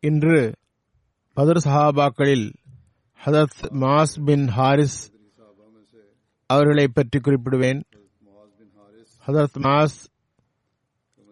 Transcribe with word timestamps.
இன்று 0.00 0.52
பதர் 1.32 1.56
சஹாபாக்களில் 1.56 2.52
ஹதத் 3.24 3.58
mass 3.70 4.24
bin 4.24 4.48
Harith 4.48 5.10
அவர்களை 6.46 6.88
பற்றி 6.88 7.18
குறிப்பிடுவேன். 7.18 7.82
ஹதரத் 9.26 9.58
மாஸ் 9.58 9.98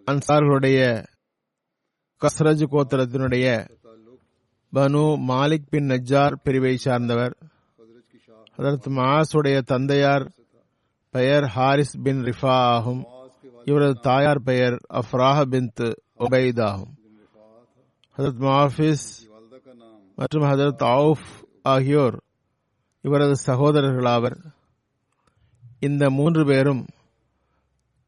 அன்சார்களுடைய 0.06 1.04
கஸ்ரஜ் 2.20 2.64
கோத்திரத்தினுடைய 2.70 3.46
பனு 4.72 5.05
மாலிக் 5.28 5.68
பின் 5.70 5.89
நஜார் 5.89 6.34
பிரிவை 6.42 6.77
சார்ந்தவர். 6.77 7.36
ஹதரத் 8.56 9.27
உடைய 9.33 9.61
தந்தையார் 9.61 10.33
பெயர் 11.11 11.46
ஹாரிஸ் 11.46 11.96
பின் 12.02 12.22
ரிஃபா 12.22 12.56
ஆகும். 12.74 13.06
இவரது 13.66 13.94
தாயார் 14.00 14.42
பெயர் 14.42 14.72
அஃப்ராஹ 14.72 15.44
பின்த் 15.52 15.96
ஒபைத் 16.18 16.62
ஆகும் 16.62 16.92
ஹதரத் 18.16 18.42
மாஃபிஸ் 18.42 19.06
மற்றும் 20.14 20.42
ஹதரத் 20.42 20.82
ஆஃப் 20.82 21.27
ஆகியோர் 21.62 22.22
இவரது 23.00 23.34
சகோதரர்களாவர். 23.46 24.36
இந்த 25.80 26.10
மூன்று 26.10 26.44
பேரும் 26.44 26.86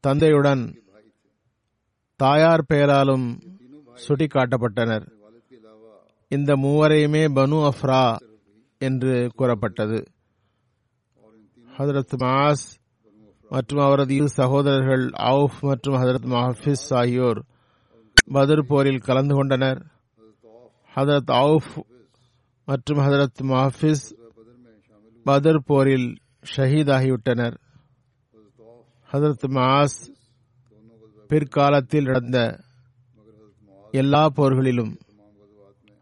தந்தையுடன் 0.07 0.63
தாயார் 2.15 2.65
பெயராலும் 2.73 3.27
சுட்டிக்காட்டப்பட்டனர். 4.07 5.05
இந்த 6.27 6.55
மூவரையுமே 6.55 7.23
பனு 7.37 7.69
அஃப்ரா 7.71 8.17
என்று 8.77 9.31
கூறப்பட்டது. 9.35 9.99
ஹதரத் 11.77 12.15
மாஸ் 12.17 12.65
மற்றும் 13.49 13.79
அவரது 13.79 14.15
இரு 14.15 14.29
சகோதரர்கள் 14.29 15.05
அவுஃப் 15.05 15.59
மற்றும் 15.59 15.95
ஹதரத் 15.95 16.27
மஹபிஸ் 16.33 16.87
ஆகியோர் 16.89 17.45
பதர் 18.25 18.65
போரில் 18.67 18.99
கலந்து 18.99 19.35
கொண்டனர். 19.35 19.85
ஹதரத் 20.95 21.31
அவுஃப் 21.33 21.71
மற்றும் 22.65 22.97
ஹதரத் 22.97 23.41
மஹபிஸ் 23.41 24.05
பதர் 25.23 25.63
போரில் 25.65 26.17
ஷஹீதாகிவிட்டனர். 26.55 27.57
ஹதரத் 29.11 29.47
மாஸ் 29.57 29.99
பிற்காலத்தில் 31.27 32.03
நடந்த 32.03 32.59
எல்லா 33.91 34.23
போர்களிலும் 34.29 34.93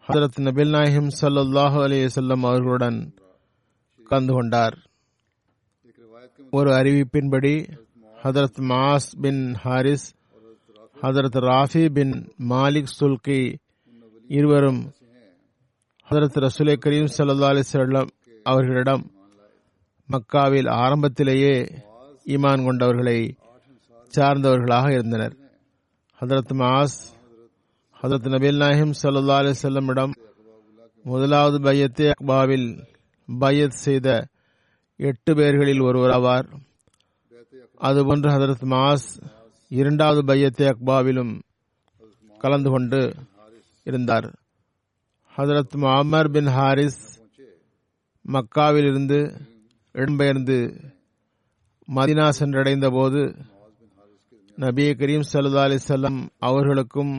ஹதரத் 0.08 0.40
நபில் 0.40 0.70
நாயிம் 0.70 1.10
சல்லாஹூ 1.22 1.80
அலையம் 1.86 2.46
அவர்களுடன் 2.46 3.14
கலந்து 4.10 4.34
கொண்டார். 4.34 4.87
ஒரு 6.52 6.70
அறிவிப்பின்படி 6.72 7.70
ஹதரத் 8.24 8.60
மாஸ் 8.60 9.20
பின் 9.22 9.54
ஹாரிஸ் 9.54 10.16
ஹதரத் 11.02 11.40
ராஃபி 11.40 11.90
பின் 11.90 12.34
மாலிக் 12.50 12.96
சுல்கி 13.00 13.60
இருவரும் 14.28 14.94
ஹதரத் 16.10 16.40
ரசூலை 16.40 16.78
கரீம் 16.86 17.10
சல்லா 17.18 17.50
அலிசல்லம் 17.50 18.10
அவர்களிடம் 18.44 19.12
மக்காவில் 20.10 20.70
ஆரம்பத்திலேயே 20.70 21.56
ஈமான் 22.26 22.66
கொண்டவர்களை 22.66 23.38
சார்ந்தவர்களாக 24.18 24.92
இருந்தனர். 24.92 25.36
ஹதரத் 26.22 26.54
மாஸ் 26.54 26.98
ஹதரத் 28.04 28.28
நபீல் 28.28 28.62
நாஹிம் 28.62 28.94
சல்லா 29.04 29.38
அலிசல்லமிடம் 29.38 30.14
முதலாவது 31.04 31.60
பையத்தே 31.60 32.12
அக்பாவில் 32.12 32.88
பையத் 33.40 33.82
செய்த 33.84 34.28
எட்டு 35.00 35.34
பேர்களில் 35.34 35.82
ஒருவராவார் 35.88 36.48
அதுபோன்று 37.82 38.28
ஹதரத் 38.36 38.64
மாஸ் 38.74 39.08
இரண்டாவது 39.68 40.22
பையத்தே 40.24 40.66
அக்பாவிலும் 40.72 41.34
கலந்து 42.38 42.70
கொண்டு 42.70 43.14
இருந்தார். 43.84 44.28
ஹதரத் 45.38 45.76
மாமர் 45.76 46.32
பின் 46.32 46.46
ஹாரிஸ் 46.46 47.02
மக்காவில் 48.26 48.88
இருந்து 48.92 49.20
இடம்பெயர்ந்து 49.94 50.58
மதினா 51.96 52.30
சென்றடைந்த 52.40 52.88
போது 52.92 53.22
நபி 54.58 54.86
கரீம் 54.90 55.30
சல்லா 55.34 55.66
அலிசல்லாம் 55.68 56.20
அவர்களுக்கும் 56.38 57.16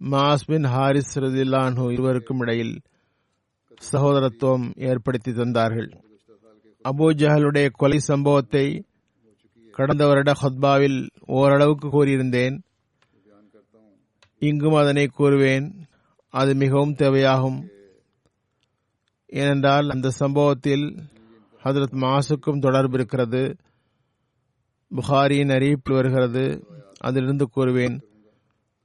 மாஸ் 0.00 0.46
பின் 0.46 0.64
ஹாரிஸ் 0.64 1.14
ரதில்லான்ஹு 1.18 1.92
இருவருக்கும் 1.92 2.38
இடையில் 2.38 2.74
சகோதரத்துவம் 3.92 4.66
ஏற்படுத்தி 4.76 5.32
தந்தார்கள். 5.32 6.05
அபுஜஹலுடைய 6.86 7.70
கொலை 7.70 7.98
சம்பவத்தை 7.98 8.84
கடந்த 9.72 10.06
வருட 10.06 10.32
ஹத்பாவில் 10.32 11.08
ஓரளவுக்கு 11.26 11.88
கூறியிருந்தேன். 11.88 12.62
இங்கும் 14.38 14.74
அதனை 14.74 15.10
கூறுவேன். 15.18 15.72
அது 16.30 16.54
மிகவும் 16.54 16.94
தேவையாகும். 16.94 17.68
ஏனென்றால் 19.26 19.88
அந்த 19.88 20.10
சம்பவத்தில் 20.10 20.96
ஹதரத் 21.64 21.94
மாசுக்கும் 21.94 22.60
தொடர்பு 22.60 22.94
இருக்கிறது. 22.94 23.56
புகாரியின் 24.96 25.48
அறிவிப்பில் 25.48 25.94
வருகிறது. 25.94 26.66
அதிலிருந்து 27.00 27.48
கூறுவேன். 27.56 28.02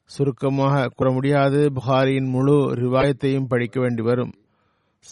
சுருக்கமாக 0.03 0.87
கூற 0.95 1.11
முடியாது. 1.11 1.71
புகாரியின் 1.73 2.29
முழு 2.29 2.73
ரிவாயத்தையும் 2.73 3.47
படிக்க 3.47 3.79
வேண்டி 3.79 4.01
வரும். 4.01 4.33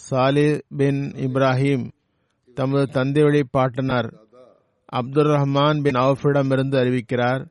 சாலி 0.10 0.62
பின் 0.78 1.12
இப்ராஹிம் 1.12 1.92
தமது 2.60 2.86
தந்தை 2.90 3.22
வழி 3.24 3.42
பாட்டனார் 3.52 4.10
அப்துல் 5.00 5.32
ரஹ்மான் 5.34 5.80
பின் 5.82 6.00
அவுஃபிடமிருந்து 6.04 6.78
அறிவிக்கிறார். 6.84 7.44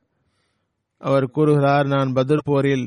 அவர் 1.01 1.27
கூறுகிறார் 1.31 1.87
நான் 1.87 2.15
பத்ர் 2.17 2.43
போரில் 2.45 2.87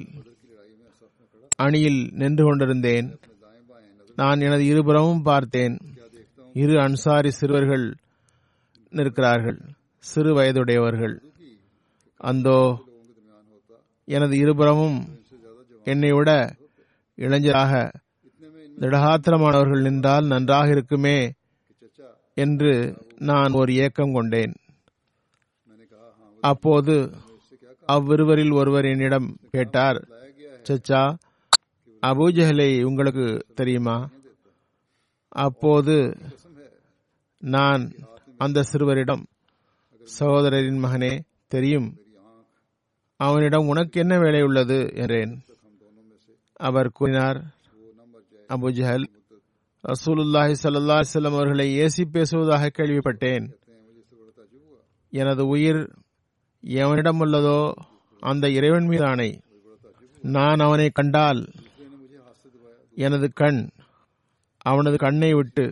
அணியில் 1.56 2.01
நின்று 2.13 2.44
கொண்டிருந்தேன். 2.45 3.07
நான் 4.18 4.39
எனது 4.39 4.63
இருபுறமும் 4.65 5.21
பார்த்தேன். 5.21 5.75
இரு 6.53 6.75
அன்சாரி 6.79 7.31
சிறுவர்கள் 7.31 7.85
நிற்கிறார்கள். 8.91 9.59
சிறு 10.03 10.31
வயதுடையவர்கள். 10.38 11.15
அந்தோ 12.21 12.59
எனது 14.07 14.35
இருபுறமும் 14.38 14.97
என்னை 15.88 16.12
விட 16.12 16.31
இளைஞராக 17.17 17.74
திடகாத்திரமானவர்கள் 18.79 19.85
நின்றால் 19.88 20.25
நன்றாக 20.25 20.67
இருக்குமே. 20.69 21.17
என்று 22.33 22.95
நான் 23.17 23.51
ஒரு 23.51 23.73
ஏக்கம் 23.73 24.13
கொண்டேன். 24.13 24.53
அப்போது 26.41 27.13
அவ்விருவரில் 27.87 28.53
ஒருவர் 28.53 28.85
என்னிடம் 28.85 29.37
கேட்டார் 29.51 30.07
சச்சா 30.69 31.15
அபூஜஹலை 32.03 32.83
உங்களுக்கு 32.83 33.45
தெரியுமா? 33.55 34.09
அப்போது 35.27 36.17
நான் 37.37 37.91
அந்த 38.37 38.63
சிறுவரிடம் 38.63 39.25
சகோதரரின் 40.19 40.81
மகனே 40.83 41.19
தெரியும். 41.47 41.97
அவனிடம் 43.17 43.67
உனக்கு 43.67 43.99
என்ன 43.99 44.19
வேலை 44.19 44.41
உள்ளது? 44.41 44.91
என்றேன். 44.93 45.41
அவர் 46.53 46.91
கூறினார் 46.91 47.43
அபுஜஹல் 48.49 49.05
ரசூலுல்லாஹி 49.83 50.53
சல்லா 50.61 50.95
செல்லம் 51.13 51.35
அவர்களை 51.37 51.65
ஏசி 51.79 52.03
பேசுவதாக 52.11 52.69
கேள்விப்பட்டேன். 52.77 53.45
எனது 55.13 55.43
உயிர் 55.47 55.79
எவனிடம் 56.63 57.21
உள்ளதோ 57.23 57.61
அந்த 58.23 58.45
இறைவன் 58.49 58.87
மீது 58.87 59.05
ஆணை 59.05 59.29
நான் 60.21 60.61
அவனை 60.65 60.87
கண்டால் 60.89 61.41
எனது 62.97 63.27
கண் 63.33 63.61
அவனது 64.61 64.97
கண்ணை 64.97 65.31
விட்டு 65.33 65.65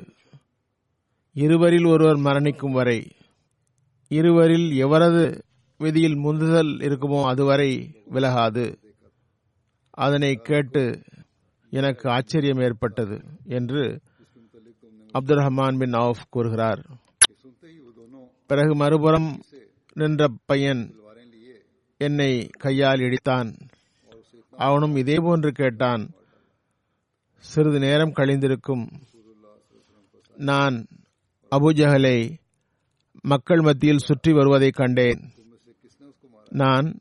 இருவரில் 1.36 1.86
ஒருவர் 1.86 2.20
மரணிக்கும் 2.28 2.76
வரை 2.80 3.00
இருவரில் 4.12 4.70
எவரது 4.86 5.26
விதியில் 5.80 6.20
முந்துதல் 6.26 6.72
இருக்குமோ 6.88 7.20
அதுவரை 7.24 7.72
விலகாது. 8.14 8.66
அதனை 9.98 10.34
கேட்டு 10.50 10.84
எனக்கு 11.70 12.10
ஆச்சரியம் 12.10 12.60
ஏற்பட்டது 12.60 13.22
என்று 13.44 14.02
அப்துல் 15.12 15.38
ரஹ்மான் 15.38 15.78
பின் 15.78 15.94
ஆஃப் 15.94 16.26
கூறுகிறார். 16.30 16.86
பிறகு 18.48 18.76
மறுபுறம் 18.76 19.42
நின்ற 19.94 20.28
பையன் 20.46 20.96
என்னை 21.98 22.50
கையால் 22.60 23.00
இடித்தான். 23.00 23.60
அவனும் 24.52 24.96
இதே 24.96 25.16
போன்று 25.16 25.52
கேட்டான் 25.52 26.10
சிறிது 27.38 27.80
நேரம் 27.80 28.14
கழிந்திருக்கும். 28.14 28.92
நான் 30.38 30.88
அபுஜஹலை 31.52 32.38
மக்கள் 33.22 33.62
மத்தியில் 33.62 33.98
சுற்றி 33.98 34.34
வருவதைக் 34.34 34.76
கண்டேன். 34.76 35.32
நான் 36.50 36.98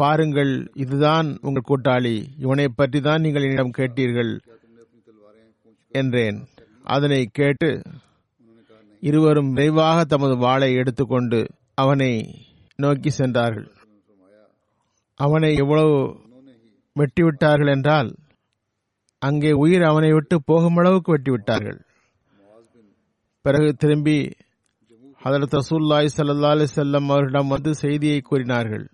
பாருங்கள் 0.00 0.52
இதுதான் 0.82 1.28
உங்கள் 1.46 1.68
கூட்டாளி. 1.68 2.16
இவனை 2.44 2.66
பற்றி 2.78 2.98
தான் 3.06 3.22
நீங்கள் 3.24 3.46
என்னிடம் 3.46 3.76
கேட்டீர்கள் 3.78 4.32
என்றேன். 5.92 6.38
அதனை 6.94 7.20
கேட்டு 7.38 7.70
இருவரும் 9.02 9.50
விரைவாக 9.56 9.98
தமது 10.12 10.34
வாளை 10.44 10.68
எடுத்துக்கொண்டு 10.80 11.40
அவனை 11.82 12.12
நோக்கி 12.84 13.10
சென்றார்கள். 13.20 13.68
அவனை 15.20 15.50
எவ்வளவு 15.62 15.96
வெட்டிவிட்டார்கள் 16.96 17.72
என்றால் 17.74 18.10
அங்கே 19.22 19.50
உயிர் 19.62 19.84
அவனை 19.90 20.10
விட்டு 20.14 20.36
போகும் 20.50 20.78
அளவுக்கு 20.80 21.10
வெட்டிவிட்டார்கள். 21.14 21.78
பிறகு 23.44 23.68
திரும்பி 23.82 24.18
ஹதரத் 25.24 25.56
ரசூல்லாய் 25.58 26.08
சல்லா 26.16 26.50
அலி 26.54 26.66
செல்லம் 26.74 27.08
அவர்களிடம் 27.12 27.52
வந்து 27.54 27.70
செய்தியை 27.82 28.20
கூறினார்கள். 28.28 28.84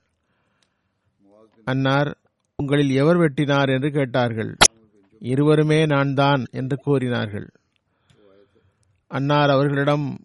அன்னார் 1.67 2.11
உங்களில் 2.59 2.91
எவர் 2.91 3.17
வெட்டினார்? 3.17 3.69
என்று 3.69 3.91
கேட்டார்கள். 3.91 4.57
இருவருமே 5.23 5.87
நான் 5.87 6.15
தான் 6.15 6.43
என்று 6.51 6.77
கூறினார்கள். 6.77 7.49
அன்னார் 9.11 9.51
அவர்களிடம் 9.51 10.19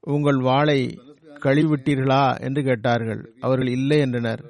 உங்கள் 0.00 0.36
வாளை 0.36 0.98
கழிவிட்டீர்களா 1.44 2.40
என்று 2.40 2.62
கேட்டார்கள். 2.62 3.34
அவர்கள் 3.40 3.66
இல்லை 3.66 3.98
என்றனர். 3.98 4.42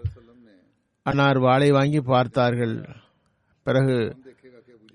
அன்னார் 1.02 1.38
வாளை 1.38 1.70
வாங்கி 1.70 2.00
பார்த்தார்கள். 2.00 2.76
பிறகு 3.62 3.96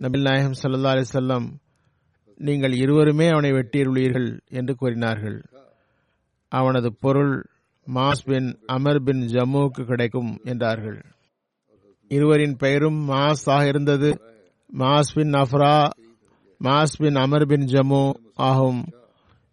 நபில் 0.02 0.22
நாயகம் 0.22 0.60
சல்லா 0.64 0.92
அலி 0.92 1.04
செல்லம் 1.14 1.48
நீங்கள் 2.40 2.74
இருவருமே 2.74 3.28
அவனை 3.30 3.52
வெட்டியுள்ளீர்கள் 3.52 4.40
என்று 4.50 4.76
கூறினார்கள். 4.76 5.42
அவனது 6.52 6.94
பொருள் 6.94 7.46
மாஸ் 7.88 8.26
பின் 8.26 8.58
அமர் 8.66 9.04
பின் 9.04 9.22
ஜம்முவுக்கு 9.22 9.84
கிடைக்கும் 9.84 10.40
என்றார்கள். 10.44 11.00
இருவரின் 12.14 12.56
பெயரும் 12.56 13.00
மாஸ் 13.10 13.46
ஆக 13.46 13.64
இருந்தது. 13.68 14.10
மாஸ் 14.74 15.14
பின் 15.14 15.34
அஃப்ரா 15.34 15.76
மாஸ் 16.64 16.96
பின் 16.98 17.16
அமர் 17.16 17.46
பின் 17.46 17.66
ஜம்மு 17.66 18.04
ஆகும். 18.50 18.82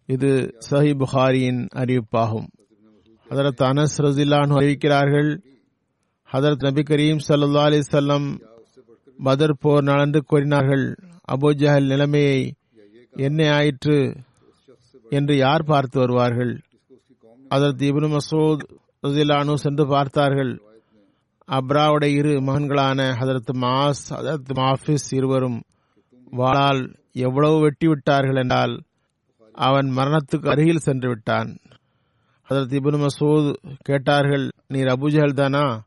இது 0.09 0.31
சஹி 0.69 0.91
புகாரியின் 1.01 1.61
அறிவிப்பாகும். 1.81 2.47
ஹதரத் 3.29 3.63
அனஸ் 3.69 3.97
ரசிலான் 3.97 4.53
அறிவிக்கிறார்கள் 4.59 5.29
ஹதரத் 6.29 6.63
நபி 6.67 6.81
கரீம் 6.81 7.21
சல்லா 7.27 7.61
அலி 7.67 7.79
சொல்லம் 7.91 8.27
பதர் 9.19 9.59
போர் 9.59 9.83
நடந்து 9.83 10.19
கூறினார்கள் 10.23 10.85
அபோஜஹல் 11.33 11.87
நிலைமையை 11.87 12.39
என்ன 13.17 13.39
ஆயிற்று 13.55 13.97
என்று 15.09 15.33
யார் 15.37 15.63
பார்த்து 15.63 15.97
வருவார்கள்? 15.99 16.53
அதற்கு 17.49 17.83
இப்னு 17.85 18.09
மசூத் 18.15 18.63
ரசிலானு 19.03 19.53
சென்று 19.63 19.85
பார்த்தார்கள். 19.87 20.53
அப்ராவுடைய 21.53 22.17
இரு 22.17 22.29
மகன்களான 22.29 22.99
ஹதரத் 23.19 23.51
மாஸ் 23.53 24.03
ஹதரத் 24.09 24.51
மாஃபிஸ் 24.53 25.07
இருவரும் 25.09 25.61
வாளால் 26.37 26.95
எவ்வளவு 27.11 27.59
வெட்டி 27.59 27.87
விட்டார்கள் 27.87 28.35
என்றால் 28.35 28.83
அவன் 29.53 29.85
மரணத்துக்கு 29.85 30.49
அருகில் 30.49 30.77
சென்று 30.77 31.07
விட்டான். 31.07 31.57
ஹதரத் 32.49 32.75
இப்னு 32.77 33.05
மசூத் 33.05 33.55
கேட்டார்கள் 33.81 34.49
நீர் 34.67 34.87
அபுஜஹல் 34.87 35.33
தானா? 35.33 35.83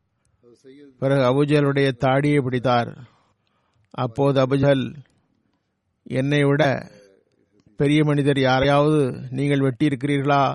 பிறகு 0.99 1.23
அபுஜலுடைய 1.23 1.93
தாடியை 1.93 2.41
பிடித்தார். 2.41 3.09
அப்போது 3.91 4.47
அபுஜல் 4.47 4.95
என்னை 6.03 6.45
விட 6.45 6.91
பெரிய 7.77 8.05
மனிதர் 8.05 8.41
யாரையாவது 8.41 9.27
நீங்கள் 9.31 9.59
வெட்டியிருக்கிறீர்களா? 9.59 10.55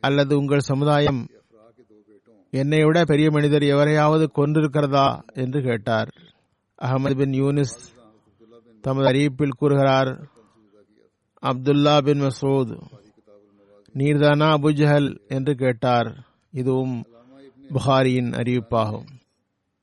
அல்லது 0.00 0.38
உங்கள் 0.38 0.58
சமுதாயம் 0.58 1.28
என்னை 2.52 2.84
விட 2.84 3.04
பெரிய 3.04 3.30
மனிதர் 3.30 3.62
எவரையாவது 3.62 4.28
கொன்றிருக்கிறதா 4.36 5.20
என்று 5.34 5.62
கேட்டார். 5.62 6.08
அகமது 6.82 7.16
பின் 7.16 7.30
யூனிஸ் 7.30 7.76
தமது 8.80 9.08
அறிவிப்பில் 9.08 9.58
கூறுகிறார் 9.58 10.10
அப்துல்லா 11.42 12.02
பின் 12.02 12.20
மசூத் 12.20 12.72
நீர்தானா 13.94 14.48
அபுஜஹல் 14.56 15.26
என்று 15.28 15.54
கேட்டார். 15.54 16.24
இதுவும் 16.50 17.04
புகாரியின் 17.68 18.30
அறிவிப்பாகும். 18.30 19.06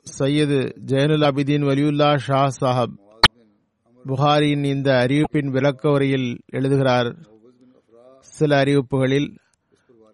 சையது 0.01 0.73
ஜெயனுல் 0.85 1.25
அபிதீன் 1.25 1.65
வலியுல்லா 1.65 2.17
ஷா 2.17 2.41
சாஹப் 2.61 2.95
புகாரியின் 4.05 4.63
இந்த 4.63 5.05
அறிவிப்பின் 5.07 5.47
விளக்க 5.47 5.89
உரையில் 5.89 6.39
எழுதுகிறார் 6.45 7.15
சில 8.19 8.63
அறிவிப்புகளில் 8.63 9.29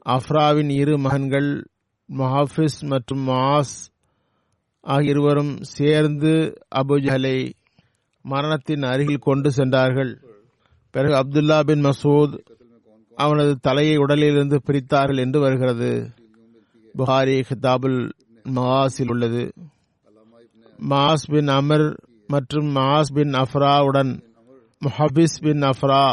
அஃப்ராவின் 0.05 0.70
இரு 0.70 0.98
மகன்கள் 0.98 1.50
மஹாஃபிஸ் 2.18 2.80
மற்றும் 2.82 3.27
மாஸ் 3.27 3.75
ஆகிய 4.82 5.10
இருவரும் 5.10 5.53
சேர்ந்து 5.62 6.32
அபுஜஹலை 6.75 7.38
மரணத்தின் 8.25 8.84
அருகில் 8.84 9.25
கொண்டு 9.27 9.51
சென்றார்கள். 9.51 10.20
பிறகு 10.91 11.13
அப்துல்லா 11.13 11.60
பின் 11.63 11.86
மசூத் 11.86 12.36
அவனது 13.15 13.58
தலையை 13.60 13.98
உடலிலிருந்து 13.98 14.62
பிரித்தார்கள் 14.65 15.18
என்று 15.18 15.39
வருகிறது. 15.39 15.91
புகாரி 16.98 17.44
ஹிதாபுல் 17.50 18.00
மகாஸில் 18.56 19.10
உள்ளது. 19.10 19.53
மாஸ் 20.89 21.25
பின் 21.27 21.48
அமர் 21.48 21.88
மற்றும் 22.27 22.75
மாஸ் 22.75 23.13
பின் 23.13 23.32
அஃப்ராவுடன் 23.32 24.12
முஹபிஸ் 24.82 25.39
பின் 25.41 25.62
அஃப்ரா 25.62 26.06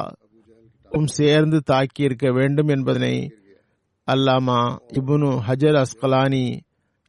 சேர்ந்து 1.05 1.63
தாக்கியிருக்க 1.71 2.33
வேண்டும் 2.33 2.69
என்பதனை 2.69 3.15
அல்லாமா 4.09 4.79
இபுனு 4.89 5.39
ஹஜர் 5.47 5.83
அஸ்கலானி 5.83 6.59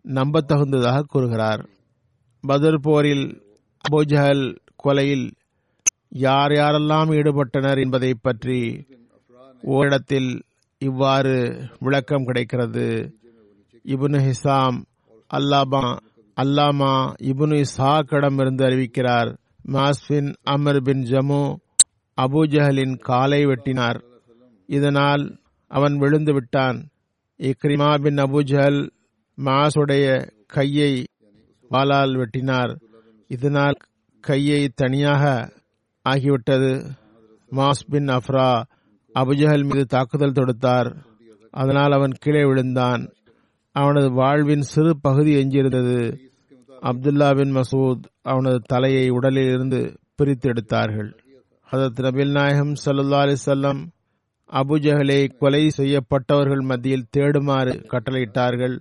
நம்பத்தகுந்ததாக 0.06 1.02
கூறுகிறார். 1.02 1.70
பதர் 2.42 2.80
போரில் 2.80 3.42
அபோஜஹல் 3.90 4.58
கொலையில் 4.84 5.32
யார் 6.10 6.52
யாரெல்லாம் 6.52 7.10
ஈடுபட்டனர் 7.10 7.80
என்பதை 7.80 8.14
பற்றி 8.22 8.86
ஓரிடத்தில் 9.62 10.42
இவ்வாறு 10.78 11.68
விளக்கம் 11.80 12.26
கிடைக்கிறது. 12.26 13.16
இபுனு 13.86 14.32
ஹிசாம் 14.32 14.82
அல்லாமா 15.34 15.98
அல்லாமா 16.38 17.14
இபுனு 17.20 17.64
இசாக்கிடம் 17.64 18.40
இருந்து 18.40 18.66
அறிவிக்கிறார். 18.66 19.36
மாஸ்பின் 19.62 20.36
அமர் 20.44 20.82
பின் 20.82 21.04
ஜமு 21.04 21.56
அபுஜஹலின் 22.22 23.00
காலை 23.00 23.46
வெட்டினார். 23.46 24.00
இதனால் 24.66 25.40
அவன் 25.68 25.98
விழுந்து 25.98 26.34
விட்டான். 26.34 26.89
இக்ரிமா 27.44 28.02
பின் 28.02 28.16
அபுஜஹல் 28.16 28.90
மாசுடைய 29.38 30.32
கையை 30.46 31.08
வாளால் 31.72 32.14
வெட்டினார். 32.14 32.82
இதனால் 33.28 33.76
கையை 34.20 34.70
தனியாக 34.76 35.52
ஆகிவிட்டது. 36.10 36.90
மாஸ் 37.52 37.86
பின் 37.90 38.06
அஃப்ரா 38.06 38.64
அபுஜஹல் 39.16 39.64
மீது 39.64 39.86
தாக்குதல் 39.86 40.32
தொடுத்தார். 40.32 40.96
அதனால் 41.50 41.92
அவன் 41.92 42.10
கீழே 42.10 42.44
விழுந்தான். 42.44 43.14
அவனது 43.72 44.12
வாழ்வின் 44.12 44.62
சிறு 44.62 45.00
பகுதி 45.02 45.36
எஞ்சியிருந்தது. 45.36 46.18
அப்துல்லா 46.82 47.36
பின் 47.36 47.56
மசூத் 47.56 48.04
அவனது 48.22 48.60
தலையை 48.60 49.10
உடலில் 49.10 49.50
இருந்து 49.50 50.00
பிரித்து 50.16 50.50
எடுத்தார்கள். 50.50 51.16
ஹதரத் 51.72 52.00
நபில் 52.00 52.32
நாயகம் 52.32 52.74
சல்லா 52.86 53.20
அலிசல்லம் 53.26 53.88
அபுஜஹலை 54.52 55.38
கொலை 55.38 55.70
செய்யப்பட்டவர்கள் 55.70 56.62
மத்தியில் 56.62 57.10
தேடுமாறு 57.18 57.74
கட்டளையிட்டார்கள். 57.92 58.80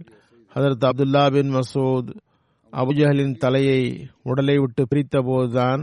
ஹதரத் 0.55 0.87
அப்துல்லா 0.89 1.31
பின் 1.31 1.55
மசூத் 1.55 2.11
அபுஜஹலின் 2.73 3.37
தலையை 3.37 4.09
உடலை 4.23 4.59
விட்டு 4.59 4.87
பிரித்தபோதுதான் 4.95 5.83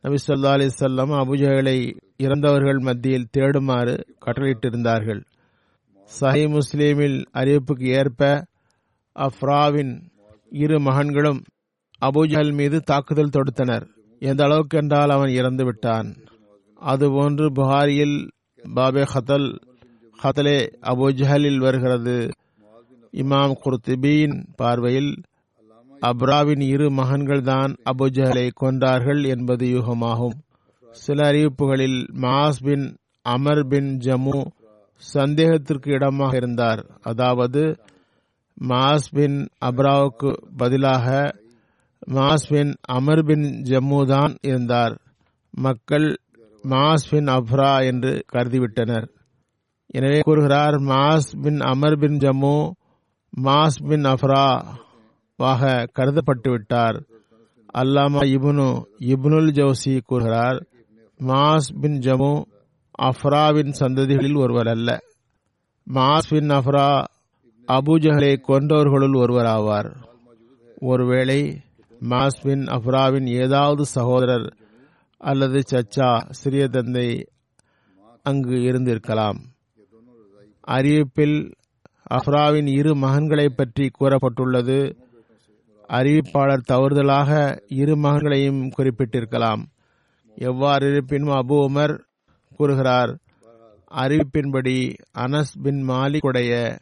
நபி 0.00 0.16
சொல்லா 0.26 0.50
அலிசல்லம் 0.56 1.12
அபுஜஹலை 1.20 1.78
இறந்தவர்கள் 2.16 2.78
மத்தியில் 2.78 3.30
தேடுமாறு 3.36 3.94
கட்டளையிட்டிருந்தார்கள். 4.26 5.22
சஹி 6.20 6.44
முஸ்லீமில் 6.48 7.24
அறிவிப்புக்கு 7.32 7.86
ஏற்ப 7.86 8.44
அஃப்ராவின் 9.16 9.94
இரு 10.50 10.78
மகன்களும் 10.78 11.40
அபுஜஹல் 12.02 12.52
மீது 12.52 12.80
தாக்குதல் 12.80 13.34
தொடுத்தனர். 13.36 13.86
எந்த 14.18 14.44
அளவுக்கு 14.44 14.78
என்றால் 14.78 15.10
அவன் 15.10 15.28
இறந்து 15.28 15.64
விட்டான் 15.64 16.14
அதுபோன்று 16.82 17.46
புகாரியில் 17.46 18.28
பாபே 18.76 19.04
ஹதல் 19.12 19.48
அபு 20.90 21.06
ஜஹலில் 21.18 21.60
வருகிறது. 21.64 22.16
இமாம் 23.14 23.54
குர்திபியின் 23.62 24.36
பார்வையில் 24.60 25.12
அப்ராவின் 26.02 26.62
இரு 26.72 26.86
மகன்கள் 27.00 27.42
தான் 27.50 27.72
அபுஜஹலை 27.90 28.46
கொன்றார்கள் 28.62 29.22
என்பது 29.34 29.64
யூகமாகும். 29.74 30.36
சில 30.94 31.18
அறிவிப்புகளில் 31.30 31.98
மாஸ் 32.24 32.60
பின் 32.66 32.86
அமர் 33.26 33.64
பின் 33.70 33.90
ஜமு 34.06 34.38
சந்தேகத்திற்கு 35.02 35.88
இடமாக 35.96 36.36
இருந்தார். 36.36 36.82
அதாவது 37.10 37.62
மாஸ் 38.70 39.08
பின் 39.16 39.38
அப்ராவுக்கு 39.68 40.30
பதிலாக 40.56 41.06
Muadh 42.16 42.48
bin 42.52 42.72
Amr 42.96 43.24
bin 43.28 43.46
Jamuh 43.70 44.00
தான் 44.14 44.34
இருந்தார். 44.50 44.94
மக்கள் 45.54 46.08
மாஸ் 46.64 47.08
பின் 47.10 47.28
அப்ரா 47.36 47.72
என்று 47.90 48.12
கருதிவிட்டனர். 48.32 49.06
எனவே 49.94 50.18
கூறுகிறார் 50.20 50.76
மாஸ் 50.90 51.28
பின் 51.42 51.60
அமர் 51.70 51.98
பின் 52.02 52.18
ஜம்மு 52.22 52.56
மாஸ் 53.46 53.80
பின் 53.88 54.06
அஃப்ரா 54.12 54.44
வாக 55.38 55.62
கருதப்பட்டு 55.96 56.48
விட்டார் 56.50 56.98
அல்லாமா 57.74 58.22
இபுனு 58.34 58.68
இப்னுல் 59.12 59.50
ஜோசி 59.58 59.94
கூறுகிறார் 60.10 60.58
மாஸ் 61.20 61.70
பின் 61.82 61.98
ஜமு 62.06 62.32
அஃப்ராவின் 63.08 63.72
சந்ததிகளில் 63.80 64.36
ஒருவர் 64.36 64.70
அல்ல. 64.74 64.90
மாஸ் 65.86 66.28
பின் 66.32 66.50
அஃப்ரா 66.58 66.88
அபுஜஹலை 67.68 68.32
கொன்றவர்களுள் 68.48 69.16
ஒருவர் 69.22 69.48
ஆவார் 69.54 69.90
ஒருவேளை 70.90 71.40
மாஸ் 72.10 72.42
பின் 72.42 72.64
அஃப்ராவின் 72.76 73.28
ஏதாவது 73.42 73.82
சகோதரர் 73.96 74.46
அல்லது 75.16 75.62
சச்சா 75.70 76.30
சிறிய 76.30 76.68
தந்தை 76.68 77.28
அங்கு 78.22 78.54
இருந்திருக்கலாம். 78.54 79.38
அறிவிப்பில் 80.66 81.52
அஃப்ராவின் 82.10 82.66
இரு 82.66 82.92
மகன்களை 82.94 83.46
பற்றி 83.46 83.90
கூறப்பட்டுள்ளது. 84.00 84.96
அறிவிப்பாளர் 85.88 86.68
தவறுதலாக 86.68 87.60
இரு 87.68 87.94
மகன்களையும் 87.94 88.70
குறிப்பிட்டிருக்கலாம். 88.78 89.62
எவ்வாறு 90.36 90.90
இருப்பினும் 90.90 91.34
அபு 91.34 91.56
உமர் 91.68 91.98
கூறுகிறார் 92.56 93.18
அறிவிப்பின்படி 93.90 94.94
அனஸ் 95.18 95.52
பின் 95.62 95.88
மாலிக்குடைய 95.88 96.78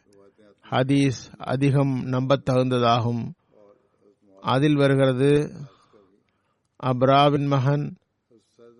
ஹதீஸ் 0.71 1.19
அதிகம் 1.37 2.05
நம்பத்தகுந்ததாகும். 2.05 3.23
அதில் 4.41 4.75
வருகிறது 4.75 5.51
அப்ராவின் 6.83 7.47
மகன் 7.47 7.97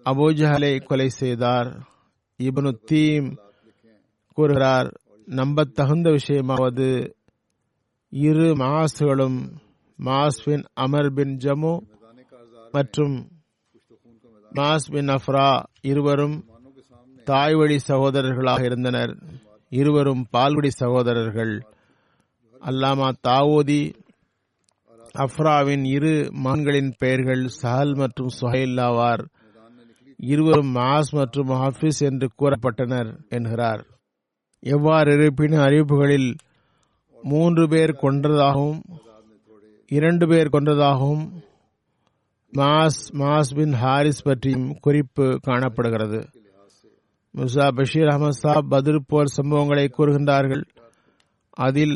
அபூஜஹலை 0.06 0.72
கொலை 0.84 1.10
செய்தார். 1.10 1.70
இபனு 2.40 2.72
தீம் 2.90 3.28
கூறுகிறார் 4.38 4.90
நம்பத்தகுந்த 5.28 6.08
விஷயமாவது 6.10 6.88
இரு 8.10 8.48
மாசுகளும் 8.62 9.38
மாஸ் 10.00 10.40
பின் 10.44 10.64
அமர் 10.74 11.12
பின் 11.14 11.36
ஜமு 11.44 11.74
மற்றும் 12.72 13.16
மாஸ் 14.52 14.88
பின் 14.94 15.08
அஃப்ரா 15.08 15.50
இருவரும் 15.82 16.38
தாய்வழி 17.28 17.78
சகோதரர்களாக 17.88 18.62
இருந்தனர். 18.64 19.14
இருவரும் 19.70 20.24
பால்வடி 20.30 20.70
சகோதரர்கள். 20.70 21.54
அல்லாமா 22.62 23.08
தாவூதி 23.28 23.82
அஃப்ராவின் 25.26 25.86
இரு 25.86 26.14
மகன்களின் 26.44 26.92
பெயர்கள் 26.98 27.44
சஹல் 27.62 27.96
மற்றும் 27.96 28.32
சுஹைல் 28.42 28.80
ஆவார். 28.88 29.24
இருவரும் 30.32 30.75
மாஸ் 30.75 31.12
மற்றும் 31.12 31.50
ஹாஃபிஸ் 31.50 32.00
என்று 32.00 32.27
கூறப்பட்டனர் 32.42 33.10
என்கிறார். 33.30 33.84
எவ்வாறு 34.60 35.13
இருப்பினும் 35.13 35.60
அறிவிப்புகளில் 35.60 36.30
மூன்று 37.24 37.63
பேர் 37.68 37.92
கொன்றதாகவும் 38.01 38.80
இரண்டு 39.88 40.25
பேர் 40.27 40.50
கொன்றதாகவும் 40.50 41.25
மாஸ் 42.53 43.01
மாஸ் 43.20 43.51
பின் 43.56 43.74
ஹாரிஸ் 43.74 44.24
பற்றியும் 44.24 44.70
குறிப்பு 44.82 45.25
காணப்படுகிறது. 45.42 46.20
முசா 47.38 47.65
பஷீர் 47.77 48.12
அகமது 48.13 48.42
சாப் 48.44 48.70
பதில் 48.70 49.01
போர் 49.08 49.36
சம்பவங்களை 49.38 49.86
கூறுகின்றார்கள். 49.98 50.63
அதில் 51.58 51.96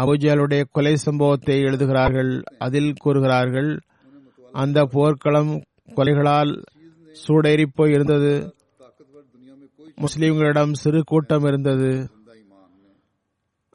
அபுஜாலுடைய 0.00 0.62
கொலை 0.72 0.94
சம்பவத்தை 0.96 1.56
எழுதுகிறார்கள். 1.60 2.32
அதில் 2.58 2.92
கூறுகிறார்கள் 3.02 3.70
அந்த 4.52 4.84
போர்க்களம் 4.94 5.52
கொலைகளால் 5.96 6.52
சூடேறி 7.24 7.66
போய் 7.74 7.92
இருந்தது. 7.92 8.54
முஸ்லிம்களிடம் 10.00 10.72
சிறு 10.72 11.02
கூட்டம் 11.04 11.44
இருந்தது. 11.44 12.08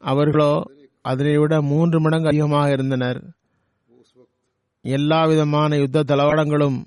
அவர்களோ 0.02 0.64
அதனை 1.02 1.38
விட 1.38 1.62
மூன்று 1.62 2.00
மடங்கு 2.00 2.26
அதிகமாக 2.26 2.70
இருந்தனர். 2.70 3.20
எல்லா 4.84 5.24
விதமான 5.24 5.76
யுத்த 5.76 6.02
தளவாடங்களும் 6.02 6.78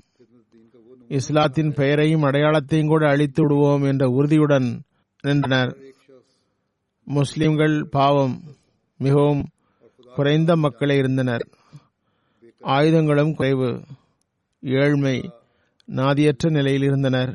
இஸ்லாத்தின் 1.08 1.74
பெயரையும் 1.74 2.24
அடையாளத்தையும் 2.24 2.88
கூட 2.88 3.08
அழித்து 3.08 3.42
விடுவோம் 3.42 3.84
என்ற 3.84 4.08
உறுதியுடன் 4.10 4.82
நின்றனர். 5.22 5.78
முஸ்லிம்கள் 7.04 7.76
பாவம் 7.92 8.42
மிகவும் 8.98 9.44
குறைந்த 10.16 10.56
மக்களே 10.56 10.96
இருந்தனர். 10.98 11.46
ஆயுதங்களும் 12.62 13.34
குறைவு 13.36 13.82
ஏழ்மை 14.60 15.32
நாதியற்ற 15.88 16.50
நிலையில் 16.50 16.82
இருந்தனர் 16.82 17.32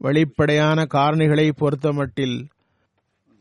வெளிப்படையான 0.00 0.86
காரணிகளை 0.94 1.52
பொறுத்தமட்டில் 1.60 2.46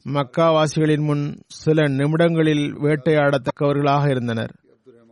மக்காவாசிகளின் 0.05 1.05
முன் 1.05 1.23
சில 1.47 1.87
நிமிடங்களில் 1.87 2.65
வேட்டையாடத்தக்கவர்களாக 2.83 4.09
இருந்தனர். 4.09 4.53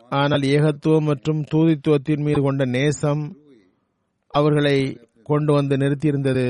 ஆனால் 0.10 0.42
ஏகத்துவம் 0.42 1.08
மற்றும் 1.10 1.42
தூதித்துவத்தின் 1.52 2.24
மீது 2.24 2.42
கொண்ட 2.42 2.66
நேசம் 2.66 3.38
அவர்களை 4.28 4.78
கொண்டு 5.24 5.54
வந்து 5.54 5.78
நிறுத்தியிருந்தது. 5.78 6.48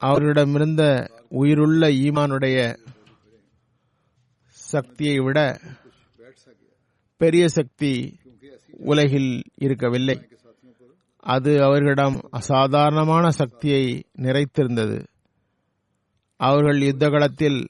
அவர்களிடமிருந்த 0.00 0.82
உயிருள்ள 1.28 1.88
ஈமானுடைய 1.88 2.58
சக்தியை 4.52 5.18
விட 5.18 5.38
பெரிய 7.16 7.48
சக்தி 7.48 8.18
உலகில் 8.84 9.42
இருக்கவில்லை. 9.54 10.16
அது 11.22 11.64
அவர்களிடம் 11.64 12.20
அசாதாரணமான 12.30 13.30
சக்தியை 13.30 14.04
நிறைத்திருந்தது. 14.18 15.04
அவர்கள் 16.36 16.80
யுத்த 16.80 17.08
களத்தில் 17.08 17.68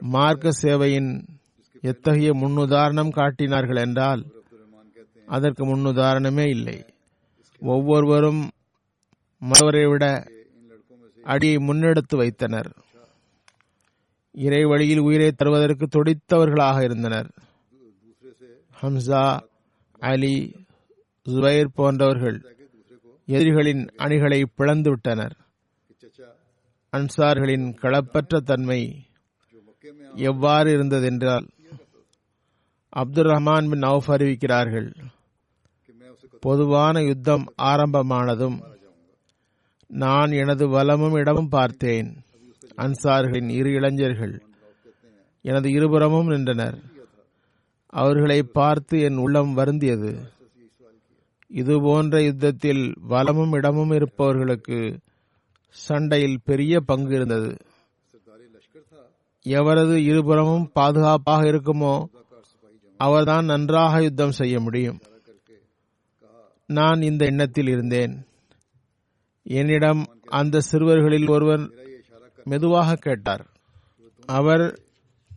மார்க்க 0.00 0.50
சேவையின் 0.62 1.24
எத்தகைய 1.80 2.32
முன்னுதாரணம் 2.34 3.10
காட்டினார்கள் 3.10 3.76
என்றால் 3.76 4.26
அதற்கு 5.26 5.62
முன்னுதாரணமே 5.64 6.46
இல்லை. 6.48 6.84
ஒவ்வொருவரும் 7.58 8.50
மற்றவரை 9.42 9.90
விட 9.90 10.24
அடியை 11.24 11.56
முன்னெடுத்து 11.56 12.16
வைத்தனர். 12.16 12.70
இறை 14.32 14.64
வழியில் 14.64 14.98
உயிரை 14.98 15.32
தருவதற்கு 15.32 15.86
துடித்தவர்களாக 15.86 16.82
இருந்தனர். 16.82 17.28
ஹம்சா 18.82 19.40
அலி 20.00 20.54
ஜுபைர் 21.26 21.74
போன்றவர்கள் 21.74 22.53
எதிரிகளின் 23.26 23.86
அணிகளை 23.96 24.44
பிளந்து 24.56 24.90
விட்டனர் 24.90 25.36
அன்சார்களின் 26.92 27.66
களப்பற்ற 27.82 28.40
தன்மை 28.40 29.06
எவ்வாறு 30.14 30.76
இருந்ததென்றால் 30.76 31.46
அப்துல் 32.88 33.26
ரஹ்மான் 33.26 33.68
பின் 33.70 33.80
அவுஃப் 33.80 34.10
அறிவிக்கிறார்கள் 34.10 34.88
பொதுவான 36.40 37.02
யுத்தம் 37.02 37.44
ஆரம்பமானதும் 37.62 38.56
நான் 39.90 40.30
எனது 40.30 40.64
வலமும் 40.68 41.16
இடமும் 41.16 41.48
பார்த்தேன். 41.48 42.08
அன்சார்களின் 42.76 43.48
இரு 43.48 43.70
இளைஞர்கள் 43.72 44.42
எனது 45.42 45.70
இருபுறமும் 45.70 46.26
நின்றனர். 46.26 46.78
அவர்களை 47.86 48.42
பார்த்து 48.42 49.00
என் 49.00 49.16
உள்ளம் 49.16 49.56
வருந்தியது. 49.56 50.12
இது 51.50 51.80
போன்ற 51.80 52.22
யுத்தத்தில் 52.22 52.94
வலமும் 53.08 53.52
இடமும் 53.52 53.90
இருப்பவர்களுக்கு 53.90 55.00
சண்டையில் 55.76 56.38
பெரிய 56.44 56.80
பங்கு 56.80 57.14
இருந்தது. 57.14 57.56
எவரது 59.46 59.96
இருபுறமும் 59.96 60.70
பாதுகாப்பாக 60.72 61.44
இருக்குமோ 61.44 62.04
அவர்தான் 62.96 63.44
நன்றாக 63.44 64.02
யுத்தம் 64.02 64.30
செய்ய 64.30 64.60
முடியும். 64.60 65.00
நான் 66.66 67.00
இந்த 67.02 67.24
எண்ணத்தில் 67.24 67.66
இருந்தேன். 67.66 68.26
என்னிடம் 69.42 70.02
அந்த 70.24 70.60
சிறுவர்களில் 70.60 71.28
ஒருவர் 71.28 71.64
மெதுவாக 72.44 72.94
கேட்டார். 72.94 73.44
அவர் 74.26 74.80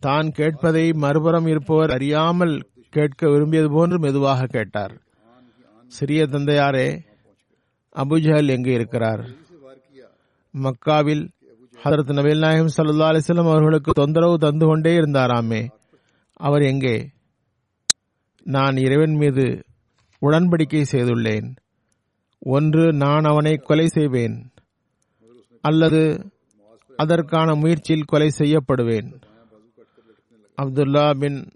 தான் 0.00 0.28
கேட்பதை 0.36 0.94
மறுபுறம் 0.94 1.46
இருப்பவர் 1.46 1.90
அறியாமல் 1.90 2.54
கேட்க 2.90 3.30
விரும்பியது 3.30 3.70
போன்று 3.70 3.98
மெதுவாக 3.98 4.46
கேட்டார். 4.46 4.94
சிறிய 5.88 6.22
தந்தையாரே 6.22 7.04
அபுஜஹல் 7.94 8.46
எங்கே 8.46 8.72
இருக்கிறார்? 8.72 9.20
மக்காவில் 10.52 11.28
ஹதரத் 11.84 12.12
நபீல் 12.12 12.38
நாயகம் 12.38 12.70
சல்லா 12.76 13.06
அலிஸ்லாம் 13.10 13.50
அவர்களுக்கு 13.50 13.92
தொந்தரவு 13.92 14.38
தந்து 14.38 14.66
கொண்டே 14.66 14.96
இருந்தாராமே. 14.96 15.68
அவர் 16.32 16.62
எங்கே? 16.62 17.10
நான் 18.42 18.76
இறைவன் 18.76 19.10
மீது 19.10 19.64
உடன்படிக்கை 20.20 20.84
செய்துள்ளேன். 20.92 21.56
ஒன்று 22.38 22.92
நான் 22.92 23.24
அவனை 23.24 23.56
கொலை 23.56 23.86
செய்வேன். 23.86 24.52
அல்லது 25.60 26.30
அதற்கான 26.96 27.54
முயற்சியில் 27.54 28.04
கொலை 28.04 28.30
செய்யப்படுவேன். 28.38 29.20
அப்துல்லா 30.62 31.18
பின் 31.18 31.48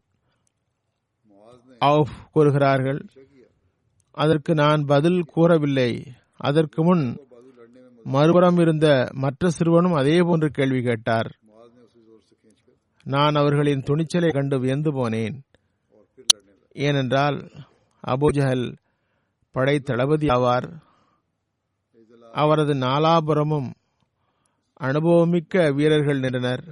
அவுஃப் 1.80 2.16
கூறுகிறார்கள் 2.32 3.06
அதற்கு 4.12 4.54
நான் 4.54 4.85
பதில் 4.85 5.21
கூறவில்லை. 5.25 6.07
அதற்கு 6.37 6.85
முன் 6.85 7.04
மறுபுறம் 8.04 8.59
இருந்த 8.59 9.09
மற்ற 9.14 9.50
சிறுவனும் 9.50 9.95
அதே 9.95 10.21
போன்று 10.21 10.50
கேள்வி 10.50 10.83
கேட்டார். 10.83 11.28
நான் 13.04 13.35
அவர்களின் 13.35 13.83
துணிச்சலை 13.83 14.31
கண்டு 14.31 14.61
வியந்து 14.61 14.90
போனேன். 14.92 15.37
ஏனென்றால் 16.73 17.38
அபுஜஹல் 18.07 18.66
படை 19.50 19.78
தளபதி 19.78 20.26
ஆவார். 20.26 20.69
அவரது 22.33 22.75
நாலாபுரமும் 22.75 23.71
அனுபவமிக்க 24.81 25.75
வீரர்கள் 25.75 26.21
நின்றனர். 26.21 26.64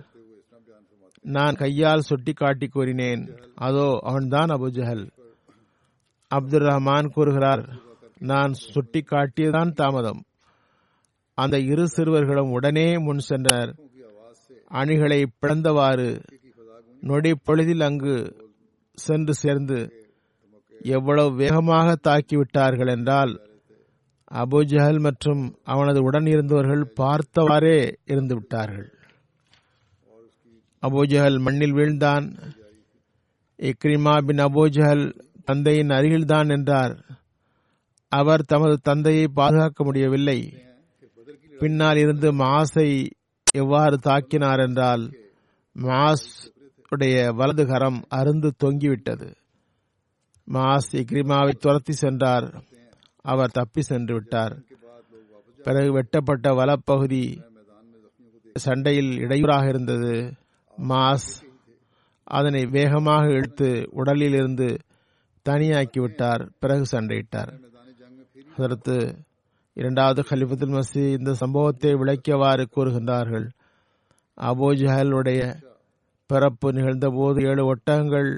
நான் 1.20 1.54
கையால் 1.54 2.00
சுட்டி 2.00 2.32
காட்டி 2.32 2.66
கூறினேன் 2.66 3.23
அதோ 3.54 3.99
அவன்தான் 4.02 4.49
அபுஜஹல் 4.49 5.04
அப்துல் 6.30 6.66
ரஹ்மான் 6.66 7.12
கூறுகிறார் 7.12 7.62
நான் 8.18 8.52
சுட்டி 8.52 9.00
காட்டியதான் 9.00 9.70
தாமதம். 9.72 10.20
அந்த 11.38 11.56
இரு 11.58 11.84
சிறுவர்களும் 11.88 12.50
உடனே 12.50 12.99
முன் 12.99 13.20
சென்றனர். 13.28 13.72
அணிகளை 14.70 15.20
பிளந்தவாறு 15.40 16.08
நொடி 17.00 17.32
பொழுதில் 17.44 17.80
அங்கு 17.80 18.16
சென்று 18.94 19.34
சேர்ந்து 19.34 19.78
எவ்வளவு 20.82 21.30
வேகமாக 21.34 21.97
தாக்கிவிட்டார்கள் 22.08 22.90
என்றால் 22.97 23.32
அபுஜஹல் 24.34 25.00
மற்றும் 25.00 25.43
அவனது 25.64 26.00
உடன் 26.02 26.26
இருந்தவர்கள் 26.26 26.82
பார்த்தவாறே 27.00 27.78
இருந்து 28.04 28.34
விட்டார்கள். 28.34 28.88
அபுஜஹல் 30.82 31.38
மண்ணில் 31.38 31.75
வீழ்ந்தான். 31.75 32.26
இக்ரிமா 33.58 34.14
பின் 34.26 34.43
அபுஜஹல் 34.49 35.04
தந்தையின் 35.50 35.95
அருகில்தான் 35.97 36.49
என்றார் 36.50 36.95
அவர் 38.13 38.43
தமது 38.45 38.76
தந்தையை 38.82 39.26
பாதுகாக்க 39.39 39.84
முடியவில்லை. 39.84 40.41
பின்னால் 41.58 41.97
இருந்து 41.97 42.28
மாஸை 42.32 42.89
எவ்வாறு 43.54 43.97
தாக்கினார் 44.06 44.60
என்றால் 44.67 45.04
மாஸ் 45.76 46.28
உடைய 46.89 47.17
வலது 47.32 47.65
கரம் 47.67 48.00
அருந்து 48.17 48.49
தொங்கிவிட்டது. 48.65 49.28
மாஸ் 50.49 50.91
இக்ரிமாவை 50.93 51.52
துரத்தி 51.58 51.93
சென்றார். 51.93 52.47
அவர் 53.25 53.56
தப்பி 53.58 53.82
சென்று 53.82 54.15
விட்டார். 54.15 54.54
பிறகு 55.65 55.91
வெட்டப்பட்ட 55.93 56.52
வலப்பகுதி 56.52 57.25
சண்டையில் 58.56 59.13
இடையூறாக 59.19 59.67
இருந்தது. 59.69 60.15
மாஸ் 60.89 61.30
அதனை 62.36 62.63
வேகமாக 62.76 63.25
இழுத்து 63.30 63.71
உடலில் 63.91 64.32
இருந்து 64.32 64.69
தனியாக்கிவிட்டார் 65.48 66.48
பிறகு 66.58 66.84
சண்டையிட்டார். 66.90 67.52
அதற்கு 68.56 69.14
இரண்டாவது 69.74 70.20
கலிபத்துல் 70.30 70.76
மசி 70.76 71.04
இந்த 71.18 71.34
சம்பவத்தை 71.34 71.94
விளக்கியவாறு 71.94 72.64
கூறுகின்றார்கள். 72.76 73.46
அபோஜஹலுடைய 74.38 75.42
பிறப்பு 76.26 76.72
நிகழ்ந்த 76.72 77.08
போது 77.08 77.42
ஏழு 77.42 77.74
ஒட்டகங்கள் 77.74 78.30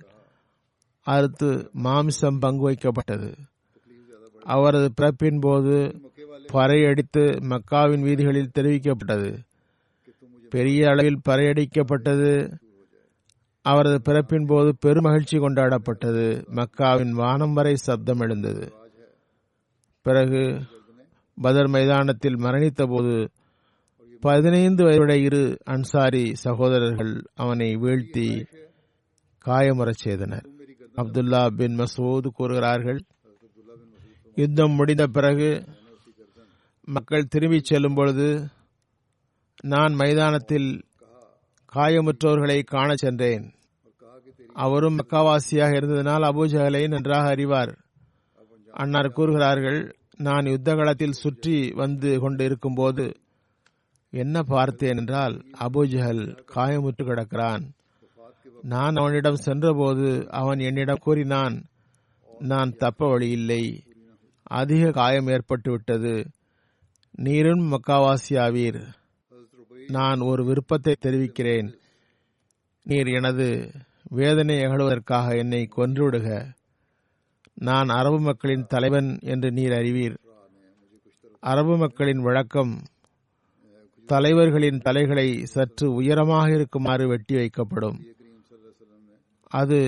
அறுத்து 1.06 1.70
மாம்சம் 1.84 2.38
பங்கு 2.40 2.64
வைக்கப்பட்டது 2.70 3.30
அவரது 4.44 4.92
பிறப்பின் 4.94 5.38
போது 5.38 5.76
பறையடித்து 6.52 7.24
மக்காவின் 7.50 8.00
வீதிகளில் 8.00 8.54
தெரிவிக்கப்பட்டது. 8.54 9.30
பெரிய 10.50 10.88
அளவில் 10.88 11.20
பறையடிக்கப்பட்டது. 11.28 12.32
அவரது 13.62 14.02
பிறப்பின் 14.02 14.46
போது 14.46 14.74
பெருமகிழ்ச்சி 14.84 15.36
கொண்டாடப்பட்டது. 15.38 16.24
மக்காவின் 16.50 17.10
வானம் 17.10 17.52
வரை 17.52 17.76
சப்தம் 17.76 18.20
எழுந்தது. 18.20 18.72
பிறகு 20.02 20.62
பதர் 21.34 21.68
மைதானத்தில் 21.68 22.36
மரணித்த 22.36 22.86
போது 22.86 23.30
பதினைந்து 24.20 24.84
வயதுடைய 24.84 25.22
இரு 25.22 25.58
அன்சாரி 25.64 26.34
சகோதரர்கள் 26.34 27.22
அவனை 27.34 27.76
வீழ்த்தி 27.76 28.46
காயமுறச் 29.46 30.02
செய்தனர். 30.04 30.46
அப்துல்லா 30.96 31.46
பின் 31.56 31.78
மசூத் 31.78 32.26
கூறுகிறார்கள் 32.26 33.00
யுத்தம் 34.34 34.72
முடிந்த 34.72 35.06
பிறகு 35.06 35.64
மக்கள் 36.84 37.30
திரும்பிச் 37.30 37.64
செல்லும் 37.64 37.94
பொழுது 37.94 38.46
நான் 39.62 39.92
மைதானத்தில் 39.92 40.68
காயமுற்றோர்களை 41.72 42.58
காண 42.64 42.94
சென்றேன். 42.94 43.44
அவரும் 44.54 44.98
மக்காவாசியாக 44.98 45.76
இருந்ததனால் 45.78 46.26
அபூஜகலை 46.28 46.82
நன்றாக 46.88 47.26
அறிவார். 47.28 47.72
அன்னார் 48.74 49.08
கூறுகிறார்கள் 49.12 49.80
நான் 50.16 50.46
யுத்த 50.46 50.74
காலத்தில் 50.74 51.20
சுற்றி 51.22 51.56
வந்து 51.74 52.10
கொண்டு 52.20 52.44
இருக்கும்போது 52.44 53.06
என்ன 54.12 54.42
பார்த்தேன் 54.42 54.96
என்றால் 54.96 55.36
அபூஜஹல் 55.60 56.24
காயமுற்று 56.54 57.04
கிடக்கிறான். 57.04 57.64
நான் 58.62 58.94
அவனிடம் 58.94 59.42
சென்றபோது 59.46 60.08
அவன் 60.30 60.58
என்னிடம் 60.58 61.02
கூறினான் 61.02 61.56
நான் 62.48 62.76
தப்ப 62.76 63.08
வழியில்லை. 63.08 63.62
அதிக 64.50 64.90
காயம் 64.90 65.26
ஏற்பட்டு 65.26 65.70
விட்டது 65.70 66.14
நீரும் 67.18 67.64
மக்காவாசியாவீர் 67.72 68.82
நான் 69.96 70.20
ஒரு 70.20 70.42
விருப்பத்தை 70.44 70.94
தெரிவிக்கிறேன். 70.98 71.68
நீர் 72.86 73.10
எனது 73.18 73.46
வேதனை 74.10 74.56
அகழுவதற்காக 74.58 75.36
என்னை 75.36 75.68
கொன்றுவிடுக. 75.76 76.28
நான் 77.60 77.88
அரபு 77.88 78.18
மக்களின் 78.20 78.64
தலைவன் 78.66 79.10
என்று 79.22 79.48
நீர் 79.52 79.72
அறிவீர். 79.72 80.16
அரபு 81.42 81.74
மக்களின் 81.76 82.22
வழக்கம் 82.22 82.72
தலைவர்களின் 84.08 84.78
தலைகளை 84.78 85.28
சற்று 85.46 85.86
உயரமாக 85.92 86.46
இருக்குமாறு 86.54 87.04
வெட்டி 87.08 87.34
வைக்கப்படும். 87.34 87.98
அது 89.50 89.78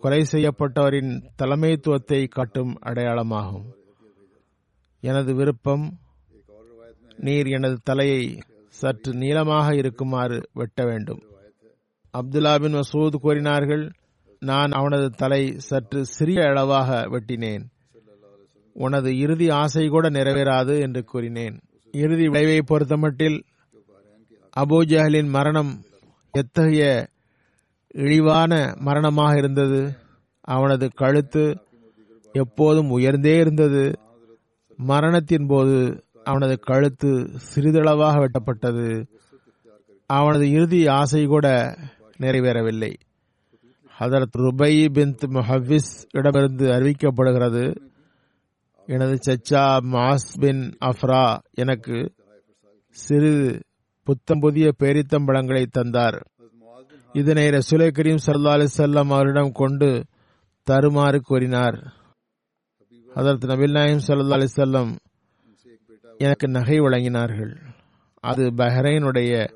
கொலை 0.00 0.20
செய்யப்பட்டவரின் 0.32 1.12
தலைமைத்துவத்தை 1.42 2.20
காட்டும் 2.28 2.72
அடையாளமாகும். 2.86 3.66
எனது 5.02 5.32
விருப்பம் 5.34 5.86
நீர் 7.16 7.48
எனது 7.56 7.78
தலையை 7.82 8.24
சற்று 8.84 9.12
நீளமாக 9.14 9.68
இருக்குமாறு 9.74 10.38
வெட்ட 10.52 10.84
வேண்டும். 10.84 11.20
அப்துல்லா 12.14 12.54
பின் 12.60 12.74
மசூத் 12.74 13.14
கூறினார்கள் 13.14 13.84
நான் 14.40 14.70
அவனது 14.70 15.06
தலை 15.10 15.42
சற்று 15.58 16.00
சிறிய 16.06 16.40
அளவாக 16.48 16.98
வெட்டினேன். 17.08 17.64
உனது 18.74 19.10
இறுதி 19.18 19.46
ஆசை 19.50 19.84
கூட 19.88 20.08
நிறைவேறாது 20.08 20.74
என்று 20.80 21.02
கூறினேன். 21.04 21.56
இறுதி 21.92 22.26
விளைவை 22.28 22.58
பொறுத்தமட்டில் 22.70 23.38
அபூஜஹலின் 24.60 25.28
மரணம் 25.28 25.72
எத்தகைய 26.32 27.06
இழிவான 27.94 28.52
மரணமாக 28.78 29.36
இருந்தது? 29.36 29.80
அவனது 30.54 30.86
கழுத்து 30.94 31.44
எப்போதும் 32.32 32.90
உயர்ந்தே 32.90 33.34
இருந்தது. 33.38 33.84
மரணத்தின் 34.76 35.46
போது 35.46 35.76
அவனது 36.24 36.58
கழுத்து 36.58 37.10
சிறிதளவாக 37.54 38.14
வெட்டப்பட்டது. 38.16 39.06
அவனது 40.06 40.50
இறுதி 40.50 40.86
ஆசை 40.86 41.24
கூட 41.24 41.76
நிறைவேறவில்லை. 42.18 42.92
ஹதரத் 43.98 44.36
ருபை 44.38 44.72
பிந்த் 44.94 45.24
முஹவிஸ் 45.28 45.92
இடமிருந்து 46.10 46.66
அறிவிக்கப்படுகிறது 46.66 47.74
எனது 48.86 49.18
சச்சா 49.26 49.64
மாஸ் 49.92 50.30
பின் 50.40 50.76
அஃப்ரா 50.80 51.38
எனக்கு 51.50 52.12
சிறிது 52.90 53.60
புத்தம் 54.04 54.38
புதிய 54.38 54.72
பேரித்தம்பழங்களை 54.78 55.66
தந்தார். 55.66 56.26
இதனை 57.12 57.48
ரசூலை 57.48 57.86
கரீம் 57.86 58.18
சல்லா 58.26 58.52
அலிசல்லாம் 58.54 59.12
அவரிடம் 59.12 59.52
கொண்டு 59.52 60.04
தருமாறு 60.62 61.20
கூறினார் 61.20 61.78
அதற்கு 63.14 63.46
நபில் 63.46 63.70
நாயம் 63.70 64.04
சல்லா 64.06 64.36
அலிசல்லம் 64.38 64.92
எனக்கு 66.18 66.48
நகை 66.48 66.80
வழங்கினார்கள். 66.80 67.56
அது 68.20 68.50
பஹ்ரைனுடைய 68.50 69.48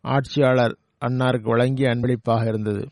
ஆட்சியாளர் 0.00 0.78
அன்னாருக்கு 1.00 1.42
வழங்கிய 1.42 1.90
அன்பளிப்பாக 1.90 2.44
இருந்தது. 2.46 2.88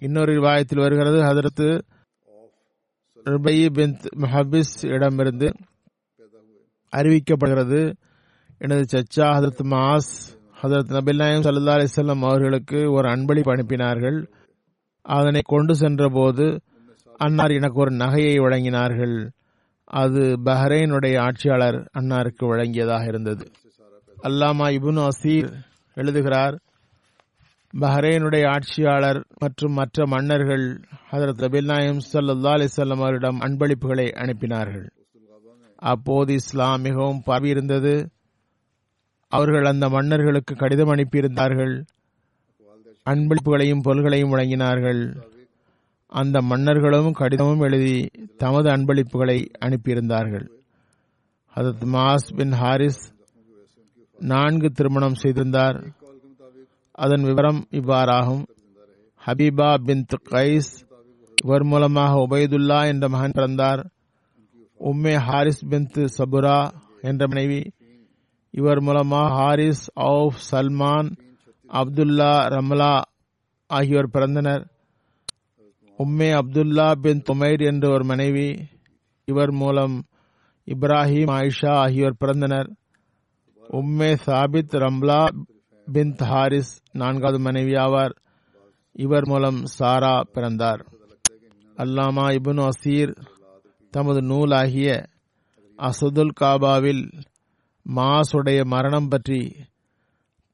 இன்னொரு 0.00 0.40
வாயத்தில் 0.40 0.78
வருகிறது 0.78 1.22
ஹதரத்து 1.22 1.80
ருபை 3.24 3.70
பின் 3.70 3.96
மஹபிஸ் 4.16 4.86
இடமிருந்து 4.86 5.54
அறிவிக்கப்படுகிறது. 6.96 7.94
எனது 8.58 8.84
சச்சா 8.92 9.20
ஹதரத் 9.20 9.62
மாஸ் 9.64 10.12
ஹதரத் 10.62 10.92
நபில் 10.92 11.16
நாயம் 11.16 11.40
சல்லா 11.40 11.86
அலிசல்லாம் 11.86 12.20
அவர்களுக்கு 12.20 12.92
ஒரு 12.92 13.08
அன்பளிப்பு 13.08 13.52
அனுப்பினார்கள். 13.56 14.26
அதனை 15.02 15.40
கொண்டு 15.44 15.74
சென்ற 15.74 16.08
போது 16.08 16.60
அன்னார் 17.16 17.50
எனக்கு 17.50 17.80
ஒரு 17.80 17.90
நகையை 17.90 18.36
வழங்கினார்கள். 18.38 19.30
அது 19.90 20.38
பஹ்ரைனுடைய 20.44 21.18
ஆட்சியாளர் 21.18 21.90
அன்னாருக்கு 21.98 22.46
வழங்கியதாக 22.46 23.06
இருந்தது. 23.06 23.50
அல்லாமா 24.22 24.66
இபுன் 24.76 25.08
அசீர் 25.08 25.52
எழுதுகிறார் 25.94 26.58
பஹ்ரைனுடைய 27.80 28.48
ஆட்சியாளர் 28.48 29.26
மற்றும் 29.38 29.72
மற்ற 29.72 30.06
மன்னர்கள் 30.06 30.80
ஹதரத் 31.10 31.40
நபில் 31.40 31.64
நாயம் 31.64 31.98
சல்லா 32.12 32.54
அலிசல்லம் 32.56 33.00
அவரிடம் 33.00 33.40
அன்பளிப்புகளை 33.40 34.06
அனுப்பினார்கள். 34.14 34.90
அப்போது 35.74 36.32
இஸ்லாம் 36.32 36.80
மிகவும் 36.80 37.22
பரவியிருந்தது 37.26 38.06
அவர்கள் 39.28 39.64
அந்த 39.64 39.88
மன்னர்களுக்கு 39.88 40.54
கடிதம் 40.54 40.88
அனுப்பியிருந்தார்கள். 40.88 41.84
அன்பளிப்புகளையும் 43.10 43.82
பொருள்களையும் 43.82 44.32
வழங்கினார்கள். 44.32 45.16
அந்த 46.10 46.40
மன்னர்களும் 46.42 47.12
கடிதமும் 47.12 47.60
எழுதி 47.60 48.10
தமது 48.36 48.70
அன்பளிப்புகளை 48.70 49.48
அனுப்பியிருந்தார்கள். 49.60 50.46
ஹதத் 51.56 51.84
மாஸ் 51.92 52.36
பின் 52.36 52.52
ஹாரிஸ் 52.52 53.12
நான்கு 54.18 54.70
திருமணம் 54.70 55.14
செய்திருந்தார். 55.14 55.92
அதன் 56.92 57.22
விவரம் 57.22 57.66
இவ்வாறாகும். 57.70 58.44
ஹபீபா 59.26 59.74
பின் 59.84 60.06
கைஸ் 60.30 60.70
இவர் 61.44 61.64
மூலமாக 61.64 62.26
உபயதுல்லா 62.28 62.86
என்ற 62.86 63.08
மகன் 63.08 63.30
பிறந்தார். 63.30 63.90
உம்மே 64.80 65.14
ஹாரிஸ் 65.14 65.66
பின் 65.68 65.88
சபுரா 66.18 66.70
என்ற 67.00 67.26
மனைவி. 67.28 67.70
இவர் 68.50 68.80
மூலமாக 68.80 69.34
Haris 69.34 70.00
Awf 70.00 70.40
Salman 70.50 71.16
Abdullah 71.68 72.32
Ramla 72.56 73.00
ஆகியோர் 73.66 74.10
பிறந்தனர். 74.12 74.64
உம்மே 75.98 76.28
அப்துல்லா 76.32 76.92
பின் 76.92 77.22
துமைர் 77.30 77.66
என்ற 77.66 77.92
ஒரு 77.92 78.04
மனைவி. 78.04 78.58
இவர் 79.24 79.52
மூலம் 79.52 80.04
இப்ராஹிம் 80.66 81.30
ஆயிஷா 81.30 81.68
ஆகியோர் 81.68 82.16
பிறந்தனர். 82.24 82.68
உம்மே 83.72 84.16
சாபித் 84.26 84.76
ரம்லா 84.84 85.28
பின் 85.92 86.14
ஹாரிஸ் 86.16 86.82
நான்காவது 86.92 87.38
மனைவி 87.38 87.72
ஆவார். 87.72 88.14
இவர் 88.92 89.26
மூலம் 89.26 89.64
சாரா 89.64 90.22
பிறந்தார். 90.32 90.86
அல்லாமா 91.76 92.24
இபுன் 92.38 92.68
அசீர் 92.68 93.14
தமது 93.90 94.20
நூலாகிய 94.20 95.04
அசதுல் 95.78 96.32
காபாவில் 96.40 97.22
மாசுடைய 97.94 98.64
மரணம் 98.64 99.08
பற்றி 99.08 99.56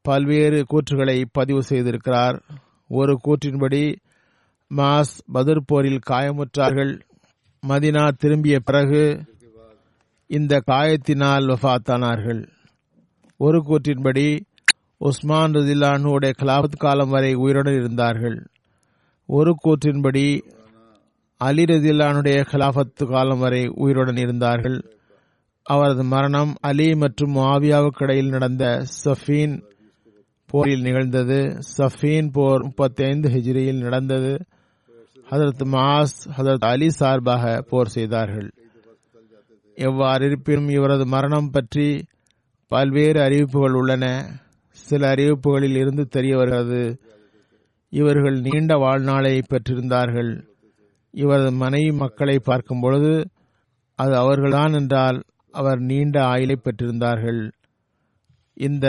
பல்வேறு 0.02 0.64
கூற்றுகளை 0.70 1.24
பதிவு 1.32 1.62
செய்திருக்கிறார். 1.62 2.42
ஒரு 2.88 3.18
கூற்றின்படி 3.24 3.96
மாஸ் 4.76 5.14
பதர் 5.32 5.64
போரில் 5.66 6.00
காயமுற்றார்கள். 6.10 7.00
மதினா 7.68 8.10
திரும்பிய 8.10 8.60
பிறகு 8.60 9.24
இந்த 10.26 10.62
காயத்தினால் 10.66 11.56
வஃத்தானார்கள். 11.62 12.48
ஒரு 13.36 13.58
கூற்றின்படி 13.58 14.40
உஸ்மான் 14.96 15.52
ரதில்லானுடைய 15.52 16.32
கலாபத் 16.38 16.76
காலம் 16.76 17.08
வரை 17.08 17.34
உயிருடன் 17.34 17.74
இருந்தார்கள். 17.74 18.46
ஒரு 19.26 19.56
கூற்றின்படி 19.64 20.40
அலி 21.36 21.64
ரதில்லானுடைய 21.64 22.46
கலாபத்து 22.52 23.08
காலம் 23.08 23.38
வரை 23.38 23.66
உயிருடன் 23.74 24.16
இருந்தார்கள். 24.16 24.92
அவரது 25.62 26.04
மரணம் 26.04 26.54
அலி 26.60 26.94
மற்றும் 26.94 27.36
மாவியாவுக்கு 27.36 28.02
இடையில் 28.02 28.28
நடந்த 28.28 28.84
சஃபீன் 29.04 29.62
போரில் 30.46 30.82
நிகழ்ந்தது. 30.82 31.58
சஃபீன் 31.78 32.28
போர் 32.32 32.62
முப்பத்தி 32.62 33.04
ஐந்து 33.04 33.28
ஹிஜ்ரியில் 33.28 33.78
நடந்தது. 33.78 34.44
ஹதரத் 35.34 35.62
மாஸ் 35.72 36.16
ஹதரத் 36.36 36.64
அலி 36.64 36.88
சார்பாக 36.90 37.62
போர் 37.68 37.88
செய்தார்கள். 37.88 38.48
எவ்வாறு 39.76 40.26
இருப்பினும் 40.26 40.68
இவரது 40.68 41.04
மரணம் 41.06 41.48
பற்றி 41.50 41.86
பல்வேறு 42.66 43.20
அறிவிப்புகள் 43.20 43.72
உள்ளன. 43.72 44.04
சில 44.70 45.14
அறிவிப்புகளில் 45.14 45.76
இருந்து 45.76 46.04
தெரிய 46.06 46.36
வருகிறது 46.36 46.82
இவர்கள் 47.92 48.36
நீண்ட 48.40 48.76
வாழ்நாளை 48.76 49.42
பெற்றிருந்தார்கள். 49.50 50.32
இவரது 51.10 51.52
மனைவி 51.52 51.92
மக்களை 51.92 52.36
பார்க்கும் 52.38 52.80
பொழுது 52.80 53.14
அது 53.98 54.14
அவர்கள்தான் 54.16 54.72
என்றால் 54.72 55.22
அவர் 55.50 55.78
நீண்ட 55.78 56.16
ஆயுளை 56.24 56.56
பெற்றிருந்தார்கள். 56.60 57.42
இந்த 58.56 58.86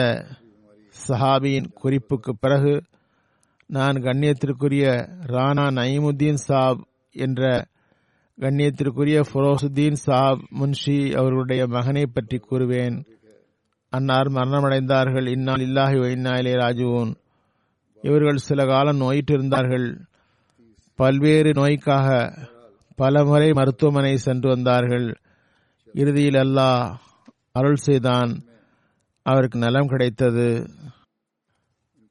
சஹாபியின் 0.96 1.72
குறிப்புக்கு 1.84 2.34
பிறகு 2.40 2.74
நான் 3.68 3.96
கண்ணியத்திற்குரிய 3.96 5.10
ராணா 5.28 5.66
நயீமுத்தீன் 5.72 6.34
சாப் 6.34 6.88
என்ற 7.12 7.66
கண்ணியத்திற்குரிய 8.40 9.24
ஃபரோசுதீன் 9.34 9.94
சாப் 9.94 10.40
முன்ஷி 10.60 11.16
அவர்களுடைய 11.16 11.68
மகனை 11.68 12.06
பற்றி 12.06 12.40
கூறுவேன். 12.40 13.06
அன்னார் 13.90 14.28
மரணமடைந்தார்கள். 14.28 15.28
இன்னால் 15.28 15.56
இல்லாஹி 15.56 16.38
இலே 16.38 16.54
ராஜுவோன் 16.54 17.16
இவர்கள் 18.02 18.38
சில 18.38 18.66
காலம் 18.66 19.02
நோயிட்டிருந்தார்கள். 19.02 20.00
பல்வேறு 20.96 21.52
நோய்க்காக 21.54 22.38
பலமுறை 22.96 23.52
மருத்துவமனை 23.52 24.18
சென்று 24.18 24.50
வந்தார்கள். 24.50 25.16
இறுதியில் 25.94 26.34
அல்லாஹ் 26.34 26.94
அருள் 27.52 27.76
செய்தான். 27.76 28.44
அவருக்கு 29.22 29.60
நலம் 29.60 29.88
கிடைத்தது. 29.88 30.70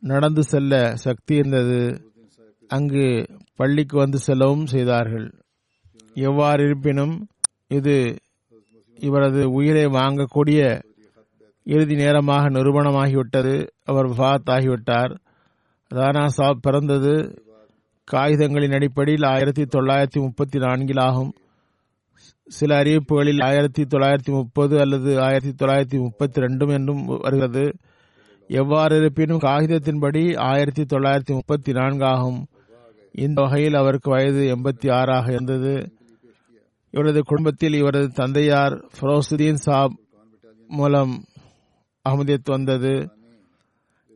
நடந்து 0.04 0.42
செல்ல 0.42 0.96
சக்தி 0.96 1.34
இருந்தது. 1.34 2.00
அங்கு 2.68 3.26
பள்ளிக்கு 3.54 3.96
வந்து 3.98 4.18
செல்லவும் 4.18 4.66
செய்தார்கள். 4.66 5.32
எவ்வாறு 6.14 6.64
இருப்பினும் 6.64 7.26
இது 7.68 8.18
இவரது 8.94 9.50
உயிரை 9.50 9.86
வாங்கக்கூடிய 9.86 10.82
இறுதி 11.62 11.94
நேரமாக 11.94 12.50
நிரூபணமாகிவிட்டது. 12.50 13.68
அவர் 13.84 14.06
வஃத் 14.06 14.50
ஆகிவிட்டார் 14.50 15.16
ரானா 15.94 16.26
சாப் 16.26 16.58
பிறந்தது. 16.60 17.42
காகிதங்களின் 18.04 18.72
அடிப்படையில் 18.72 19.26
ஆயிரத்தி 19.26 19.62
தொள்ளாயிரத்தி 19.62 20.20
முப்பத்தி 20.20 20.58
நான்கில் 20.58 20.98
ஆகும். 20.98 21.32
சில 22.46 22.82
அறிவிப்புகளில் 22.82 23.44
ஆயிரத்தி 23.44 23.82
தொள்ளாயிரத்தி 23.82 24.30
முப்பது 24.30 24.80
அல்லது 24.80 25.20
ஆயிரத்தி 25.20 25.64
தொள்ளாயிரத்தி 25.64 26.00
முப்பத்தி 26.00 26.40
ரெண்டும் 26.40 26.72
என்றும் 26.72 27.04
வருகிறது. 27.04 27.76
எவ்வாறு 28.48 28.96
இருப்பினும் 28.96 29.38
காகிதத்தின்படி 29.38 30.38
ஆயிரத்தி 30.38 30.82
தொள்ளாயிரத்தி 30.82 31.26
முப்பத்தி 31.26 31.72
நான்கு 31.72 32.04
ஆகும் 32.04 32.46
இந்த 33.12 33.42
வகையில் 33.42 33.74
அவருக்கு 33.74 34.10
வயது 34.10 34.56
எண்பத்தி 34.56 34.92
ஆறாக 34.92 35.32
இருந்தது. 35.32 35.92
இவரது 36.90 37.22
குடும்பத்தில் 37.22 37.72
இவரது 37.72 38.08
தந்தையார் 38.08 38.84
ஃபரோசுதீன் 39.00 39.54
சாப் 39.54 39.98
மூலம் 40.68 41.24
அகமதியத் 42.08 42.44
வந்தது. 42.44 43.10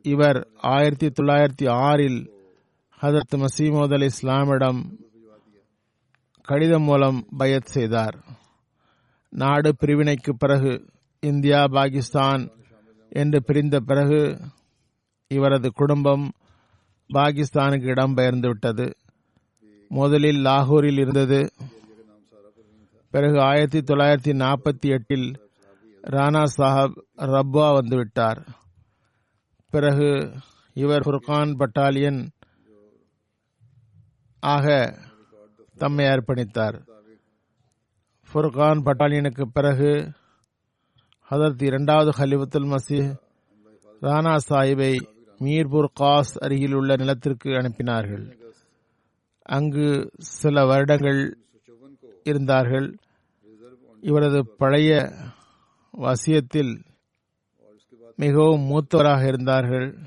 இவர் 0.03 0.47
ஆயிரத்தி 0.55 1.07
தொள்ளாயிரத்தி 1.07 1.69
ஆறில் 1.69 2.31
ஹதரத் 3.01 3.35
மசீமோத் 3.35 3.93
அலி 3.93 4.05
இஸ்லாமிடம் 4.05 4.99
கடிதம் 6.41 6.83
மூலம் 6.83 7.25
பயத் 7.37 7.65
செய்தார். 7.65 8.23
நாடு 9.29 9.75
பிரிவினைக்கு 9.79 10.33
பிறகு 10.37 10.85
இந்தியா 11.19 11.65
பாகிஸ்தான் 11.67 12.49
என்று 13.09 13.43
பிரிந்த 13.43 13.79
பிறகு 13.79 14.39
இவரது 15.27 15.71
குடும்பம் 15.71 16.31
பாகிஸ்தானுக்கு 17.13 17.87
இடம்பெயர்ந்து 17.93 18.47
விட்டது 18.47 18.95
முதலில் 19.89 20.43
லாகூரில் 20.43 20.97
இருந்தது. 20.97 21.49
பிறகு 23.11 23.41
ஆயிரத்தி 23.41 23.79
தொள்ளாயிரத்தி 23.79 24.37
நாற்பத்தி 24.37 24.89
எட்டில் 24.89 25.49
ராணா 26.01 26.43
சாஹப் 26.57 27.01
ரப்பா 27.17 27.67
வந்துவிட்டார். 27.77 28.47
பிறகு 29.69 30.33
இவர் 30.73 31.01
ஃபுர்கான் 31.01 31.53
பட்டாலியன் 31.59 32.27
ஆக 34.39 34.97
தம்மை 35.77 36.05
அர்ப்பணித்தார். 36.05 36.87
ஃபுர்கான் 38.33 38.81
பட்டாலியனுக்கு 38.85 39.43
பிறகு 39.53 40.11
ஹதரத் 41.29 41.63
இரண்டாவது 41.63 42.09
ஹலிஃபத்துல் 42.09 42.75
மசீஹ் 42.75 43.15
ராணா 44.01 44.37
சாஹிபை 44.49 45.01
மீர்பூர் 45.39 45.87
காஸ் 45.93 46.37
அருகில் 46.37 46.73
உள்ள 46.73 46.95
நிலத்திற்கு 46.95 47.49
அனுப்பினார்கள். 47.49 48.33
அங்கு 49.41 50.11
சில 50.17 50.65
வருடங்கள் 50.65 51.37
இருந்தார்கள். 52.23 52.97
இவரது 54.01 54.47
பழைய 54.57 55.09
வசியத்தில் 55.97 56.83
மிகவும் 58.15 58.61
மூத்தவராக 58.61 59.27
இருந்தார்கள். 59.27 59.97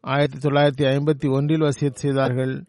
ஆயிரத்தி 0.00 0.48
தொள்ளாயிரத்தி 0.48 0.88
ஐம்பத்தி 0.88 1.30
ஒன்றில் 1.30 1.60
வசியத் 1.60 1.94
செய்தார்கள். 1.94 2.64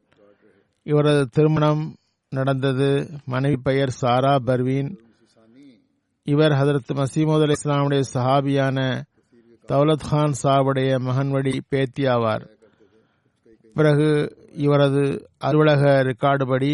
இவரது 0.83 1.27
திருமணம் 1.27 1.95
நடந்தது. 2.29 3.09
மனைவி 3.25 3.57
பெயர் 3.63 3.89
சாரா 3.89 4.39
பர்வீன். 4.39 4.99
இவர் 6.27 6.51
ஹதரத் 6.51 6.91
மசீமது 6.95 7.41
அலி 7.41 7.53
இஸ்லாமுடைய 7.57 8.03
சஹாபியான 8.13 8.79
தௌலத் 9.67 10.05
கான் 10.09 10.33
சாவுடைய 10.43 10.89
மகன்வடி 10.99 11.61
பேத்தி 11.69 12.03
ஆவார். 12.05 12.43
பிறகு 13.73 14.35
இவரது 14.51 15.03
அலுவலக 15.37 15.83
ரெக்கார்டுபடி 16.03 16.71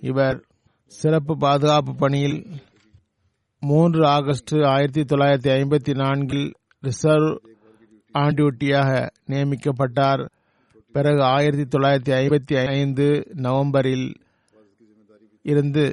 இவர் 0.00 0.44
சிறப்பு 0.86 1.36
பாதுகாப்பு 1.36 1.94
பணியில் 1.94 2.46
மூன்று 3.60 4.06
ஆகஸ்ட் 4.06 4.54
ஆயிரத்தி 4.54 5.02
தொள்ளாயிரத்தி 5.02 5.50
ஐம்பத்தி 5.60 5.94
நான்கில் 5.94 6.52
ரிசர்வ் 6.80 7.30
ஆண்டியூட்டியாக 8.14 8.90
நியமிக்கப்பட்டார். 9.28 10.28
பிறகு 10.92 11.22
ஆயிரத்தி 11.22 11.78
தொள்ளாயிரத்தி 11.78 12.14
ஐம்பத்தி 12.22 12.66
ஐந்து 12.66 13.26
நவம்பரில் 13.36 14.08
இருந்து 15.42 15.84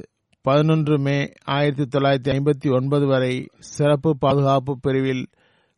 பதினொன்று 0.48 1.00
மே 1.00 1.32
ஆயிரத்தி 1.44 1.98
தொள்ளாயிரத்தி 1.98 2.32
ஐம்பத்தி 2.32 2.76
ஒன்பது 2.76 3.06
வரை 3.06 3.48
சிறப்பு 3.60 4.18
பாதுகாப்பு 4.18 4.80
பிரிவில் 4.80 5.26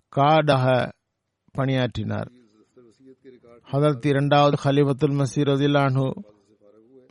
காடாக 0.10 0.92
பணியாற்றினார். 1.52 2.32
ஹதரத் 3.72 4.08
இரண்டாவது 4.08 4.58
ஹலிபத்துல் 4.64 5.16
மசீர் 5.20 5.52
அதிலானு 5.56 6.08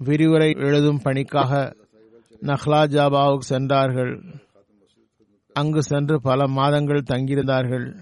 விரிவுரை 0.04 0.56
எழுதும் 0.58 1.00
பணிக்காக 1.02 1.76
நஹ்லா 2.42 2.80
ஜாபாவுக்கு 2.94 3.38
சென்றார்கள். 3.38 4.24
அங்கு 5.52 5.82
சென்று 5.82 6.20
பல 6.20 6.48
மாதங்கள் 6.48 7.08
தங்கியிருந்தார்கள். 7.10 7.96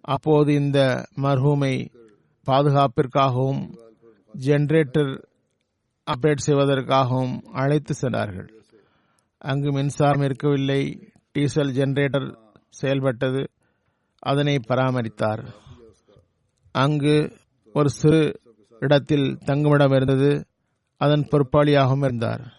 அப்போது 0.00 0.54
இந்த 0.54 1.04
மர்ஹூமை 1.16 1.88
பாதுகாப்பிற்காகவும் 2.46 3.74
ஜெனரேட்டர் 4.38 5.27
அப்டேட் 6.08 6.36
செய்வதற்காகவும் 6.46 7.42
அழைத்து 7.42 7.94
சென்றார்கள். 7.94 8.62
அங்கு 9.38 9.72
மின்சாரம் 9.72 10.22
இருக்கவில்லை. 10.22 11.12
டீசல் 11.32 11.72
ஜெனரேட்டர் 11.72 12.36
செயல்பட்டது. 12.68 13.48
அதனை 14.18 14.58
பராமரித்தார். 14.68 15.44
அங்கு 16.72 17.32
ஒரு 17.72 17.90
சிறு 17.90 18.40
இடத்தில் 18.80 19.38
தங்குமிடம் 19.38 19.92
இருந்தது. 19.92 20.46
அதன் 20.96 21.28
பொறுப்பாளியாகவும் 21.30 22.04
இருந்தார். 22.04 22.52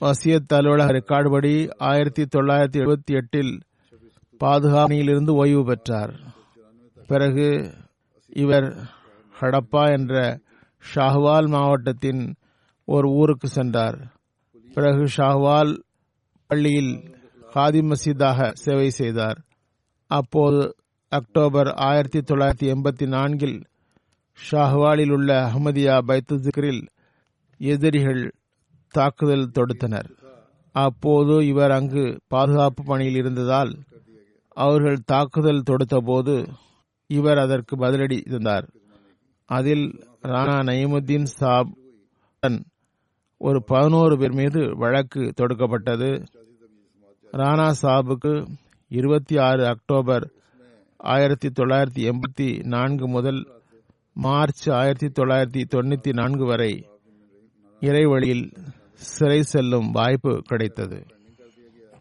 வசியத் 0.00 0.54
அலுவலக 0.54 0.92
ரெக்கார்டு 0.92 1.30
படி 1.30 1.68
ஆயிரத்தி 1.78 2.22
தொள்ளாயிரத்தி 2.22 2.76
எழுபத்தி 2.76 3.14
எட்டில் 3.14 3.62
பாதுகாப்பிலிருந்து 4.44 5.30
ஓய்வு 5.30 5.64
பெற்றார். 5.64 6.14
பிறகு 7.06 7.74
இவர் 8.28 8.76
ஹடப்பா 9.40 9.92
என்ற 9.98 10.40
ஷாஹ்வால் 10.94 11.48
மாவட்டத்தின் 11.48 12.34
ஒரு 12.94 13.08
ஊருக்கு 13.10 13.48
சென்றார். 13.48 13.96
பிறகு 14.74 15.04
ஷாஹ்வால் 15.16 15.72
பள்ளியில் 16.46 16.92
காதி 17.54 17.80
மசீதாக 17.90 18.52
சேவை 18.52 18.90
செய்தார். 18.90 19.38
அப்போது 20.06 20.60
அக்டோபர் 21.08 21.68
ஆயிரத்தி 21.88 22.18
தொள்ளாயிரத்தி 22.18 22.66
எண்பத்தி 22.74 23.06
நான்கில் 23.06 23.58
ஷாஹ்வாலில் 24.50 25.12
உள்ள 25.12 25.30
அஹமதியா 25.46 25.96
பைத்து 26.08 26.36
ஜிக்ரில் 26.36 26.82
எதிரிகள் 27.58 28.22
தாக்குதல் 28.94 29.50
தொடுத்தனர். 29.54 30.08
அப்போது 30.72 31.46
இவர் 31.46 31.70
அங்கு 31.70 32.04
பாதுகாப்பு 32.28 32.84
பணியில் 32.84 33.16
இருந்ததால் 33.16 33.72
அவர்கள் 34.64 35.06
தாக்குதல் 35.06 35.66
தொடுத்தபோது 35.70 36.36
இவர் 37.06 37.38
அதற்கு 37.38 37.76
பதிலடி 37.76 38.18
தந்தார். 38.30 38.66
அதில் 39.48 39.86
ராணா 40.22 40.56
நயமுத்தீன் 40.68 41.30
சாப் 41.40 41.70
ஒரு 43.40 43.64
பதினோரு 43.64 44.18
பேர் 44.18 44.32
மீது 44.32 44.76
வழக்கு 44.76 45.20
தொடுக்கப்பட்டது. 45.20 46.26
ராணா 47.32 47.72
சாபுக்கு 47.82 48.46
இருபத்தி 48.88 49.38
ஆறு 49.38 49.66
அக்டோபர் 49.66 50.30
ஆயிரத்தி 50.96 51.48
தொள்ளாயிரத்தி 51.48 52.12
எண்பத்தி 52.12 52.64
நான்கு 52.64 53.08
முதல் 53.08 53.46
மார்ச் 54.12 54.70
ஆயிரத்தி 54.70 55.06
தொள்ளாயிரத்தி 55.06 55.62
தொண்ணூத்தி 55.74 56.12
நான்கு 56.12 56.44
வரை 56.44 56.86
இறைவழியில் 57.80 58.52
சிறை 58.94 59.42
செல்லும் 59.42 59.90
வாய்ப்பு 59.90 60.42
கிடைத்தது. 60.44 61.06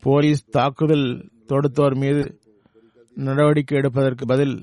போலீஸ் 0.01 0.49
தாக்குதல் 0.49 1.29
தொடுத்தோர் 1.47 1.95
மீது 1.95 2.39
நடவடிக்கை 3.15 3.77
எடுப்பதற்கு 3.77 4.25
பதில் 4.25 4.57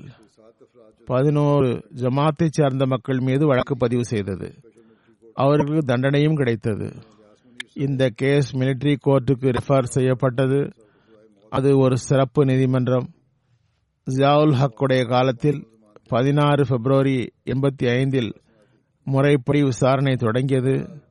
பதினோரு 1.05 1.85
ஜமாத்தை 1.95 2.47
சார்ந்த 2.49 2.85
மக்கள் 2.85 3.19
மீது 3.19 3.45
வழக்கு 3.47 3.77
பதிவு 3.77 4.05
செய்தது. 4.05 4.64
அவர்களுக்கு 5.35 5.93
தண்டனையும் 5.93 6.35
கிடைத்தது. 6.35 6.93
இந்த 7.73 8.09
கேஸ் 8.15 8.55
மிலிட்டரி 8.55 8.95
கோர்ட்டுக்கு 9.05 9.55
ரெஃபர் 9.55 9.83
செய்யப்பட்டது. 9.83 10.71
அது 11.49 11.77
ஒரு 11.77 11.97
சிறப்பு 11.97 12.45
நீதிமன்றம். 12.45 13.09
ஜியாவுல் 14.11 14.55
ஹக்குடைய 14.55 15.09
காலத்தில் 15.09 15.67
பதினாறு 16.07 16.65
பிப்ரவரி 16.67 17.33
எண்பத்தி 17.45 17.89
ஐந்தில் 17.89 18.33
முறைப்படி 19.03 19.63
விசாரணை 19.63 20.15
தொடங்கியது. 20.15 21.01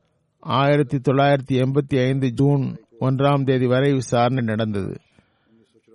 ஆயிரத்தி 0.41 0.97
தொள்ளாயிரத்தி 0.97 1.53
எண்பத்தி 1.53 2.07
ஐந்து 2.07 2.31
ஜூன் 2.31 2.77
ஒன்றாம் 3.01 3.45
தேதி 3.45 3.67
வரை 3.67 3.93
விசாரணை 3.93 4.45
நடந்தது. 4.45 4.97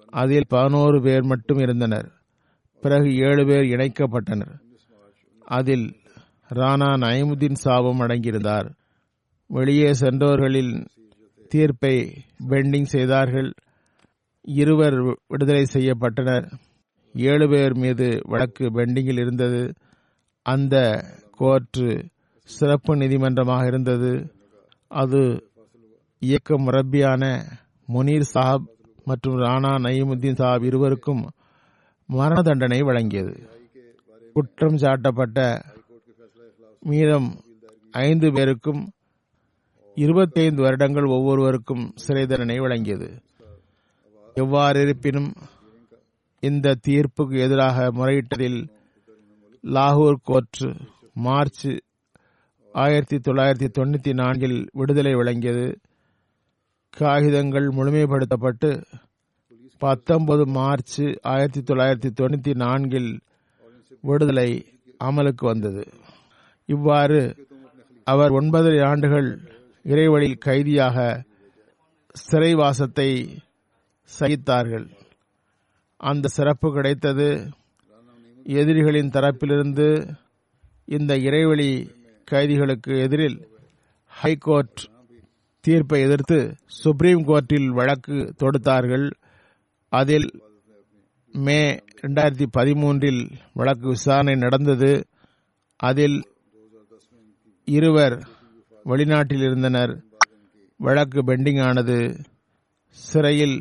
அதில் 0.09 0.45
பதினோரு 0.47 1.01
பேர் 1.01 1.23
மட்டும் 1.23 1.57
இருந்தனர். 1.57 2.11
பிறகு 2.81 3.15
ஏழு 3.15 3.45
பேர் 3.45 3.65
இணைக்கப்பட்டனர். 3.65 4.59
அதில் 5.45 5.95
ராணா 6.53 6.97
நயமுதீன் 6.97 7.53
சாபம் 7.53 7.99
அடங்கியிருந்தார். 7.99 8.71
வெளியே 9.47 9.91
சென்றவர்களின் 9.91 10.85
தீர்ப்பை 11.47 12.23
பெண்டிங் 12.47 12.83
செய்தார்கள். 12.83 13.53
இருவர் 14.41 15.19
விடுதலை 15.27 15.65
செய்யப்பட்டனர். 15.73 16.51
ஏழு 17.15 17.49
பேர் 17.49 17.73
மீது 17.73 18.19
வழக்கு 18.23 18.65
பெண்டிங்கில் 18.65 19.19
இருந்தது. 19.19 19.73
அந்த 20.41 21.05
கோர்ட்டு 21.31 22.05
சிறப்பு 22.43 22.95
நீதிமன்றமாக 22.95 23.65
இருந்தது. 23.65 24.33
அது 24.87 25.49
இயக்க 26.19 26.57
முரப்பியான 26.57 27.41
முனீர் 27.87 28.25
சாஹப் 28.33 28.67
மற்றும் 29.05 29.37
ராணா 29.37 29.73
நயீமுத்தீன் 29.79 30.35
சாஹப் 30.35 30.63
இருவருக்கும் 30.63 31.29
மரண 32.07 32.41
தண்டனை 32.41 32.81
வழங்கியது. 32.81 33.47
குற்றம் 34.33 34.77
சாட்டப்பட்ட 34.77 35.61
மீதம் 36.79 37.41
ஐந்து 37.91 38.31
பேருக்கும் 38.31 38.91
இருபத்தைந்து 39.95 40.61
வருடங்கள் 40.61 41.03
ஒவ்வொருவருக்கும் 41.03 41.91
சிறை 41.95 42.25
தண்டனை 42.25 42.59
வழங்கியது. 42.59 43.21
எவ்வாறு 44.33 44.81
இருப்பினும் 44.81 45.33
இந்த 46.39 46.75
தீர்ப்புக்கு 46.87 47.39
எதிராக 47.39 47.91
முறையிட்டதில் 47.91 48.67
லாகூர் 49.63 50.15
கோர்ட் 50.23 50.77
மார்ச் 51.13 51.83
ஆயிரத்தி 52.71 53.17
தொள்ளாயிரத்தி 53.17 53.67
தொண்ணூத்தி 53.79 54.13
நான்கில் 54.13 54.69
விடுதலை 54.73 55.15
வழங்கியது. 55.15 55.75
காகிதங்கள் 56.97 57.67
முழுமைப்படுத்தப்பட்டு 57.67 58.83
பத்தொன்பது 59.77 60.47
மார்ச் 60.47 61.01
ஆயிரத்தி 61.21 61.61
தொள்ளாயிரத்தி 61.61 62.11
தொண்ணூத்தி 62.21 62.55
நான்கில் 62.55 63.19
விடுதலை 64.01 64.49
அமலுக்கு 65.03 65.45
வந்தது. 65.45 65.87
இவ்வாறு 66.73 67.19
அவர் 68.03 68.31
ஒன்பதரை 68.31 68.79
ஆண்டுகள் 68.83 69.29
இறைவழியில் 69.83 70.43
கைதியாக 70.45 70.97
சிறைவாசத்தை 72.31 73.09
சகித்தார்கள். 74.19 74.85
அந்த 75.99 76.27
சிறப்பு 76.27 76.67
கிடைத்தது. 76.73 77.29
எதிரிகளின் 78.59 79.13
தரப்பிலிருந்து 79.15 79.87
இந்த 80.97 81.13
இறைவழி 81.27 81.71
கைதிகளுக்கு 82.31 82.93
எதிரில் 83.05 83.37
ஹைகோர்ட் 84.21 84.81
தீர்ப்பை 85.65 85.99
எதிர்த்து 86.01 86.39
சுப்ரீம் 86.81 87.23
கோர்ட்டில் 87.27 87.69
வழக்கு 87.79 88.17
தொடுத்தார்கள். 88.41 89.07
அதில் 89.91 90.29
மே 91.45 91.59
ரெண்டாயிரத்தி 92.01 92.45
பதிமூன்றில் 92.57 93.23
வழக்கு 93.53 93.87
விசாரணை 93.87 94.35
நடந்தது. 94.35 94.91
அதில் 95.79 96.19
இருவர் 97.77 98.15
வெளிநாட்டில் 98.85 99.43
இருந்தனர் 99.47 99.93
வழக்கு 100.79 101.19
பெண்டிங் 101.21 101.61
ஆனது 101.67 101.97
சிறையில் 102.97 103.57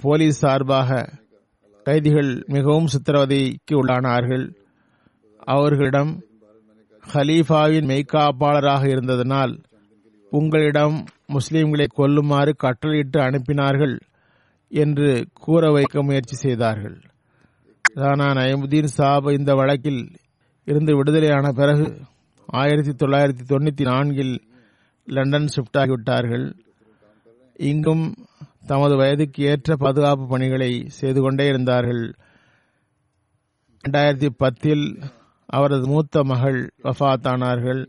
போலீஸ் 0.00 0.40
சார்பாக 0.42 0.90
கைதிகள் 1.86 2.30
மிகவும் 2.46 2.88
சித்திரவதைக்கு 2.92 3.74
உள்ளானார்கள். 3.80 4.44
அவர்களிடம் 5.54 6.12
ஹலீஃபாவின் 7.04 7.88
மெய்காப்பாளராக 7.90 8.82
இருந்ததனால் 8.94 9.54
உங்களிடம் 10.32 10.96
முஸ்லிம்களை 11.34 11.86
கொல்லுமாறு 11.98 12.52
கட்டளையிட்டு 12.56 13.18
அனுப்பினார்கள் 13.20 13.96
என்று 14.72 15.08
கூற 15.44 15.70
வைக்க 15.72 16.02
முயற்சி 16.02 16.36
செய்தார்கள். 16.36 16.96
ரானா 17.84 18.28
நயமுதீன் 18.38 18.94
சாப் 18.98 19.28
இந்த 19.38 19.52
வழக்கில் 19.54 20.02
இருந்து 20.66 20.92
விடுதலையான 20.96 21.46
பிறகு 21.60 21.86
ஆயிரத்தி 22.52 22.90
தொள்ளாயிரத்தி 22.90 23.44
தொண்ணூத்தி 23.48 23.82
நான்கில் 23.82 24.42
லண்டன் 25.04 25.48
ஷிப்ட் 25.54 25.78
ஆகிவிட்டார்கள். 25.78 26.54
இங்கும் 27.56 28.14
தமது 28.66 28.96
வயதுக்கு 28.96 29.44
ஏற்ற 29.44 29.76
பாதுகாப்பு 29.76 30.26
பணிகளை 30.26 30.84
செய்து 30.88 31.20
கொண்டே 31.20 31.46
இருந்தார்கள். 31.46 32.14
இரண்டாயிரத்தி 33.84 34.28
பத்தில் 34.36 35.00
அவரது 35.46 35.86
மூத்த 35.86 36.24
மகள் 36.24 36.70
வஃத்தானார்கள். 36.82 37.88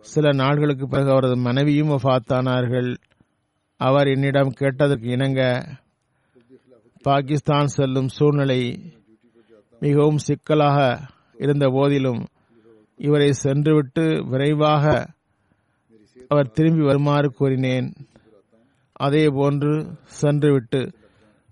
சில 0.00 0.32
நாட்களுக்கு 0.32 0.88
பிறகு 0.88 1.10
அவரது 1.10 1.36
மனைவியும் 1.36 1.90
வஃத்தானார்கள். 1.90 2.96
அவர் 3.76 4.06
என்னிடம் 4.06 4.50
கேட்டதற்கு 4.50 5.08
இணங்க 5.08 5.40
பாகிஸ்தான் 7.02 7.66
செல்லும் 7.66 8.08
சூழ்நிலை 8.08 8.60
மிகவும் 9.80 10.18
சிக்கலாக 10.18 11.08
இருந்த 11.38 11.68
போதிலும் 11.68 12.26
இவரை 13.02 13.32
சென்றுவிட்டு 13.32 14.28
விரைவாக 14.28 15.06
அவர் 16.28 16.50
திரும்பி 16.50 16.82
வருமாறு 16.82 17.30
கூறினேன். 17.30 17.94
அதே 18.92 19.28
போன்று 19.28 19.92
சென்றுவிட்டு 20.04 20.92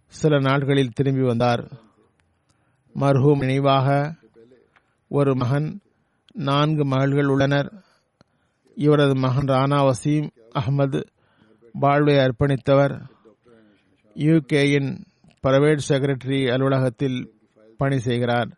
சில 0.07 0.39
நாட்களில் 0.39 0.93
திரும்பி 0.93 1.21
வந்தார். 1.21 1.63
மர்ஹூம் 3.01 3.39
நினைவாக 3.39 4.15
ஒரு 5.09 5.35
மகன் 5.35 5.81
நான்கு 6.33 6.85
மகள்கள் 6.85 7.27
உள்ளனர். 7.27 7.83
இவரது 8.75 9.15
மகன் 9.15 9.45
ரானா 9.45 9.91
வசீம் 9.91 10.31
அகமது 10.55 11.03
வாழ்வை 11.73 12.15
அர்ப்பணித்தவர். 12.15 12.95
யூகேயின் 14.15 14.91
பிரைவேட் 15.43 15.87
செக்ரட்டரி 15.89 16.53
அலுவலகத்தில் 16.53 17.35
பணி 17.77 17.99
செய்கிறார். 17.99 18.51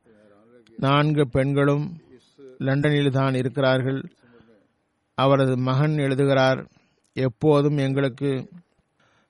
நான்கு 0.76 1.28
பெண்களும் 1.28 2.01
லண்டனில் 2.62 3.16
தான் 3.18 3.34
இருக்கிறார்கள். 3.34 4.00
அவரது 5.18 5.54
மகன் 5.68 5.96
எழுதுகிறார் 5.98 6.60
எப்போதும் 7.16 7.78
எங்களுக்கு 7.78 8.30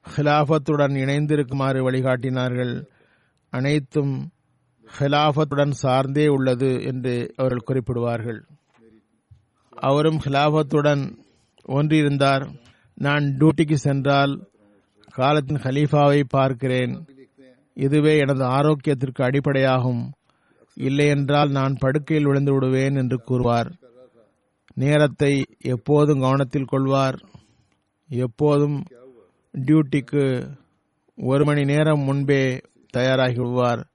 ஹிலாஃபத்துடன் 0.07 0.95
இணைந்திருக்குமாறு 1.03 1.81
வழிகாட்டினார்கள். 1.89 2.75
அனைத்தும் 3.53 4.15
ஹிலாஃபத்துடன் 4.99 5.75
சார்ந்தே 5.83 6.27
உள்ளது 6.29 6.71
என்று 6.83 7.15
அவர்கள் 7.37 7.69
குறிப்பிடுவார்கள். 7.69 8.41
அவரும் 9.83 10.19
ஹிலாஃபத்துடன் 10.25 11.03
ஒன்றியிருந்தார் 11.69 12.45
நான் 12.99 13.25
டியூட்டிக்கு 13.39 13.77
சென்றால் 13.87 14.33
காலத்தின் 15.15 15.63
ஹலீஃபாவை 15.65 16.21
பார்க்கிறேன். 16.29 16.95
இதுவே 17.77 18.15
எனது 18.19 18.45
ஆரோக்கியத்திற்கு 18.59 19.21
அடிப்படையாகும். 19.29 20.03
இல்லையென்றால் 20.75 21.51
நான் 21.51 21.77
படுக்கையில் 21.79 22.27
விழுந்து 22.27 22.53
விடுவேன் 22.53 22.95
என்று 22.95 23.21
கூறுவார். 23.21 23.73
நேரத்தை 24.75 25.45
எப்போதும் 25.59 26.21
கவனத்தில் 26.21 26.65
கொள்வார். 26.65 27.19
எப்போதும் 28.09 28.83
டியூட்டிக்கு 29.59 30.53
ஒரு 31.17 31.45
மணி 31.45 31.65
நேரம் 31.65 32.01
முன்பே 32.01 32.61
தயாராகி 32.91 33.37
விடுவார். 33.37 33.87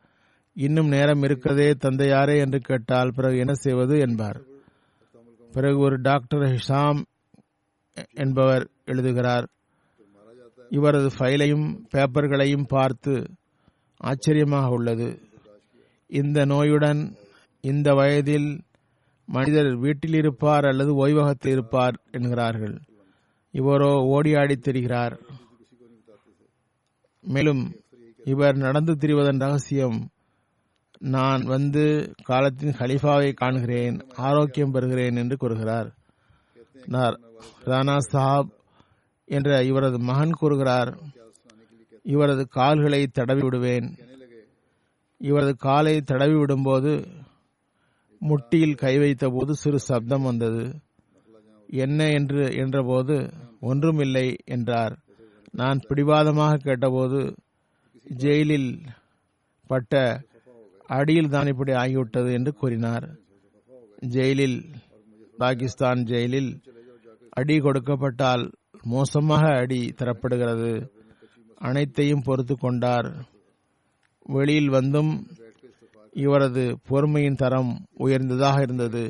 இன்னும் 0.53 0.87
நேரம் 0.87 1.23
இருக்கிறதே 1.23 1.69
தந்தையாரே 1.71 2.37
என்று 2.37 2.59
கேட்டால் 2.59 3.11
பிறகு 3.15 3.37
என்ன 3.37 3.53
செய்வது 3.53 3.99
என்பார். 3.99 4.41
பிறகு 5.51 5.79
ஒரு 5.79 6.01
டாக்டர் 6.01 6.39
ஹிஷாம் 6.39 7.03
என்பவர் 8.13 8.69
எழுதுகிறார். 8.85 9.47
இவரது 10.69 11.09
ஃபைலையும் 11.19 11.79
பேப்பர்களையும் 11.95 12.67
பார்த்து 12.67 13.25
ஆச்சரியமாக 13.97 14.69
உள்ளது. 14.69 15.26
இந்த 16.09 16.45
நோயுடன் 16.45 17.15
இந்த 17.61 17.93
வயதில் 17.93 18.49
மனிதர் 19.25 19.75
வீட்டில் 19.75 20.13
இருப்பார் 20.13 20.65
அல்லது 20.65 20.91
ஓய்வகத்தில் 20.95 21.51
இருப்பார் 21.51 21.95
என்கிறார்கள். 22.11 22.75
இவரோ 23.53 23.91
ஓடி 24.05 24.35
ஆடி 24.35 24.55
திரிகிறார். 24.57 25.15
மேலும் 27.19 27.75
இவர் 28.25 28.57
நடந்து 28.57 28.93
திரிவதன் 28.93 29.39
ரகசியம் 29.39 30.09
நான் 30.99 31.43
வந்து 31.43 32.13
காலத்தின் 32.23 32.77
ஹலிஃபாவை 32.79 33.33
காண்கிறேன் 33.41 33.97
ஆரோக்கியம் 34.15 34.73
பெறுகிறேன் 34.73 35.15
என்று 35.15 35.37
கூறுகிறார். 35.37 35.89
ரானா 37.65 37.97
சாப் 37.97 38.49
என்ற 39.25 39.63
இவரது 39.63 39.99
மகன் 39.99 40.31
கூறுகிறார் 40.31 40.91
இவரது 42.03 42.47
கால்களை 42.47 43.07
தடவி 43.07 43.41
விடுவேன். 43.41 43.87
இவரது 45.21 45.53
காலை 45.55 45.93
தடவி 46.01 46.35
விடும்போது 46.35 46.91
முட்டியில் 48.21 48.75
கை 48.75 48.93
வைத்தபோது 48.97 49.51
சிறு 49.51 49.79
சப்தம் 49.79 50.23
வந்தது. 50.23 50.63
என்ன 51.69 51.99
என்று 52.09 52.43
என்றபோது 52.63 53.15
ஒன்றுமில்லை 53.59 54.27
என்றார். 54.45 54.95
நான் 55.51 55.79
பிடிவாதமாக 55.87 56.61
கேட்டபோது 56.63 57.19
ஜெயிலில் 58.23 58.69
பட்ட 59.69 60.01
அடியில் 60.89 61.29
தான் 61.29 61.47
இப்படி 61.47 61.71
ஆகிவிட்டது 61.71 62.29
என்று 62.33 62.51
கூறினார். 62.53 63.07
ஜெயிலில் 64.15 64.59
பாகிஸ்தான் 65.37 66.01
ஜெயிலில் 66.03 66.51
அடி 67.29 67.55
கொடுக்கப்பட்டால் 67.59 68.43
மோசமாக 68.83 69.45
அடி 69.61 69.81
தரப்படுகிறது. 69.99 70.71
அனைத்தையும் 71.61 72.25
பொறுத்து 72.27 72.55
கொண்டார். 72.55 73.09
வெளியில் 74.27 74.69
வந்தும் 74.69 75.11
இவரது 76.13 76.77
பொறுமையின் 76.87 77.35
தரம் 77.35 77.71
உயர்ந்ததாக 77.97 78.61
இருந்தது. 78.61 79.03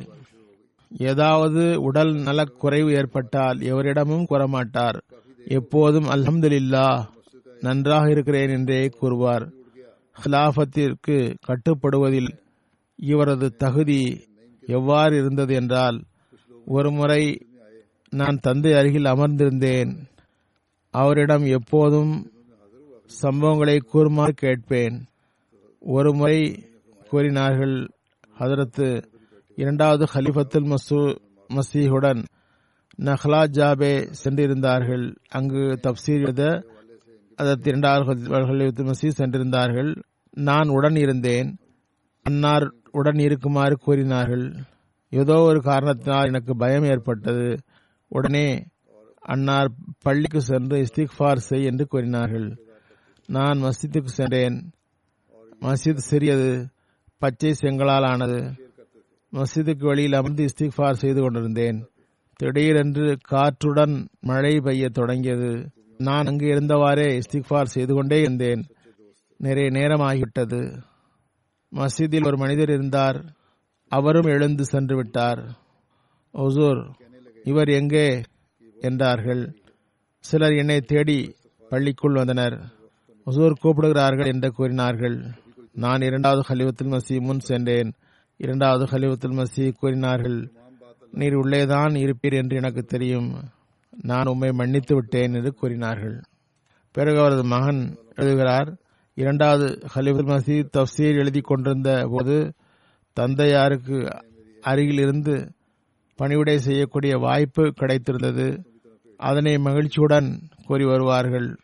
ஏதாவது 0.91 1.82
உடல் 1.82 2.13
நலக்குறைவு 2.13 2.91
ஏற்பட்டால் 2.91 3.60
எவரிடமும் 3.60 4.25
கூறமாட்டார். 4.30 4.97
எப்போதும் 5.47 6.06
அல்ஹம்துலில்லா 6.06 6.88
நன்றாக 7.62 8.10
இருக்கிறேன் 8.10 8.49
என்றே 8.49 8.82
கூறுவார். 8.99 9.45
ஹிலாபத்திற்கு 10.15 11.17
கட்டுப்படுவதில் 11.47 12.32
இவரது 12.99 13.56
தகுதி 13.56 14.03
எவ்வாறு 14.67 15.17
இருந்தது 15.17 15.53
என்றால் 15.56 15.97
ஒருமுறை 16.65 17.23
நான் 18.13 18.38
தந்தை 18.41 18.73
அருகில் 18.73 19.06
அமர்ந்திருந்தேன். 19.06 19.91
அவரிடம் 20.93 21.45
எப்போதும் 21.45 22.13
சம்பவங்களை 23.22 23.78
கூறுமாறு 23.80 24.34
கேட்பேன். 24.34 25.08
ஒரு 25.80 26.14
முறை 26.14 26.39
கூறினார்கள் 27.10 27.76
ஹதரத்து 28.39 29.03
இரண்டாவது 29.55 30.05
ஹலிஃபத்துல் 30.14 30.74
மசூ 30.74 30.99
மசீஹுடன் 31.49 32.24
நஹ்லா 33.03 33.41
ஜாபே 33.58 33.93
சென்றிருந்தார்கள். 34.24 35.16
அங்கு 35.30 35.80
தப்சீர் 35.84 36.22
எழுத 36.22 36.43
அதற்கு 37.36 37.70
இரண்டாவது 37.70 38.84
மசீ 38.84 39.10
சென்றிருந்தார்கள். 39.18 39.91
நான் 40.34 40.70
உடன் 40.70 40.95
இருந்தேன். 40.95 41.49
அன்னார் 42.26 42.74
உடன் 42.91 43.20
இருக்குமாறு 43.20 43.76
கூறினார்கள். 43.76 44.45
ஏதோ 45.10 45.36
ஒரு 45.39 45.60
காரணத்தினால் 45.62 46.26
எனக்கு 46.26 46.55
பயம் 46.55 46.84
ஏற்பட்டது. 46.84 47.58
உடனே 48.08 48.47
அன்னார் 49.20 49.70
பள்ளிக்கு 50.01 50.41
சென்று 50.41 50.86
இஸ்திக்ஃபார் 50.86 51.45
செய் 51.49 51.66
என்று 51.66 51.86
கூறினார்கள். 51.86 52.47
நான் 53.28 53.63
மஸ்ஜித்துக்கு 53.63 54.05
சென்றேன். 54.05 54.71
மஸ்ஜித் 55.61 55.95
சிறியது 55.95 56.67
பச்சை 57.17 57.53
செங்கலால் 57.61 58.05
ஆனது. 58.05 58.53
மஸ்ஜிதுக்கு 59.34 59.86
வெளியில் 59.86 60.13
அமர்ந்து 60.13 60.45
இஸ்திக்ஃபார் 60.45 60.93
செய்து 60.93 61.21
கொண்டிருந்தேன். 61.21 61.89
திடீரென்று 62.36 63.17
காற்றுடன் 63.21 64.07
மழை 64.19 64.59
பெய்ய 64.59 64.89
தொடங்கியது. 64.89 65.71
நான் 65.97 66.25
அங்கு 66.25 66.45
இருந்தவாறே 66.45 67.21
இஸ்திக்ஃபார் 67.21 67.63
செய்து 67.63 67.93
கொண்டே 67.93 68.19
இருந்தேன். 68.19 68.65
நிறைய 69.38 69.69
நேரம் 69.69 70.01
ஆகிவிட்டது 70.01 70.82
மஸ்ஜிதில் 71.71 72.25
ஒரு 72.25 72.38
மனிதர் 72.38 72.69
இருந்தார். 72.69 73.36
அவரும் 73.88 74.25
எழுந்து 74.25 74.65
சென்று 74.65 74.95
விட்டார். 74.95 75.57
ஒசூர் 76.34 76.93
இவர் 77.43 77.67
எங்கே? 77.67 78.21
என்றார்கள். 78.80 79.61
சிலர் 80.19 80.53
என்னை 80.53 80.82
தேடி 80.82 81.36
பள்ளிக்குள் 81.69 82.13
வந்தனர். 82.13 82.75
ஹசூர் 83.28 83.53
கூப்பிடுகிறார்கள் 83.61 84.25
என்று 84.25 84.51
கூறினார்கள். 84.51 85.25
நான் 85.73 86.01
இரண்டாவது 86.01 86.55
ஹலிவத்துல் 86.55 86.97
மசி 86.97 87.21
முன் 87.21 87.39
சென்றேன். 87.39 87.93
இரண்டாவது 88.38 88.86
ஹலிவத்துல் 88.86 89.43
மசி 89.43 89.71
கூறினார்கள் 89.71 90.51
நீர் 91.11 91.34
உள்ளேதான் 91.34 91.93
இருப்பீர் 91.95 92.36
என்று 92.36 92.55
எனக்கு 92.55 92.84
தெரியும். 92.84 93.43
நான் 94.01 94.25
உம்மை 94.25 94.51
மன்னித்து 94.51 94.95
விட்டேன் 94.95 95.34
என்று 95.34 95.53
கூறினார்கள். 95.53 96.21
பிறகு 96.91 97.19
அவரது 97.19 97.43
மகன் 97.43 97.97
எழுதுகிறார் 98.15 98.75
இரண்டாவது 99.13 99.80
ஹலிஃபுல் 99.95 100.30
மசீத் 100.34 100.71
தப்சீர் 100.78 101.17
எழுதி 101.17 101.41
கொண்டிருந்த 101.41 102.07
போது 102.09 102.53
தந்தையாருக்கு 103.13 104.07
அருகில் 104.61 104.99
இருந்து 104.99 105.51
பணிவிடை 106.15 106.59
செய்யக்கூடிய 106.59 107.17
வாய்ப்பு 107.17 107.63
கிடைத்திருந்தது. 107.63 108.63
அதனை 109.17 109.57
மகிழ்ச்சியுடன் 109.57 110.39
கூறி 110.65 110.86
வருவார்கள். 110.86 111.57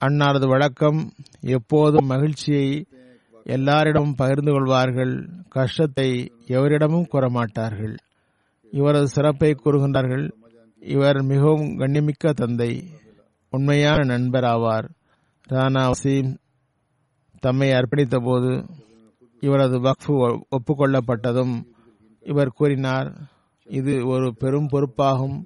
அன்னாரது 0.00 0.46
வழக்கம் 0.48 0.98
எப்போதும் 1.40 2.06
மகிழ்ச்சியை 2.06 2.66
எல்லாரிடமும் 3.46 4.14
பகிர்ந்து 4.14 4.52
கொள்வார்கள் 4.52 5.12
கஷ்டத்தை 5.48 6.08
எவரிடமும் 6.46 7.08
கூறமாட்டார்கள். 7.12 7.94
இவரது 8.72 9.06
சிறப்பை 9.06 9.54
கூறுகின்றார்கள் 9.54 10.26
இவர் 10.82 11.22
மிகவும் 11.22 11.78
கண்ணிமிக்க 11.78 12.32
தந்தை 12.32 12.70
உண்மையான 13.52 14.04
நண்பர் 14.04 14.44
ஆவார் 14.44 14.88
ராணா 15.48 15.86
வசீம் 15.86 16.30
தம்மை 17.40 17.70
அர்ப்பணித்த 17.70 18.16
போது 18.24 18.52
இவரது 19.42 19.78
வக்ஃபு 19.80 20.14
ஒப்புக்கொள்ளப்பட்டதும் 20.50 21.56
இவர் 22.24 22.48
கூறினார் 22.48 23.08
இது 23.68 24.06
ஒரு 24.06 24.34
பெரும் 24.34 24.68
பொறுப்பாகும் 24.68 25.38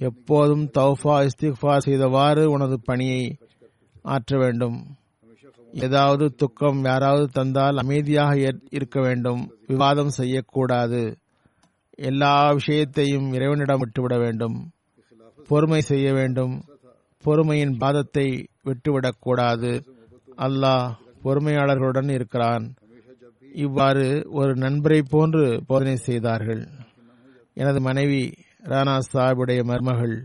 எப்போதும் 0.00 0.70
தௌஃபா 0.74 1.28
இஸ்திஃபா 1.28 1.76
செய்தவாறு 1.78 2.50
உனது 2.50 2.80
பணியை 2.80 3.22
ஆற்ற 4.12 4.38
வேண்டும். 4.38 4.78
ஏதாவது 5.72 6.24
துக்கம் 6.34 6.78
யாராவது 6.84 7.24
தந்தால் 7.28 7.76
அமைதியாக 7.76 8.34
இருக்க 8.70 9.00
வேண்டும். 9.00 9.42
விவாதம் 9.66 10.12
செய்யக்கூடாது. 10.18 11.02
எல்லா 12.08 12.34
விஷயத்தையும் 12.50 13.28
இறைவனிடம் 13.32 13.78
விட்டுவிட 13.78 14.14
வேண்டும். 14.18 14.56
பொறுமை 15.48 15.80
செய்ய 15.80 16.08
வேண்டும். 16.12 16.54
பொறுமையின் 17.24 17.76
பாதத்தை 17.80 18.26
விட்டுவிடக்கூடாது 18.64 19.70
அல்லாஹ் 20.38 20.86
பொறுமையாளர்களுடன் 21.24 22.10
இருக்கிறான். 22.10 22.64
இவ்வாறு 23.54 24.06
ஒரு 24.30 24.52
நண்பரை 24.54 25.00
போன்று 25.02 25.44
போதனை 25.66 25.96
செய்தார்கள். 26.08 26.62
எனது 27.54 27.80
மனைவி 27.80 28.22
ராணா 28.64 28.94
சாஹிபுடைய 29.12 29.60
மருமகள் 29.64 30.16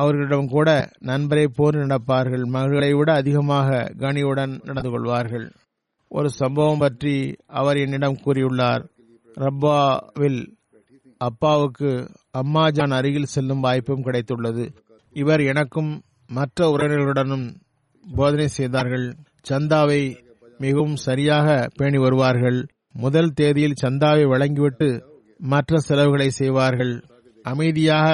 அவர்களிடம் 0.00 0.50
கூட 0.54 0.68
நண்பரை 1.08 1.46
போர் 1.56 1.76
நடப்பார்கள் 1.82 2.44
மகளை 2.56 2.90
விட 2.94 3.10
அதிகமாக 3.12 3.68
கனியுடன் 4.02 4.54
நடந்து 4.64 4.90
கொள்வார்கள். 4.90 5.46
ஒரு 6.10 6.28
சம்பவம் 6.40 6.78
பற்றி 6.78 7.14
அவர் 7.60 7.76
என்னிடம் 7.76 8.20
கூறியுள்ளார். 8.24 8.84
ரப்பாவில் 9.36 10.40
அப்பாவுக்கு 11.20 11.90
அம்மாஜான் 12.40 12.94
அருகில் 12.98 13.32
செல்லும் 13.34 13.64
வாய்ப்பும் 13.66 14.04
கிடைத்துள்ளது. 14.04 14.64
இவர் 15.16 15.42
எனக்கும் 15.52 15.90
மற்ற 16.30 16.68
உறவினர்களுடனும் 16.74 17.46
போதனை 18.04 18.48
செய்தார்கள். 18.58 19.06
சந்தாவை 19.50 20.02
மிகவும் 20.58 20.98
சரியாக 21.06 21.48
பேணி 21.76 21.98
வருவார்கள். 21.98 22.58
முதல் 23.04 23.32
தேதியில் 23.38 23.80
சந்தாவை 23.82 24.24
வழங்கிவிட்டு 24.32 24.88
மற்ற 25.52 25.80
செலவுகளை 25.88 26.28
செய்வார்கள். 26.40 26.94
அமைதியாக 27.44 28.06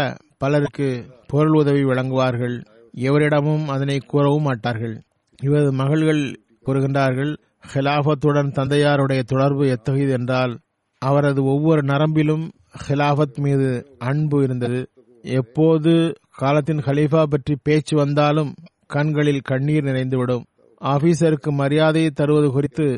பலருக்கு 0.44 0.88
பொருள் 1.26 1.54
உதவி 1.54 1.84
வழங்குவார்கள். 1.84 2.56
எவரிடமும் 2.96 3.64
அதனை 3.66 3.96
கூறவும் 3.98 4.42
மாட்டார்கள். 4.42 4.96
இவரது 5.42 5.72
மகள்கள் 5.72 6.22
கூறுகின்றார்கள் 6.66 7.32
ஹிலாபத்துடன் 7.74 8.50
தந்தையாருடைய 8.58 9.22
தொடர்பு 9.22 9.68
எத்தகையது 9.68 10.12
என்றால் 10.12 10.52
அவரது 10.98 11.40
ஒவ்வொரு 11.44 11.82
நரம்பிலும் 11.82 12.44
ஹிலாபத் 12.88 13.38
மீது 13.38 13.68
அன்பு 13.98 14.42
இருந்தது. 14.42 14.80
எப்போது 15.22 15.92
காலத்தின் 16.36 16.78
ஹலீஃபா 16.78 17.22
பற்றி 17.22 17.54
பேச்சு 17.62 17.96
வந்தாலும் 17.96 18.54
கண்களில் 18.86 19.40
கண்ணீர் 19.40 19.84
நிறைந்துவிடும். 19.84 20.44
ஆபீசருக்கு 20.84 21.50
மரியாதையை 21.50 22.10
தருவது 22.10 22.48
குறித்து 22.50 22.88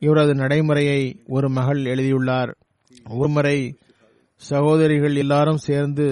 இவரது 0.00 0.34
நடைமுறையை 0.34 1.02
ஒரு 1.26 1.48
மகள் 1.50 1.84
எழுதியுள்ளார். 1.84 2.52
ஒருமுறை 3.10 3.58
சகோதரிகள் 4.50 5.16
எல்லாரும் 5.16 5.62
சேர்ந்து 5.68 6.06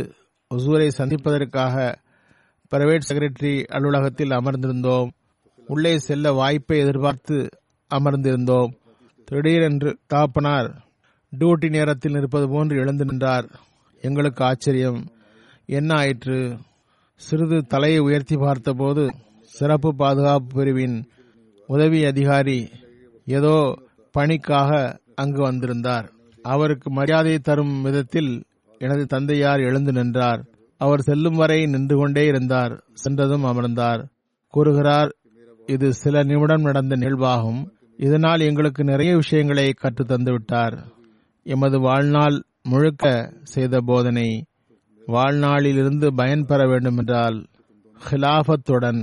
ஒசூரை 0.55 0.89
சந்திப்பதற்காக 0.89 1.99
பிரைவேட் 2.71 3.01
செக்ரட்டரி 3.09 3.65
அலுவலகத்தில் 3.65 4.29
அமர்ந்திருந்தோம். 4.29 5.11
உள்ளே 5.67 5.99
செல்ல 5.99 6.33
வாய்ப்பை 6.33 6.79
எதிர்பார்த்து 6.79 7.49
அமர்ந்திருந்தோம். 7.95 8.73
திடீரென்று 9.25 9.99
தாப்பனார் 10.15 10.75
டியூட்டி 11.39 11.69
நேரத்தில் 11.71 12.13
நிற்பது 12.13 12.49
போன்று 12.49 12.77
எழுந்து 12.77 13.05
நின்றார். 13.05 13.49
எங்களுக்கு 14.01 14.45
ஆச்சரியம். 14.45 15.07
என்ன 15.67 15.95
ஆயிற்று? 15.95 16.59
சிறிது 17.17 17.67
தலையை 17.67 17.99
உயர்த்தி 17.99 18.37
பார்த்தபோது 18.37 19.11
சிறப்பு 19.43 19.95
பாதுகாப்பு 19.95 20.47
பிரிவின் 20.55 21.09
உதவி 21.67 22.05
அதிகாரி 22.05 22.71
ஏதோ 23.25 23.79
பணிக்காக 24.11 24.99
அங்கு 25.15 25.43
வந்திருந்தார். 25.43 26.13
அவருக்கு 26.43 26.91
மரியாதை 26.91 27.39
தரும் 27.39 27.83
விதத்தில் 27.83 28.45
எனது 28.81 29.07
தந்தையார் 29.07 29.61
எழுந்து 29.61 29.93
நின்றார். 29.93 30.45
அவர் 30.79 31.01
செல்லும் 31.01 31.37
வரை 31.37 31.67
நின்று 31.67 31.97
கொண்டே 31.97 32.27
இருந்தார். 32.27 32.85
சென்றதும் 32.95 33.45
அமர்ந்தார். 33.45 34.03
கூறுகிறார் 34.49 35.11
இது 35.67 35.93
சில 35.93 36.23
நிமிடம் 36.23 36.63
நடந்த 36.63 36.97
நிகழ்வாகும். 36.97 37.61
இதனால் 37.97 38.41
எங்களுக்கு 38.41 38.85
நிறைய 38.85 39.15
விஷயங்களை 39.15 39.73
கற்று 39.73 40.05
தந்துவிட்டார். 40.05 40.77
எமது 41.43 41.81
வாழ்நாள் 41.81 42.43
முழுக்க 42.63 43.33
செய்த 43.43 43.81
போதனை 43.81 44.45
வாழ்நாளிலிருந்து 45.07 46.07
பயன் 46.07 46.47
பெற 46.47 46.67
வேண்டுமென்றால் 46.67 47.39
ஹிலாபத்துடன் 48.11 49.01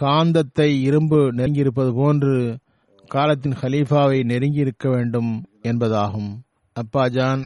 காந்தத்தை 0.00 0.80
இரும்பு 0.80 1.20
நெருங்கியிருப்பது 1.32 1.92
போன்று 1.94 2.58
காலத்தின் 3.06 3.56
ஹலீஃபாவை 3.62 4.18
நெருங்கியிருக்க 4.24 4.88
வேண்டும் 4.88 5.44
என்பதாகும். 5.62 6.30
அப்பாஜான் 6.76 7.42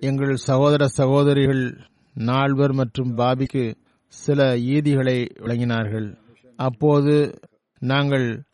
எங்கள் 0.00 0.36
சகோதர 0.36 0.86
சகோதரிகள் 0.86 1.78
நால்வர் 2.14 2.72
மற்றும் 2.72 3.16
பாபிக்கு 3.16 3.74
சில 4.06 4.56
ஈதிகளை 4.56 5.28
வழங்கினார்கள். 5.38 6.18
அப்போது 6.56 7.40
நாங்கள் 7.78 8.44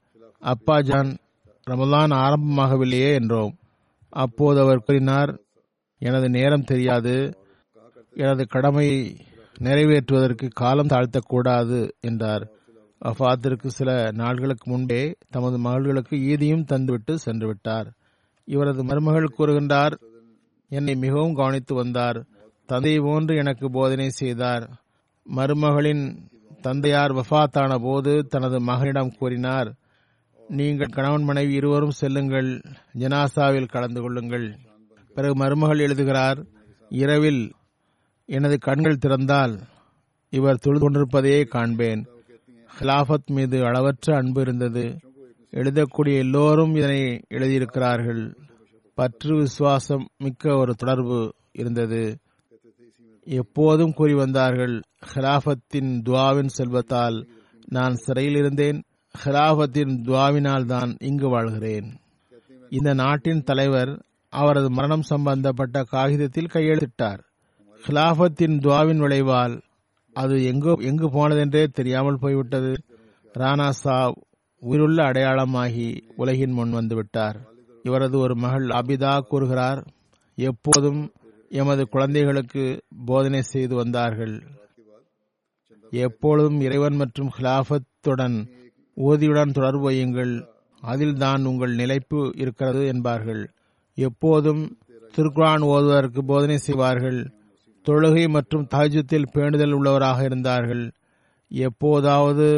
அப்பாஜான் 0.42 1.16
ரமலான் 1.70 2.14
ஆரம்பமாகவில்லையே 2.14 3.10
என்றோம். 3.20 3.54
அப்போது 4.08 4.60
அவர் 4.60 4.82
கூறினார் 4.82 5.40
எனது 5.98 6.30
நேரம் 6.30 6.64
தெரியாது. 6.64 7.36
எனது 8.14 8.46
கடமையை 8.46 9.16
நிறைவேற்றுவதற்கு 9.60 10.48
காலம் 10.52 10.86
தாழ்த்தக்கூடாது 10.86 11.90
என்றார். 12.00 12.48
அஃபாத்திற்கு 13.04 13.66
சில 13.66 14.10
நாட்களுக்கு 14.12 14.70
முன்பே 14.70 15.16
தமது 15.30 15.58
மகள்களுக்கு 15.58 16.16
ஈதியும் 16.16 16.66
தந்துவிட்டு 16.72 17.14
சென்று 17.14 17.46
விட்டார் 17.46 17.88
இவரது 18.44 18.84
மருமகள் 18.84 19.34
கூறுகின்றார் 19.38 19.94
என்னை 20.74 20.94
மிகவும் 20.94 21.34
கவனித்து 21.34 21.74
வந்தார். 21.74 22.24
தந்தை 22.66 22.98
போன்று 22.98 23.36
எனக்கு 23.36 23.70
போதனை 23.70 24.08
செய்தார். 24.08 24.64
மருமகளின் 25.36 26.16
தந்தையார் 26.60 27.12
வஃபாத்தான 27.12 27.78
போது 27.82 28.26
தனது 28.26 28.60
மகனிடம் 28.60 29.16
கூறினார் 29.18 29.74
நீங்கள் 30.48 30.86
கணவன் 30.86 31.22
மனைவி 31.22 31.52
இருவரும் 31.52 31.90
செல்லுங்கள் 31.90 32.50
ஜனாசாவில் 32.98 33.68
கலந்து 33.68 34.00
கொள்ளுங்கள். 34.00 34.56
பிறகு 35.14 35.34
மருமகள் 35.36 35.78
எழுதுகிறார் 35.78 36.38
இரவில் 36.88 37.52
எனது 38.26 38.58
கண்கள் 38.58 39.02
திறந்தால் 39.06 39.54
இவர் 40.30 40.58
தொழுது 40.58 40.82
கொண்டிருப்பதையே 40.82 41.42
காண்பேன். 41.42 42.06
ஹிலாஃபத் 42.78 43.30
மீது 43.30 43.64
அளவற்ற 43.64 44.16
அன்பு 44.16 44.40
இருந்தது. 44.40 44.98
எழுதக்கூடிய 45.50 46.18
எல்லோரும் 46.18 46.74
இதனை 46.74 47.20
எழுதியிருக்கிறார்கள். 47.30 48.34
பற்று 48.94 49.36
விசுவாசம் 49.36 50.04
மிக்க 50.18 50.56
ஒரு 50.56 50.74
தொடர்பு 50.74 51.34
இருந்தது. 51.52 52.18
எப்போதும் 53.26 53.92
கூறி 53.92 54.14
வந்தார்கள் 54.14 54.80
ஹிலாஃபத்தின் 55.14 55.90
துவாவின் 56.04 56.50
செல்வத்தால் 56.58 57.26
நான் 57.68 57.94
சிறையில் 57.94 58.34
இருந்தேன். 58.34 58.78
ஹிலாஃபத்தின் 59.24 59.94
துவாவினால் 60.02 60.64
தான் 60.64 60.96
இங்கு 61.00 61.28
வாழ்கிறேன். 61.28 61.88
இந்த 62.70 62.94
நாட்டின் 62.94 63.42
தலைவர் 63.42 64.04
அவரது 64.28 64.70
மரணம் 64.70 65.02
சம்பந்தப்பட்ட 65.02 65.82
காகிதத்தில் 65.82 66.52
கையெழுத்திட்டார். 66.52 67.20
ஹிலாஃபத்தின் 67.86 68.56
துவாவின் 68.58 68.96
விளைவால் 68.96 69.60
அது 70.12 70.44
எங்கு 70.44 70.76
எங்கு 70.80 71.06
போனதென்றே 71.08 71.64
தெரியாமல் 71.66 72.18
போய்விட்டது. 72.18 72.74
ராணா 73.34 73.70
சாவ் 73.84 74.14
உயிருள்ள 74.62 75.02
அடையாளமாகி 75.02 75.88
உலகின் 76.16 76.50
முன் 76.50 76.74
வந்துவிட்டார் 76.74 77.38
இவரது 77.86 78.16
ஒரு 78.18 78.34
மகள் 78.34 78.66
அபிதா 78.80 79.12
கூறுகிறார் 79.20 79.80
எப்போதும் 80.38 81.02
எமது 81.60 81.82
குழந்தைகளுக்கு 81.88 82.64
போதனை 83.06 83.42
செய்து 83.42 83.74
வந்தார்கள். 83.74 84.34
எப்பொழுதும் 85.90 86.58
இறைவன் 86.60 86.96
மற்றும் 86.96 87.30
ஹிலாஃபத்துடன் 87.36 88.36
ஊதியுடன் 88.96 89.52
தொடர்பு 89.52 89.84
வையுங்கள். 89.90 90.32
அதில் 90.82 91.16
தான் 91.16 91.44
உங்கள் 91.44 91.74
நிலைப்பு 91.74 92.20
இருக்கிறது 92.36 92.82
என்பார்கள். 92.86 93.42
எப்போதும் 93.98 94.62
திருக்குரான் 95.16 95.64
ஓதுவதற்கு 95.72 96.20
போதனை 96.30 96.56
செய்வார்கள். 96.58 97.20
தொழுகை 97.86 98.24
மற்றும் 98.28 98.66
தஹஜத்தில் 98.74 99.30
பேணுதல் 99.34 99.74
உள்ளவராக 99.78 100.18
இருந்தார்கள். 100.24 100.84
எப்போதாவது 101.50 102.48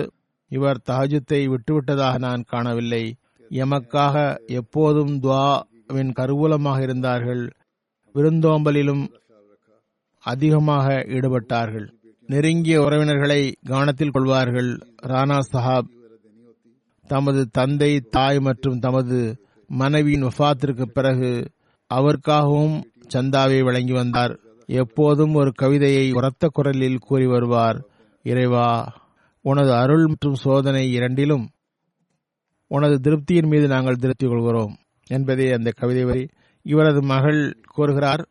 இவர் 0.51 0.81
தஹஜத்தை 0.91 1.41
விட்டுவிட்டதாக 1.53 2.19
நான் 2.19 2.49
காணவில்லை. 2.49 3.05
எமக்காக 3.51 4.37
எப்போதும் 4.47 5.21
துவாவின் 5.21 6.13
கருவூலமாக 6.17 6.83
இருந்தார்கள். 6.83 7.51
விருந்தோம்பலிலும் 8.15 9.09
அதிகமாக 10.19 11.05
ஈடுபட்டார்கள். 11.09 11.93
நெருங்கிய 12.27 12.83
உறவினர்களை 12.83 13.55
கவனத்தில் 13.65 14.11
கொள்வார்கள். 14.11 14.79
ராணா 15.03 15.39
சஹாப் 15.53 15.95
தமது 17.07 17.47
தந்தை 17.47 18.01
தாய் 18.01 18.41
மற்றும் 18.41 18.79
தமது 18.79 19.45
மனைவியின் 19.69 20.23
வஃத்திற்கு 20.23 20.83
பிறகு 20.83 21.51
அவருக்காகவும் 21.95 22.83
சந்தாவை 23.15 23.65
வழங்கி 23.65 23.93
வந்தார். 23.93 24.39
எப்போதும் 24.67 25.35
ஒரு 25.35 25.53
கவிதையை 25.53 26.13
உரத்த 26.13 26.49
குரலில் 26.53 26.99
கூறி 26.99 27.27
வருவார். 27.27 27.85
இறைவா 28.23 28.93
உனது 29.43 29.73
அருள் 29.73 30.07
மற்றும் 30.07 30.35
சோதனை 30.35 30.93
இரண்டிலும் 30.93 31.49
உனது 32.67 32.97
திருப்தியின் 33.01 33.47
மீது 33.47 33.67
நாங்கள் 33.69 33.97
திருப்தி 33.97 34.27
கொள்கிறோம் 34.27 34.77
என்பதே 35.07 35.53
அந்த 35.53 35.71
கவிதை 35.77 36.05
வரி. 36.05 36.29
இவரது 36.63 37.03
மகள் 37.03 37.61
கூறுகிறார் 37.69 38.29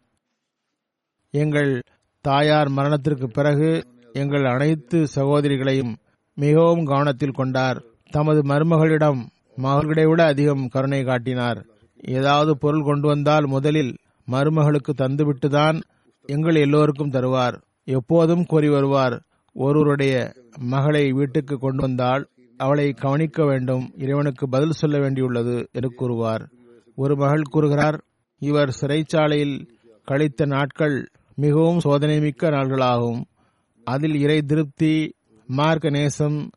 எங்கள் 1.32 1.82
தாயார் 2.22 2.70
மரணத்திற்கு 2.70 3.28
பிறகு 3.30 3.86
எங்கள் 4.14 4.46
அனைத்து 4.46 5.08
சகோதரிகளையும் 5.16 5.96
மிகவும் 6.36 6.86
கவனத்தில் 6.86 7.32
கொண்டார். 7.32 7.84
தமது 8.12 8.42
மருமகளிடம் 8.42 9.22
மகள்களை 9.58 10.10
விட 10.10 10.26
அதிகம் 10.26 10.68
கருணை 10.68 11.04
காட்டினார். 11.04 11.66
ஏதாவது 12.04 12.58
பொருள் 12.58 12.84
கொண்டு 12.84 13.08
வந்தால் 13.08 13.48
முதலில் 13.48 13.98
மருமகளுக்கு 14.32 14.94
தந்துவிட்டுதான் 14.98 15.82
எங்கள் 16.26 16.56
எல்லோருக்கும் 16.56 17.12
தருவார். 17.12 17.62
எப்போதும் 17.84 18.46
கூறி 18.46 18.70
வருவார் 18.70 19.22
ஒருவருடைய 19.54 20.34
மகளை 20.60 21.12
வீட்டுக்கு 21.12 21.58
கொண்டு 21.58 21.82
வந்தால் 21.82 22.28
அவளை 22.58 22.94
கவனிக்க 22.94 23.46
வேண்டும். 23.46 23.92
இறைவனுக்கு 23.98 24.50
பதில் 24.50 24.72
சொல்ல 24.72 24.98
வேண்டியுள்ளது 24.98 25.66
என்று 25.72 25.94
கூறுவார். 25.94 26.50
ஒரு 26.96 27.16
மகள் 27.16 27.42
கூறுகிறார் 27.42 28.04
இவர் 28.40 28.78
சிறைச்சாலையில் 28.82 29.68
கழித்த 30.04 30.46
நாட்கள் 30.46 31.10
மிகவும் 31.36 31.80
சோதனை 31.80 32.20
மிக்க 32.20 32.50
நாள்களாகும். 32.50 33.24
அதில் 33.84 34.16
இறை 34.16 34.42
திருப்தி 34.42 35.16
மார்க்க 35.48 35.90
நேசம் 35.90 36.50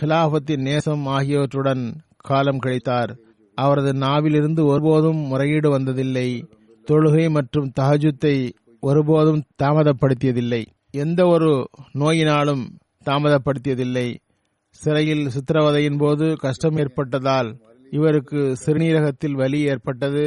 ஹிலாபத்தின் 0.00 0.60
நேசம் 0.60 1.06
ஆகியவற்றுடன் 1.06 2.00
காலம் 2.16 2.58
கழித்தார். 2.60 3.18
அவரது 3.54 3.94
நாவிலிருந்து 3.94 4.66
ஒருபோதும் 4.66 5.16
முறையீடு 5.16 5.78
வந்ததில்லை. 5.78 6.44
தொழுகை 6.90 7.30
மற்றும் 7.30 7.72
தஹஜுத்தை 7.80 8.52
ஒருபோதும் 8.80 9.42
தாமதப்படுத்தியதில்லை. 9.62 10.66
எந்த 10.90 11.26
ஒரு 11.26 11.68
நோயினாலும் 11.94 12.66
தாமதப்படுத்தியதில்லை. 13.04 14.14
சிறையில் 14.80 15.24
சித்திரவதையின் 15.26 15.98
போது 15.98 16.36
கஷ்டம் 16.36 16.76
ஏற்பட்டதால் 16.76 17.50
இவருக்கு 17.90 18.40
சிறுநீரகத்தில் 18.64 19.32
வலி 19.32 19.60
ஏற்பட்டது. 19.62 20.24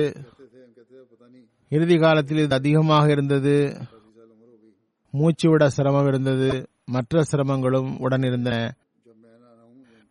இறுதி 1.71 1.97
காலத்தில் 1.97 2.37
இது 2.37 2.55
அதிகமாக 2.55 3.05
இருந்தது. 3.11 3.55
மூச்சுவிட 5.13 5.65
சிரமம் 5.65 6.07
இருந்தது. 6.07 6.49
மற்ற 6.85 7.23
சிரமங்களும் 7.31 7.89
உடன் 7.99 8.21
இருந்தன 8.21 8.57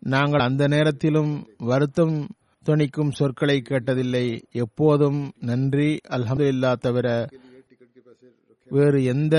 நாங்கள் 0.03 0.41
அந்த 0.41 0.67
நேரத்திலும் 0.67 1.33
வருத்தம் 1.59 2.17
துணிக்கும் 2.67 3.11
சொற்களை 3.11 3.63
கேட்டதில்லை. 3.69 4.27
எப்போதும் 4.53 5.21
நன்றி 5.41 5.91
அல்ஹமது 6.11 6.47
இல்லா 6.47 6.75
தவிர 6.75 7.09
வேறு 8.71 9.05
எந்த 9.05 9.37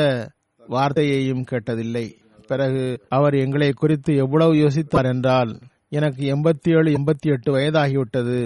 வார்த்தையையும் 0.69 1.43
கேட்டதில்லை. 1.51 2.07
பிறகு 2.47 2.85
அவர் 3.09 3.35
எங்களை 3.35 3.71
குறித்து 3.71 4.15
எவ்வளவு 4.15 4.53
யோசித்தார் 4.53 5.09
என்றால் 5.13 5.59
எனக்கு 5.89 6.23
எண்பத்தி 6.35 6.69
ஏழு 6.77 6.91
எண்பத்தி 6.91 7.29
எட்டு 7.31 7.51
வயதாகிவிட்டது. 7.57 8.39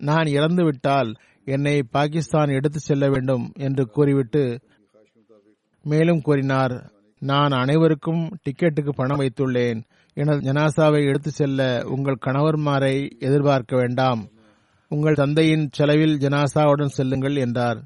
நான் 0.00 0.28
இறந்துவிட்டால் 0.38 1.10
என்னை 1.44 1.82
பாகிஸ்தான் 1.82 2.48
எடுத்துச் 2.48 2.82
செல்ல 2.82 3.08
வேண்டும் 3.08 3.52
என்று 3.58 3.84
கூறிவிட்டு 3.86 4.60
மேலும் 5.82 6.20
கூறினார் 6.20 6.74
நான் 7.22 7.50
அனைவருக்கும் 7.50 8.22
டிக்கெட்டுக்கு 8.44 8.88
பணம் 8.88 9.20
வைத்துள்ளேன். 9.20 9.80
எனது 10.14 10.52
ஜனாசாவை 10.52 11.00
எடுத்துச் 11.06 11.34
செல்ல 11.34 11.60
உங்கள் 11.86 12.24
கணவர்மாரை 12.26 12.96
எதிர்பார்க்க 13.18 13.76
வேண்டாம். 13.76 14.22
உங்கள் 14.88 15.14
தந்தையின் 15.14 15.68
செலவில் 15.72 16.16
ஜனாசாவுடன் 16.16 16.94
செல்லுங்கள் 16.98 17.36
என்றார். 17.36 17.80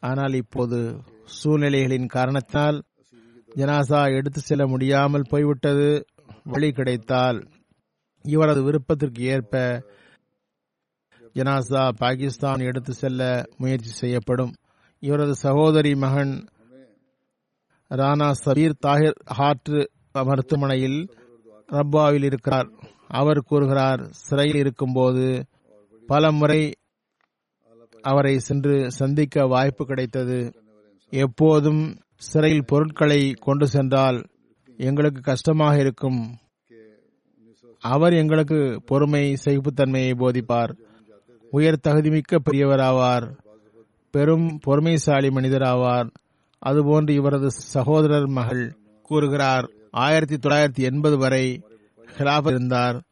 ஆனால் 0.00 0.34
இப்போது 0.34 0.78
சூழ்நிலைகளின் 1.24 2.06
காரணத்தால் 2.06 2.78
ஜனாசா 3.56 4.00
எடுத்து 4.16 4.40
செல்ல 4.40 4.66
முடியாமல் 4.66 5.30
போய்விட்டது. 5.30 5.88
வழி 6.44 6.68
கிடைத்தால் 6.72 7.38
இவரது 8.24 8.60
விருப்பத்திற்கு 8.62 9.22
ஏற்ப 9.34 9.54
ஜனாசா 11.34 11.82
பாகிஸ்தான் 11.98 12.60
எடுத்து 12.60 12.92
செல்ல 12.92 13.22
முயற்சி 13.56 13.90
செய்யப்படும். 13.90 14.52
இவரது 15.02 15.34
சகோதரி 15.34 15.92
மகன் 15.94 16.34
ராணா 17.90 18.28
சபீர் 18.44 18.80
தாகிர் 18.86 19.18
ஹார்ட் 19.38 19.70
மருத்துவமனையில் 20.28 21.00
ரப்பாவில் 21.72 22.24
இருக்கிறார். 22.24 22.68
அவர் 23.18 23.40
கூறுகிறார் 23.50 24.02
சிறையில் 24.26 24.60
இருக்கும்போது 24.62 25.26
பல 26.06 26.30
முறை 26.32 26.62
அவரை 28.04 28.38
சென்று 28.38 28.90
சந்திக்க 28.90 29.46
வாய்ப்பு 29.46 29.84
கிடைத்தது. 29.86 30.40
எப்போதும் 31.12 31.82
சிறையில் 32.18 32.64
பொருட்களை 32.64 33.32
கொண்டு 33.32 33.66
சென்றால் 33.66 34.24
எங்களுக்கு 34.76 35.20
கஷ்டமாக 35.20 35.78
இருக்கும். 35.78 36.36
அவர் 37.80 38.12
எங்களுக்கு 38.12 38.82
பொறுமை 38.86 39.36
சகிப்புத்தன்மையை 39.44 40.14
போதிப்பார். 40.14 40.76
உயர் 41.50 41.78
தகுதிமிக்க 41.88 42.38
பெரியவராவார். 42.50 43.38
பெரும் 44.10 44.58
பொறுமைசாலி 44.66 45.30
மனிதராவார். 45.30 46.10
அதுபோன்று 46.66 47.10
இவரது 47.10 47.50
சகோதரர் 47.50 48.26
மகள் 48.26 48.76
கூறுகிறார் 49.02 49.70
ஆயிரத்தி 49.90 50.36
தொள்ளாயிரத்தி 50.36 50.92
எண்பது 50.92 51.18
வரை 51.18 51.62
ஹிலாஃப் 52.16 52.48
இருந்தார். 52.48 53.02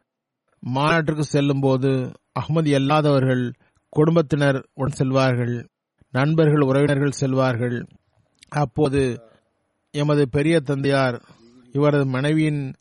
மாநாட்டிற்கு 0.60 1.24
செல்லும் 1.24 1.60
போது 1.60 1.88
அகமது 2.32 2.78
அல்லாதவர்கள் 2.78 3.52
குடும்பத்தினர் 3.88 4.68
உடன் 4.74 4.94
செல்வார்கள். 4.98 5.68
நண்பர்கள் 6.10 6.60
உறவினர்கள் 6.60 7.18
செல்வார்கள். 7.20 7.86
அப்போது 8.48 9.28
எமது 9.90 10.28
பெரிய 10.28 10.60
தந்தையார் 10.60 11.22
இவரது 11.72 12.06
மனைவியின் 12.06 12.74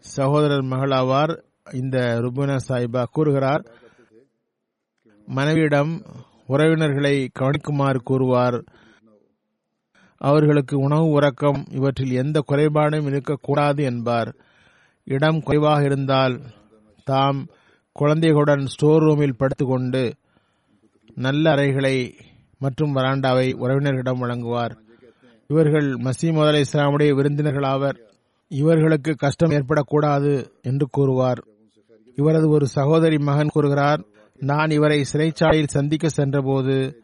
சகோதரர் 0.00 0.64
மகளாவார் 0.64 1.42
இந்த 1.72 2.20
ருபுனா 2.20 2.56
சாஹிபா 2.68 3.04
கூறுகிறார் 3.12 3.72
மனைவியிடம் 5.26 6.02
உறவினர்களை 6.46 7.28
கவனிக்குமாறு 7.38 7.98
கூறுவார். 8.04 8.64
அவர்களுக்கு 10.16 10.78
உணவு 10.78 11.08
உறக்கம் 11.08 11.64
இவற்றில் 11.70 12.10
எந்த 12.10 12.42
குறைபாடும் 12.48 13.06
இருக்கக்கூடாது 13.06 13.82
என்பார். 13.82 14.36
இடம் 15.04 15.42
குறைவாக 15.42 15.82
இருந்தால் 15.82 16.40
தாம் 17.04 17.46
குழந்தைகளுடன் 17.92 18.66
ஸ்டோர் 18.66 19.02
ரூமில் 19.02 19.36
படுத்துக்கொண்டு 19.36 20.14
நல்ல 21.14 21.50
அறைகளை 21.50 22.14
மற்றும் 22.58 22.96
வராண்டாவை 22.96 23.52
உறவினர்களிடம் 23.52 24.18
வழங்குவார். 24.18 24.74
இவர்கள் 25.50 25.86
மசீம் 26.06 26.38
அலை 26.38 26.60
இஸ்லாமுடைய 26.60 27.10
விருந்தினர்களாவர் 27.18 27.98
இவர்களுக்கு 28.48 29.14
கஷ்டம் 29.14 29.50
ஏற்படக்கூடாது 29.50 30.50
என்று 30.62 30.86
கூறுவார். 30.90 31.40
இவரது 32.14 32.48
ஒரு 32.48 32.66
சகோதரி 32.66 33.18
மகன் 33.18 33.52
கூறுகிறார் 33.52 34.00
நான் 34.36 34.70
இவரை 34.70 35.04
சிறைச்சாலையில் 35.12 35.74
சந்திக்க 35.76 36.08
சென்றபோது 36.08 37.02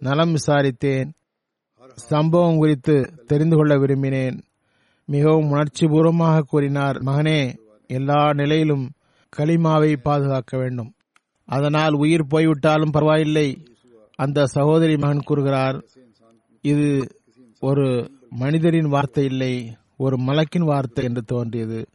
நலம் 0.00 0.34
விசாரித்தேன். 0.34 1.10
சம்பவம் 1.94 2.56
குறித்து 2.56 3.12
தெரிந்து 3.26 3.56
கொள்ள 3.56 3.76
விரும்பினேன். 3.76 4.38
மிகவும் 5.04 5.50
உணர்ச்சிபூர்வமாக 5.50 6.40
கூறினார் 6.40 6.96
மகனே 6.96 7.54
எல்லா 7.86 8.32
நிலையிலும் 8.32 8.90
கலிமாவை 9.36 9.96
பாதுகாக்க 10.02 10.58
வேண்டும். 10.58 10.94
அதனால் 11.44 11.92
உயிர் 11.92 12.26
போய்விட்டாலும் 12.26 12.90
பரவாயில்லை 12.90 13.48
அந்த 14.14 14.46
சகோதரி 14.46 14.96
மகன் 14.96 15.26
கூறுகிறார். 15.26 15.84
இது 16.62 17.06
ஒரு 17.60 18.10
மனிதரின் 18.30 18.88
வார்த்தை 18.88 19.24
இல்லை 19.24 19.76
ஒரு 19.96 20.16
மலக்கின் 20.16 20.64
வார்த்தை 20.64 21.04
என்று 21.04 21.22
தோன்றியது. 21.22 21.88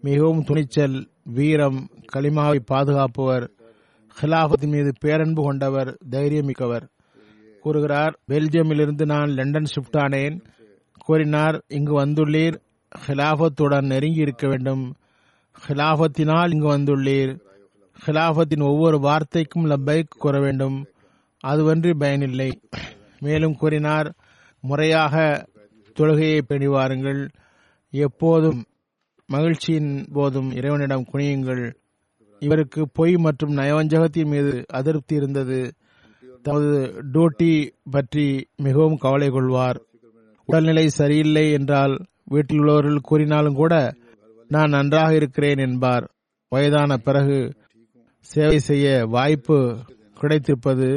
மிகவும் 0.00 0.42
துணிச்சல் 0.42 1.08
வீரம் 1.24 1.88
களிமாவை 2.16 2.58
பாதுகாப்பவர் 2.58 3.50
ஹிலாபத்தின் 4.20 4.66
மீது 4.66 4.92
பேரன்பு 5.00 5.42
கொண்டவர் 5.42 5.98
தைரியமிக்கவர். 6.10 6.88
கூறுகிறார் 7.60 8.18
பெல்ஜியமிலிருந்து 8.28 9.04
நான் 9.04 9.28
லண்டன் 9.28 9.62
ஷிஃப்ட் 9.62 9.96
ஆனேன். 9.96 10.44
கூறினார் 10.98 11.64
இங்கு 11.68 12.06
வந்துள்ளீர். 12.06 12.60
ஹிலாபத்துடன் 13.06 13.86
நெருங்கி 13.86 14.20
இருக்க 14.20 14.48
வேண்டும். 14.48 14.94
ஹிலாபத்தினால் 15.68 16.52
இங்கு 16.52 16.78
வந்துள்ளீர். 16.78 17.40
ஹிலாபத்தின் 18.06 18.62
ஒவ்வொரு 18.62 18.98
வார்த்தைக்கும் 18.98 19.64
லப்பைக் 19.64 20.08
கூற 20.18 20.40
வேண்டும். 20.40 20.86
அதுவன்றி 21.46 21.98
பயனில்லை. 21.98 22.60
மேலும் 23.24 23.58
கூறினார் 23.60 24.08
முறையாக 24.64 25.14
தொழுகையை 25.96 26.38
பெணிவாருங்கள் 26.48 27.22
எப்போதும் 27.92 28.60
மகிழ்ச்சியின் 29.28 29.92
போதும் 30.16 30.48
இறைவனிடம் 30.50 31.08
குனியுங்கள். 31.12 31.64
இவருக்கு 32.42 32.80
பொய் 32.92 33.14
மற்றும் 33.26 33.52
நயவஞ்சகத்தின் 33.58 34.30
மீது 34.32 34.52
அதிருப்தி 34.78 35.14
இருந்தது. 35.14 35.60
தமது 36.42 36.72
டியூட்டி 37.12 37.52
பற்றி 37.90 38.26
மிகவும் 38.56 39.00
கவலை 39.04 39.28
கொள்வார். 39.30 39.78
உடல்நிலை 40.48 40.86
சரியில்லை 40.98 41.44
என்றால் 41.58 41.94
வீட்டில் 42.32 42.60
உள்ளவர்கள் 42.62 43.06
கூறினாலும் 43.08 43.58
கூட 43.60 43.74
நான் 44.50 44.74
நன்றாக 44.76 45.10
இருக்கிறேன் 45.14 45.62
என்பார். 45.66 46.04
வயதான 46.52 46.96
பிறகு 47.06 47.38
சேவை 48.26 48.58
செய்ய 48.68 48.88
வாய்ப்பு 49.14 49.58
கிடைத்திருப்பது 50.20 50.88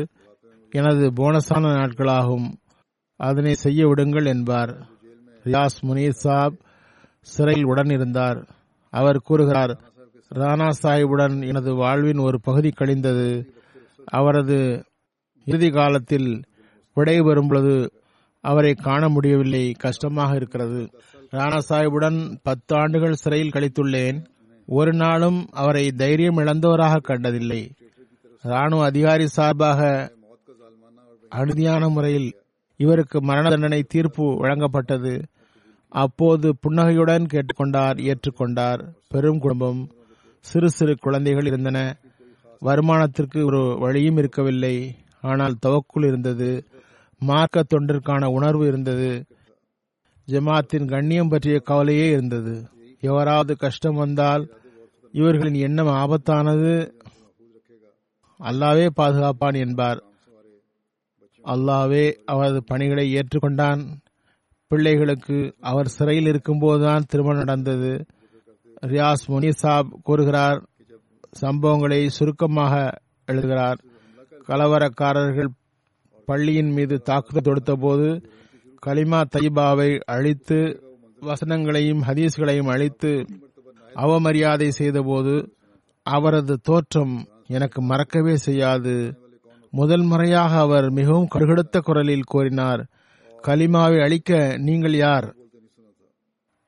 எனது 0.70 1.10
போனஸான 1.10 1.74
நாட்களாகும். 1.74 2.54
அதனை 3.16 3.54
செய்ய 3.54 3.88
விடுங்கள் 3.88 4.26
என்பார். 4.26 4.88
ரியாஸ் 5.44 5.80
முனீர் 5.82 6.10
சாப் 6.10 6.54
சிறையில் 7.22 7.66
உடன் 7.66 7.90
இருந்தார் 7.90 8.48
அவர் 8.90 9.18
கூறுகிறார் 9.18 9.80
ராணா 10.36 10.70
சாஹிபுடன் 10.84 11.48
எனது 11.48 11.76
வாழ்வின் 11.76 12.18
ஒரு 12.18 12.40
பகுதி 12.42 12.70
கழிந்தது. 12.70 13.54
அவரது 14.06 14.84
இறுதி 15.44 15.70
காலத்தில் 15.70 16.44
விடை 16.94 17.20
பொழுது 17.20 17.92
அவரை 18.42 18.74
காண 18.74 19.10
முடியவில்லை. 19.10 19.72
கஷ்டமாக 19.72 20.36
இருக்கிறது. 20.36 20.90
ராணா 21.32 21.60
சாஹிபுடன் 21.70 22.40
பத்து 22.44 22.76
ஆண்டுகள் 22.76 23.14
சிறையில் 23.14 23.50
கழித்துள்ளேன். 23.50 24.26
ஒரு 24.66 24.94
நாளும் 24.94 25.48
அவரை 25.52 25.92
தைரியம் 25.92 26.38
இழந்தவராக 26.38 26.98
கண்டதில்லை. 26.98 27.74
ராணுவ 28.42 28.84
அதிகாரி 28.84 29.28
சார்பாக 29.28 30.12
அனுதியான 31.30 31.90
முறையில் 31.90 32.36
இவருக்கு 32.78 33.22
மரண 33.22 33.50
தண்டனை 33.50 33.84
தீர்ப்பு 33.84 34.24
வழங்கப்பட்டது. 34.24 35.24
அப்போது 35.90 36.56
புன்னகையுடன் 36.62 37.26
கேட்டுக்கொண்டார் 37.34 38.14
ஏற்றுக்கொண்டார். 38.14 38.88
பெரும் 39.08 39.40
குடும்பம் 39.40 39.92
சிறு 40.40 40.70
சிறு 40.70 40.96
குழந்தைகள் 40.96 41.46
இருந்தன. 41.46 41.98
வருமானத்திற்கு 42.66 43.46
ஒரு 43.46 43.78
வழியும் 43.80 44.18
இருக்கவில்லை. 44.18 44.96
ஆனால் 45.22 45.56
தவக்குள் 45.66 46.06
இருந்தது. 46.08 46.66
மார்க்க 47.20 47.64
தொண்டிற்கான 47.70 48.26
உணர்வு 48.26 48.68
இருந்தது. 48.68 49.26
ஜமாத்தின் 50.28 50.88
கண்ணியம் 50.88 51.30
பற்றிய 51.30 51.60
கவலையே 51.60 52.10
இருந்தது. 52.10 52.70
எவராவது 53.00 53.58
கஷ்டம் 53.58 53.96
வந்தால் 53.96 54.50
இவர்களின் 55.12 55.54
எண்ணம் 55.54 55.88
ஆபத்தானது. 55.88 56.92
அல்லாவே 58.40 58.90
பாதுகாப்பான் 58.98 59.58
என்பார். 59.58 60.04
அல்லாவே 61.48 62.14
அவரது 62.26 62.64
பணிகளை 62.64 63.14
ஏற்றுக்கொண்டான். 63.14 63.82
பிள்ளைகளுக்கு 64.68 65.56
அவர் 65.60 65.88
சிறையில் 65.88 66.32
இருக்கும்போதுதான் 66.32 67.02
திருமணம் 67.08 67.38
நடந்தது. 67.38 68.06
ரியாஸ் 68.82 69.26
முனிசாப் 69.28 69.90
கூறுகிறார் 70.04 70.70
சம்பவங்களை 71.42 72.08
சுருக்கமாக 72.08 72.98
எழுதுகிறார். 73.26 73.80
கலவரக்காரர்கள் 74.48 75.48
பள்ளியின் 76.26 76.70
மீது 76.70 77.02
தாக்குதல் 77.02 77.42
தொடுத்த 77.42 77.76
போது 77.76 78.30
கலிமா 78.86 79.24
தைபாவை 79.36 80.00
அழித்து 80.00 80.84
வசனங்களையும் 81.22 82.02
ஹதீஸ்களையும் 82.08 82.68
அழித்து 82.68 83.26
அவமரியாதை 83.96 84.68
செய்தபோது 84.68 85.56
அவரது 86.04 86.58
தோற்றம் 86.58 87.28
எனக்கு 87.48 87.82
மறக்கவே 87.82 88.36
செய்யாது. 88.36 89.27
முதல் 89.72 90.02
முறையாக 90.02 90.58
அவர் 90.58 90.92
மிகவும் 90.92 91.28
கடுகடுத்த 91.36 91.80
குரலில் 91.80 92.24
கூறினார் 92.24 92.90
கலிமாவை 93.48 94.02
அழிக்க 94.02 94.58
நீங்கள் 94.58 94.94
யார்? 94.94 95.36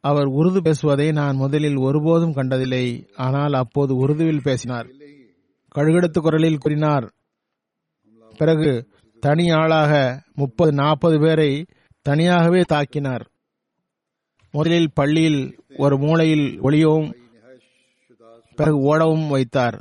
அவர் 0.01 0.25
உருது 0.25 0.57
பேசுவதை 0.57 1.11
நான் 1.11 1.35
முதலில் 1.35 1.75
ஒருபோதும் 1.75 2.33
கண்டதில்லை 2.33 3.07
ஆனால் 3.15 3.53
அப்போது 3.53 3.95
உருதுவில் 3.95 4.41
பேசினார். 4.41 4.87
கழுகெடுத்த 5.75 6.19
குரலில் 6.19 6.57
கூறினார் 6.57 7.13
பிறகு 8.37 8.87
தனி 9.19 9.51
ஆளாக 9.51 10.21
முப்பது 10.33 10.71
நாற்பது 10.71 11.19
பேரை 11.19 11.65
தனியாகவே 12.01 12.61
தாக்கினார். 12.61 13.25
முதலில் 14.51 14.91
பள்ளியில் 14.93 15.59
ஒரு 15.77 15.97
மூலையில் 15.97 16.61
ஒளியவும் 16.61 17.11
பிறகு 18.55 18.77
ஓடவும் 18.77 19.27
வைத்தார். 19.27 19.79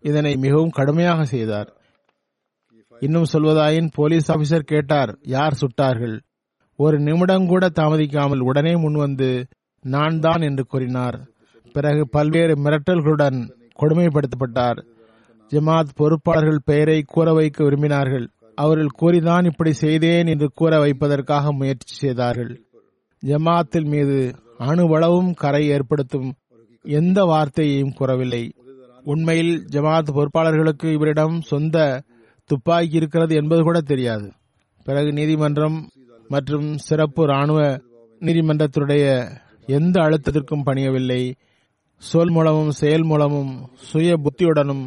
இதனை 0.00 0.36
மிகவும் 0.36 0.70
கடுமையாக 0.70 1.24
செய்தார். 1.24 1.77
இன்னும் 3.00 3.30
சொல்வதாயின் 3.32 3.88
போலீஸ் 3.94 4.32
ஆபீசர் 4.32 4.70
கேட்டார் 4.72 5.18
யார் 5.22 5.58
சுட்டார்கள்? 5.60 6.20
ஒரு 6.76 6.98
நிமிடம் 6.98 7.46
கூட 7.46 7.66
தாமதிக்காமல் 7.66 8.38
உடனே 8.38 8.72
முன்வந்து 8.74 9.44
நான் 9.84 10.18
தான் 10.18 10.40
என்று 10.40 10.64
கூறினார். 10.64 11.18
பிறகு 11.72 12.08
பல்வேறு 12.08 12.54
மிரட்டல்களுடன் 12.62 13.38
கொடுமைப்படுத்தப்பட்டார். 13.80 14.78
ஜமாத் 15.50 15.94
பொறுப்பாளர்கள் 15.96 16.60
பெயரை 16.64 17.02
கூற 17.06 17.32
வைக்க 17.32 17.64
விரும்பினார்கள். 17.64 18.26
அவர்கள் 18.54 18.96
கூறிதான் 19.00 19.44
இப்படி 19.44 19.72
செய்தேன் 19.72 20.26
என்று 20.26 20.50
கூற 20.54 20.78
வைப்பதற்காக 20.78 21.52
முயற்சி 21.52 21.94
செய்தார்கள். 21.94 22.52
ஜமாத்தில் 23.26 23.88
மீது 23.88 24.34
அணுவளவும் 24.58 25.32
கரை 25.34 25.68
ஏற்படுத்தும் 25.68 26.32
எந்த 26.82 27.22
வார்த்தையையும் 27.24 27.94
கூறவில்லை. 27.94 28.52
உண்மையில் 29.04 29.64
ஜமாத் 29.72 30.14
பொறுப்பாளர்களுக்கு 30.16 30.92
இவரிடம் 30.92 31.40
சொந்த 31.40 32.02
துப்பாக்கி 32.48 32.96
இருக்கிறது 33.00 33.34
என்பது 33.34 33.62
கூட 33.62 33.80
தெரியாது. 33.80 34.32
பிறகு 34.84 35.12
நீதிமன்றம் 35.12 35.78
மற்றும் 36.28 36.68
சிறப்பு 36.78 37.22
ராணுவ 37.26 37.60
நீதிமன்றத்துடைய 38.20 39.04
எந்த 39.66 39.96
அழுத்தத்திற்கும் 40.00 40.66
பணியவில்லை. 40.66 41.22
சொல் 41.96 42.30
மூலமும் 42.30 42.70
செயல் 42.70 43.02
மூலமும் 43.02 43.52
சுய 43.90 44.16
புத்தியுடனும் 44.24 44.84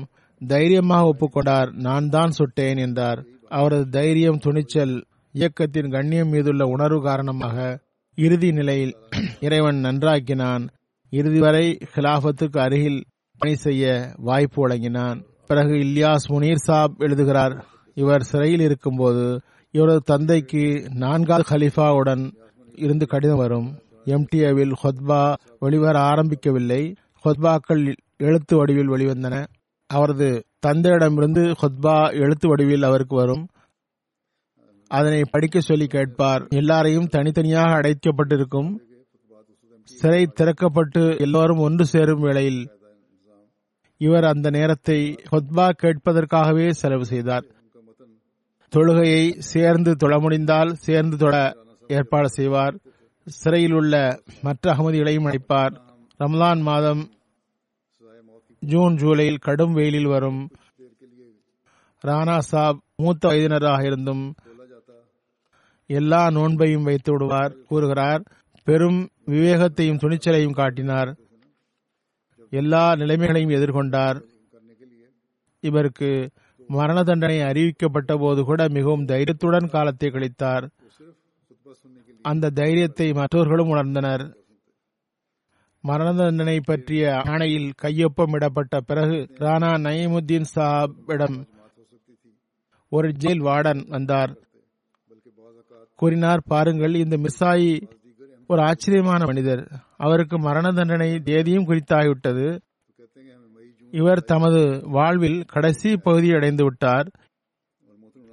தைரியமாக 0.47 1.09
ஒப்புக்கொண்டார். 1.11 1.69
நான் 1.73 2.09
தான் 2.09 2.35
சுட்டேன் 2.37 2.77
என்றார். 2.77 3.19
அவரது 3.49 3.89
தைரியம் 3.89 4.37
துணிச்சல் 4.37 4.95
இயக்கத்தின் 5.31 5.89
கண்ணியம் 5.89 6.29
மீதுள்ள 6.29 6.65
உணர்வு 6.65 7.01
காரணமாக 7.03 7.57
இறுதி 8.17 8.51
நிலையில் 8.51 8.95
இறைவன் 9.39 9.79
நன்றாக்கினான். 9.83 10.63
இறுதி 11.09 11.39
வரை 11.39 11.77
ஹிலாபத்துக்கு 11.95 12.59
அருகில் 12.59 13.01
பணி 13.37 13.55
செய்ய 13.55 14.13
வாய்ப்பு 14.17 14.61
வழங்கினான். 14.61 15.19
பிறகு 15.51 15.73
இல்யாஸ் 15.73 16.25
முனீர் 16.27 16.63
சாப் 16.67 16.93
எழுதுகிறார் 16.97 17.65
இவர் 17.93 18.21
சிறையில் 18.21 18.59
இருக்கும்போது 18.59 19.41
இவரது 19.71 19.99
தந்தைக்கு 19.99 20.89
நான்காவது 20.93 21.55
ஹலிஃபாவுடன் 21.55 22.35
இருந்து 22.75 23.07
கடிதம் 23.07 23.37
வரும். 23.37 23.77
எம்டிஏவில் 24.05 24.73
ஹொத்பா 24.83 25.33
வெளிவர 25.59 25.99
ஆரம்பிக்கவில்லை. 25.99 26.95
ஹொத்பாக்கள் 27.25 27.95
எழுத்து 28.17 28.57
வடிவில் 28.57 28.89
வெளிவந்தன. 28.89 29.45
அவரது 29.87 30.45
தந்தையிடமிருந்து 30.67 31.53
ஹொத்பா 31.61 32.13
எழுத்து 32.13 32.47
வடிவில் 32.47 32.83
அவருக்கு 32.83 33.15
வரும். 33.15 33.47
அதனை 34.87 35.21
படிக்க 35.31 35.59
சொல்லி 35.59 35.87
கேட்பார். 35.87 36.47
எல்லாரையும் 36.49 37.07
தனித்தனியாக 37.07 37.81
அடைக்கப்பட்டிருக்கும். 37.81 38.79
சிறை 39.83 40.29
திறக்கப்பட்டு 40.39 41.19
எல்லோரும் 41.19 41.57
ஒன்று 41.57 41.85
சேரும் 41.85 42.19
வேளையில் 42.19 42.69
இவர் 44.05 44.23
அந்த 44.23 44.49
நேரத்தை 44.49 45.15
ஹொத்பா 45.31 45.65
கேட்பதற்காகவே 45.81 46.69
செலவு 46.69 47.05
செய்தார். 47.05 47.43
தொழுகையை 48.75 49.37
சேர்ந்து 49.37 49.95
தொழ 49.95 50.19
முடிந்தால் 50.19 50.73
சேர்ந்து 50.73 51.17
தொழ 51.17 51.55
ஏற்பாடு 51.87 52.29
செய்வார். 52.29 52.75
சிறையில் 53.25 53.73
உள்ள 53.73 54.19
மற்ற 54.41 54.73
அகமதிகளையும் 54.73 55.27
அழைப்பார். 55.27 55.73
ரம்லான் 56.19 56.61
மாதம் 56.61 57.09
ஜூன் 58.59 58.95
ஜூலையில் 58.95 59.39
கடும் 59.39 59.73
வெயிலில் 59.73 60.07
வரும். 60.07 60.49
ராணா 62.07 62.37
சாப் 62.37 62.83
மூத்த 62.95 63.29
வயதினராக 63.29 63.85
இருந்தும் 63.85 64.35
எல்லா 65.85 66.27
நோன்பையும் 66.27 66.83
வைத்து 66.83 67.11
விடுவார் 67.11 67.57
கூறுகிறார். 67.67 68.23
பெரும் 68.63 69.09
விவேகத்தையும் 69.25 70.01
துணிச்சலையும் 70.03 70.53
காட்டினார். 70.53 71.17
எல்லா 72.51 72.83
நிலைமைகளையும் 72.95 73.55
எதிர்கொண்டார். 73.57 74.17
இவருக்கு 75.63 76.09
மரண 76.69 76.99
தண்டனை 77.03 77.37
அறிவிக்கப்பட்ட 77.41 78.11
போது 78.19 78.41
கூட 78.43 78.61
மிகவும் 78.69 79.05
தைரியத்துடன் 79.05 79.69
காலத்தை 79.69 80.09
கழித்தார். 80.09 80.65
அந்த 82.25 82.53
தைரியத்தை 82.59 83.07
மற்றவர்களும் 83.13 83.71
உணர்ந்தனர். 83.73 84.23
மரண 85.83 86.09
தண்டனை 86.13 86.57
பற்றிய 86.59 87.13
ஆணையில் 87.31 87.69
கையொப்பமிடப்பட்ட 87.81 88.81
பிறகு 88.89 89.17
ராணா 89.43 89.71
நயமுத்தீன் 89.85 90.51
சாஹிடம் 90.55 91.37
ஒரு 92.91 93.09
ஜெயில் 93.21 93.43
வார்டன் 93.47 93.81
வந்தார். 93.87 94.31
கூறினார் 95.99 96.43
பாருங்கள் 96.51 96.93
இந்த 96.95 97.15
மிஸ்ஸாயி 97.17 97.71
ஒரு 98.51 98.61
ஆச்சரியமான 98.61 99.25
மனிதர். 99.25 99.61
அவருக்கு 99.97 100.39
மரண 100.39 100.71
தண்டனை 100.71 101.19
தேதியும் 101.19 101.67
குறித்தாகிவிட்டது. 101.67 102.59
இவர் 103.91 104.23
தமது 104.23 104.81
வாழ்வில் 104.89 105.43
கடைசி 105.43 105.97
பகுதியை 105.97 106.35
அடைந்து 106.35 106.63
விட்டார். 106.63 107.11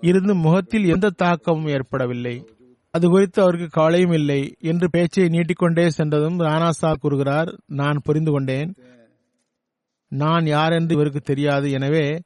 இருந்து 0.00 0.34
முகத்தில் 0.34 0.84
எந்த 0.84 1.10
தாக்கமும் 1.10 1.66
ஏற்படவில்லை. 1.66 2.44
அது 2.90 3.08
குறித்து 3.08 3.42
அவருக்கு 3.42 3.68
கவலையும் 3.68 4.12
இல்லை 4.12 4.54
என்று 4.58 4.90
பேச்சை 4.90 5.24
நீட்டிக்கொண்டே 5.24 5.86
சென்றதும் 5.88 6.38
ராணா 6.38 6.68
சாப் 6.68 7.00
கூறுகிறார் 7.00 7.48
நான் 7.66 8.04
புரிந்து 8.04 8.30
கொண்டேன். 8.30 8.74
நான் 10.08 10.46
யார் 10.46 10.72
என்று 10.72 10.94
இவருக்கு 10.94 11.20
தெரியாது. 11.20 11.70
எனவே 11.70 12.22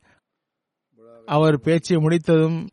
அவர் 1.27 1.61
பேச்சை 1.61 1.97
முடித்ததும் 1.97 2.69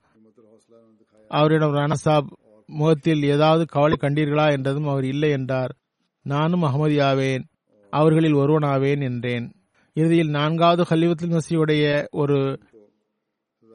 அவரிடம் 1.28 1.74
ராணா 1.74 1.93
சாப் 1.93 2.38
முகத்தில் 2.70 3.24
ஏதாவது 3.24 3.65
கவலை 3.65 3.97
கண்டீர்களா 4.01 4.51
என்றதும் 4.51 4.88
அவர் 4.88 5.05
இல்லை 5.05 5.30
என்றார். 5.30 5.76
நானும் 6.22 6.63
அகமதியாவேன். 6.63 7.43
அவர்களில் 7.89 8.34
ஒருவனாவேன் 8.34 9.01
என்றேன். 9.01 9.51
இறுதியில் 9.93 10.30
நான்காவது 10.30 10.84
ஹலிவத்துல் 10.84 11.38
மசியுடைய 11.38 12.05
ஒரு 12.11 12.59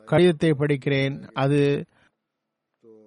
கடிதத்தை 0.04 0.50
படிக்கிறேன். 0.50 1.28
அது 1.32 1.84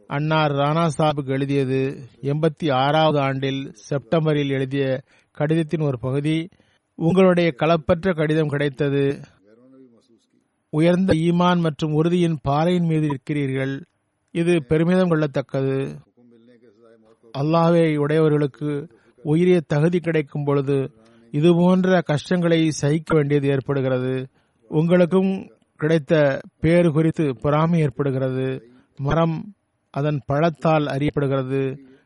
அன்னார் 0.08 0.52
ராணா 0.52 0.90
சாபுக்கு 0.98 1.28
எழுதியது. 1.28 1.82
எண்பத்தி 2.22 2.72
ஆறாவது 2.72 3.20
ஆண்டில் 3.20 3.72
செப்டம்பரில் 3.90 4.50
எழுதிய 4.50 5.02
கடிதத்தின் 5.32 5.82
ஒரு 5.82 6.00
பகுதி 6.00 6.50
உங்களுடைய 6.96 7.54
களப்பற்ற 7.60 8.16
கடிதம் 8.16 8.48
கிடைத்தது. 8.48 9.20
உயர்ந்த 10.70 11.14
ஈமான் 11.14 11.60
மற்றும் 11.60 11.94
உறுதியின் 11.94 12.38
பாறையின் 12.42 12.86
மீது 12.86 13.06
இருக்கிறீர்கள் 13.06 13.84
இது 14.38 14.54
பெருமிதம் 14.64 15.10
கொள்ளத்தக்கது. 15.10 15.78
அல்லாஹை 17.38 17.98
உடையவர்களுக்கு 17.98 18.70
உயரிய 19.24 19.58
தகுதி 19.68 20.00
கிடைக்கும் 20.00 20.44
பொழுது 20.44 20.78
இது 21.32 21.50
போன்ற 21.56 22.02
கஷ்டங்களை 22.02 22.60
சகிக்க 22.72 23.16
வேண்டியது 23.16 23.48
ஏற்படுகிறது. 23.48 24.14
உங்களுக்கும் 24.70 25.32
கிடைத்த 25.78 26.42
பேர் 26.60 26.88
குறித்து 26.88 27.26
பொறாமை 27.42 27.80
ஏற்படுகிறது. 27.80 28.48
மரம் 28.98 29.36
அதன் 29.90 30.20
பழத்தால் 30.26 30.86
அறியப்படுகிறது. 30.86 31.62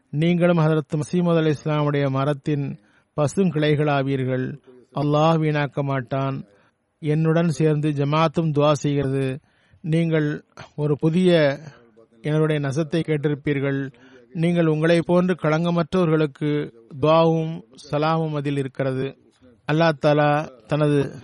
நீங்களும் 0.09 0.57
ஹதரத் 0.57 0.95
மசீமது 0.95 1.37
அலி 1.37 1.53
இஸ்லாமுடைய 1.53 2.09
மரத்தின் 2.09 2.65
பசும் 3.13 3.51
கிளைகளாவீர்கள். 3.51 4.45
அல்லாஹ் 4.95 5.37
வீணாக்க 5.43 5.79
மாட்டான். 5.81 6.37
என்னுடன் 6.99 7.49
சேர்ந்து 7.49 7.89
ஜமாத்தும் 7.89 8.51
துவா 8.55 8.71
செய்கிறது. 8.71 9.39
நீங்கள் 9.81 10.29
ஒரு 10.75 10.95
புதிய 10.97 11.59
என்னுடைய 12.21 12.67
நசத்தை 12.67 12.99
கேட்டிருப்பீர்கள். 13.01 13.91
நீங்கள் 14.33 14.65
உங்களை 14.65 15.01
போன்று 15.05 15.33
களங்கமற்றவர்களுக்கு 15.41 16.51
துவாவும் 17.01 17.61
சலாமும் 17.91 18.35
அதில் 18.35 18.57
இருக்கிறது. 18.57 19.17
அல்லாஹ் 19.71 19.97
தாலா 20.05 20.29
தனது 20.65 21.15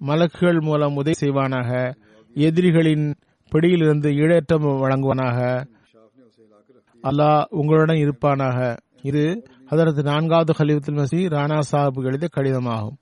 மலக்குகள் 0.00 0.60
மூலம் 0.60 0.96
உதவி 0.96 1.16
செய்வானாக. 1.20 1.94
எதிரிகளின் 2.34 3.14
பிடியிலிருந்து 3.50 4.10
ஈடேற்றம் 4.10 4.66
வழங்குவானாக. 4.82 5.66
அல்லாஹ் 7.02 7.44
உங்களுடன் 7.48 7.96
இருப்பானாக. 7.96 8.76
இது 9.02 9.24
அதற்கு 9.66 10.02
நான்காவது 10.02 10.52
ஹலிவத்துல் 10.58 10.98
மசி 11.00 11.20
ராணா 11.36 11.60
சாஹிப் 11.72 12.04
எழுதிய 12.04 12.28
கடிதமாகும். 12.36 12.96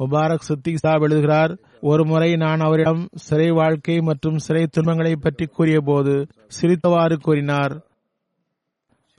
முபாரக் 0.00 0.46
சித்திக் 0.48 0.80
சாப் 0.82 1.04
எழுதுகிறார் 1.06 1.52
ஒரு 1.80 2.02
முறை 2.04 2.30
நான் 2.36 2.64
அவரிடம் 2.66 3.02
சிறை 3.26 3.48
வாழ்க்கை 3.50 3.96
மற்றும் 4.00 4.38
சிறை 4.46 4.64
துன்பங்களை 4.66 5.12
பற்றி 5.16 5.46
கூறிய 5.46 5.78
போது 5.80 6.14
சிரித்தவாறு 6.56 7.16
கூறினார். 7.26 7.74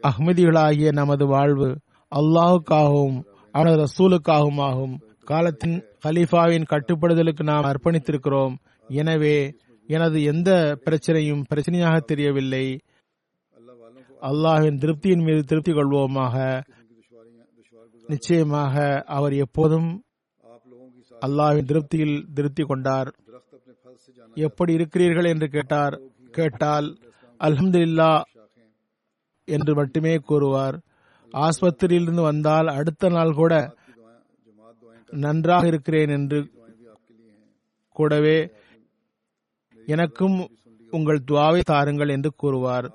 அஹ்மதிகளாகிய 0.01 0.91
நமது 0.99 1.25
வாழ்வு 1.25 1.69
அல்லாஹுக்காகவும் 2.11 3.17
அவனது 3.55 3.77
ரசூலுக்காகவும் 3.85 4.61
ஆகும் 4.69 4.95
காலத்தின் 5.31 5.77
ஹலீஃபாவின் 6.05 6.69
கட்டுப்படுதலுக்கு 6.69 7.43
நாம் 7.43 7.69
அர்ப்பணித்திருக்கிறோம். 7.71 8.53
எனவே 8.89 9.37
எனது 9.89 10.17
எந்த 10.23 10.49
பிரச்சனையும் 10.85 11.43
பிரச்சனையாக 11.51 11.97
தெரியவில்லை. 12.11 12.65
அல்லாஹின் 14.21 14.79
திருப்தியின் 14.83 15.25
மீது 15.27 15.41
திருப்தி 15.43 15.71
கொள்வோமாக. 15.71 16.35
நிச்சயமாக 18.09 18.75
அவர் 19.17 19.35
எப்போதும் 19.45 19.89
அல்லாவின் 21.25 21.69
திருப்தியில் 21.69 22.17
திருப்தி 22.33 22.63
கொண்டார். 22.63 23.09
எப்படி 24.47 24.71
இருக்கிறீர்கள் 24.73 25.31
என்று 25.33 25.47
கேட்டார். 25.49 25.95
கேட்டால் 26.31 26.87
அல்ஹம்துலில்லா 27.39 28.11
என்று 29.47 29.73
மட்டுமே 29.75 30.13
கூறுவார். 30.29 30.77
ஆஸ்பத்திரியிலிருந்து 31.33 32.23
வந்தால் 32.31 32.67
அடுத்த 32.67 33.09
நாள் 33.09 33.37
கூட 33.41 33.53
நன்றாக 35.25 35.67
இருக்கிறேன் 35.67 36.11
என்று 36.17 36.39
கூடவே 37.95 38.37
எனக்கும் 39.87 40.37
உங்கள் 40.91 41.25
துவாவை 41.27 41.61
தாருங்கள் 41.61 42.13
என்று 42.15 42.29
கூறுவார். 42.35 42.87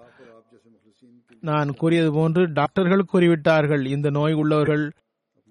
நான் 1.42 1.70
கூறியது 1.80 2.10
போன்று 2.12 2.42
டாக்டர்கள் 2.52 3.10
கூறிவிட்டார்கள். 3.12 3.82
இந்த 3.86 4.10
நோய் 4.10 4.36
உள்ளவர்கள் 4.42 4.84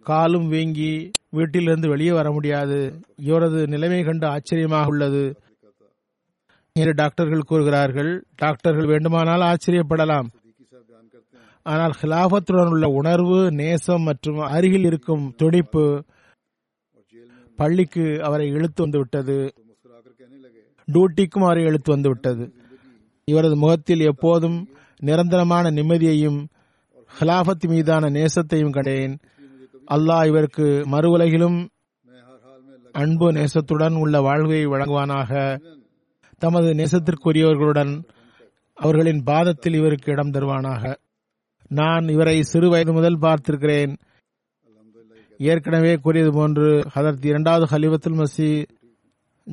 காலும் 0.04 0.48
வீங்கி 0.48 1.12
வீட்டிலிருந்து 1.30 1.88
வெளியே 1.88 2.12
வர 2.12 2.32
முடியாது. 2.32 3.00
இவரது 3.16 3.68
நிலைமை 3.68 4.04
கண்டு 4.04 4.28
ஆச்சரியமாக 4.28 4.88
உள்ளது. 4.88 5.36
என்று 6.72 6.94
டாக்டர்கள் 6.94 7.42
கூறுகிறார்கள் 7.42 8.26
டாக்டர்கள் 8.36 8.86
வேண்டுமானால் 8.86 9.42
ஆச்சரியப்படலாம். 9.42 10.28
ஆனால் 11.64 11.94
ஹிலாபத்துடன் 12.02 12.70
உள்ள 12.70 12.88
உணர்வு 12.88 13.52
நேசம் 13.52 14.02
மற்றும் 14.02 14.38
அருகில் 14.38 14.86
இருக்கும் 14.86 15.34
துடிப்பு 15.38 16.04
பள்ளிக்கு 17.56 18.24
அவரை 18.24 18.48
இழுத்து 18.48 18.82
வந்து 18.82 18.98
விட்டது. 18.98 19.54
டியூட்டிக்கும் 20.92 21.46
அவரை 21.48 21.64
இழுத்து 21.64 21.92
வந்து 21.92 22.10
விட்டது. 22.10 22.54
இவரது 23.26 23.56
முகத்தில் 23.56 24.00
எப்போதும் 24.00 24.68
நிரந்தரமான 25.00 25.72
நிம்மதியையும் 25.72 26.46
ஹிலாபத் 27.20 27.68
மீதான 27.68 28.10
நேசத்தையும் 28.10 28.72
கண்டேன். 28.72 29.18
அல்லாஹ் 29.88 30.28
இவருக்கு 30.28 30.84
மறு 30.86 31.10
உலகிலும் 31.10 31.70
அன்பு 32.92 33.32
நேசத்துடன் 33.32 33.98
உள்ள 33.98 34.22
வாழ்வை 34.22 34.68
வழங்குவானாக. 34.68 35.60
தமது 36.38 36.74
நேசத்திற்குரியவர்களுடன் 36.74 38.04
அவர்களின் 38.74 39.24
பாதத்தில் 39.24 39.74
இவருக்கு 39.74 40.12
இடம் 40.12 40.32
தருவானாக. 40.32 40.96
நான் 41.68 42.08
இவரை 42.08 42.44
சிறு 42.44 42.70
வயது 42.70 42.94
முதல் 42.94 43.20
பார்த்திருக்கிறேன். 43.20 43.96
ஏற்கனவே 45.38 45.96
கூறியது 45.96 46.32
போன்று 46.32 46.84
அதற்கு 46.94 47.30
இரண்டாவது 47.30 47.78
ஹலிவத்துல் 47.78 48.24
மசி 48.24 48.66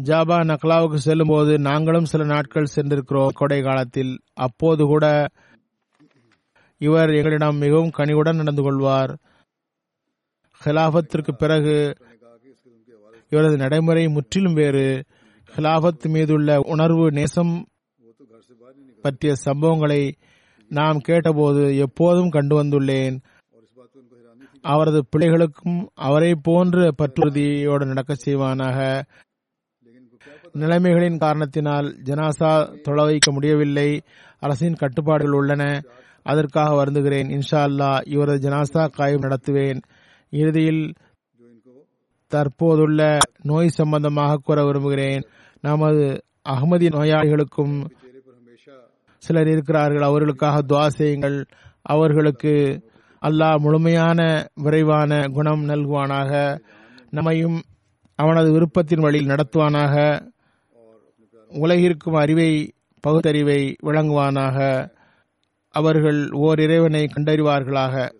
ஜாபா 0.03 0.37
நக்லாவுக்கு 0.45 0.95
செல்லும் 0.95 1.28
போது 1.28 1.59
நாங்களும் 1.59 2.05
சில 2.05 2.24
நாட்கள் 2.24 2.72
சென்றிருக்கிறோம் 2.76 3.28
கொடை 3.28 3.62
காலத்தில். 3.62 4.18
அப்போது 4.35 4.85
கூட 4.85 5.28
இவர் 6.78 7.11
எங்களிடம் 7.11 7.57
மிகவும் 7.57 7.91
கனிவுடன் 7.91 8.37
நடந்து 8.37 8.62
கொள்வார். 8.62 9.18
ஹிலாபத்திற்கு 10.61 11.32
பிறகு 11.34 11.76
இவரது 13.32 13.56
நடைமுறை 13.56 14.04
முற்றிலும் 14.08 14.54
வேறு 14.54 14.86
ஹிலாபத் 15.52 16.06
மீதுள்ள 16.08 16.50
உணர்வு 16.66 17.04
நேசம் 17.11 17.52
பற்றிய 19.04 19.32
சம்பவங்களை 19.44 20.02
நாம் 20.70 20.98
கேட்டபோது 21.00 21.62
எப்போதும் 21.78 22.30
கண்டு 22.30 22.54
வந்துள்ளேன் 22.61 23.16
அவரது 24.64 25.00
பிள்ளைகளுக்கும் 25.11 25.78
அவரை 26.00 26.32
போன்ற 26.42 26.90
பற்றுறுதியோடு 26.98 27.84
நடக்க 27.84 28.16
செய்வானாக 28.24 28.78
நிலைமைகளின் 30.54 31.18
காரணத்தினால் 31.18 31.88
ஜனாசா 32.04 32.50
தொழ 32.82 32.98
வைக்க 33.02 33.28
முடியவில்லை 33.32 33.88
அரசின் 34.42 34.76
கட்டுப்பாடுகள் 34.76 35.36
உள்ளன 35.36 35.64
அதற்காக 36.22 36.70
வருந்துகிறேன் 36.74 37.28
இன்ஷா 37.30 37.61
அல்லா 37.62 37.90
இவரது 38.06 38.40
ஜனாசா 38.46 38.82
காயம் 38.90 39.24
நடத்துவேன் 39.24 39.80
இறுதியில் 40.31 40.93
தற்போதுள்ள 42.28 43.18
நோய் 43.43 43.68
சம்பந்தமாக 43.68 44.37
கூற 44.37 44.64
விரும்புகிறேன். 44.64 45.20
நமது 45.61 46.24
அகமதி 46.49 46.89
நோயாளிகளுக்கும் 46.89 47.87
சிலர் 49.18 49.49
இருக்கிறார்கள். 49.49 50.03
அவர்களுக்காக 50.03 50.62
துவா 50.62 50.87
செய்யுங்கள். 50.87 51.47
அவர்களுக்கு 51.83 52.83
அல்லாஹ் 53.26 53.59
முழுமையான 53.59 54.47
விரைவான 54.55 55.28
குணம் 55.28 55.68
நல்குவானாக. 55.68 56.61
நம்மையும் 57.11 57.62
அவனது 58.14 58.53
விருப்பத்தின் 58.53 59.01
வழியில் 59.01 59.35
நடத்துவானாக. 59.35 60.20
உலகிற்கும் 61.49 62.16
அறிவை 62.16 62.72
பகுத்தறிவை 63.01 63.76
வழங்குவானாக. 63.83 64.89
அவர்கள் 65.70 66.31
ஓர் 66.31 66.59
இறைவனை 66.61 67.09
கண்டறிவார்களாக. 67.16 68.20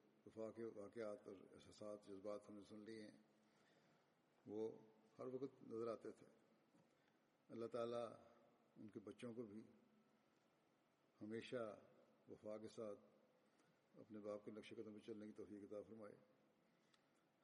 وفا 0.35 0.51
کے 0.55 0.69
واقعات 0.75 1.27
اور 1.27 1.35
احساسات، 1.51 2.07
جذبات 2.07 2.49
ہم 2.49 2.55
نے 2.55 2.61
سن 2.69 2.79
لیے 2.79 3.01
ہیں۔ 3.01 3.11
وہ 4.45 4.71
ہر 5.19 5.25
وقت 5.25 5.63
نظر 5.63 5.87
آتے 5.87 6.11
تھے۔ 6.11 6.25
اللہ 7.49 7.65
تعالیٰ 7.65 8.09
ان 8.75 8.89
کے 8.89 8.99
بچوں 8.99 9.33
کو 9.33 9.43
بھی 9.43 9.61
ہمیشہ 11.21 11.79
وفا 12.29 12.57
کے 12.57 12.67
ساتھ 12.75 12.99
اپنے 13.99 14.19
باپ 14.19 14.45
کے 14.45 14.51
نقش 14.51 14.69
قدم 14.69 14.99
پہ 14.99 14.99
چلنے 15.05 15.25
کی 15.25 15.31
توفیق 15.31 15.63
عطا 15.63 15.81
فرمائے۔ 15.81 16.13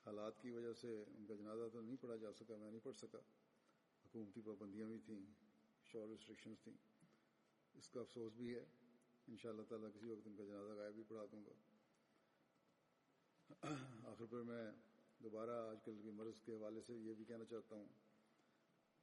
حالات 0.06 0.42
کی 0.42 0.52
وجہ 0.52 0.74
سے 0.74 1.04
ان 1.18 1.26
کا 1.26 1.36
جنازہ 1.36 1.70
تو 1.74 1.82
نہیں 1.82 1.96
پڑھا 2.02 2.16
جا 2.16 2.34
سکا، 2.34 2.56
میں 2.56 2.72
نہیں 2.72 2.86
پڑھ 2.86 2.98
سکا۔ 2.98 3.20
حکومتی 4.06 4.42
پابندیاں 4.46 4.88
بھی 4.88 5.00
تھیں، 5.06 5.26
شور 5.84 6.08
ریسٹرکشنس 6.08 6.60
تھیں۔ 6.64 6.74
اس 7.74 7.90
کا 7.90 8.02
افسوس 8.02 8.34
بھی 8.34 8.56
ہے۔ 8.56 8.66
ان 9.28 9.38
شاء 9.38 9.50
اللہ 9.50 9.62
تعالیٰ 9.62 9.90
کسی 9.96 10.08
وقت 10.08 10.28
ان 10.28 10.36
کا 10.36 10.44
جنازہ 10.44 10.72
غائب 10.72 10.94
بھی 10.94 11.04
پڑھا 11.08 11.26
دوں 11.32 11.46
گا۔ 11.46 11.52
آخر 13.62 14.26
پر 14.30 14.42
میں 14.42 14.72
دوبارہ 15.24 15.50
آج 15.50 15.78
کل 15.86 16.00
کی 16.04 16.10
مرض 16.10 16.42
کے 16.46 16.54
حوالے 16.54 16.82
سے 16.88 16.94
یہ 16.94 17.14
بھی 17.14 17.26
کہنا 17.26 17.46
چاہتا 17.46 17.76
ہوں 17.76 17.86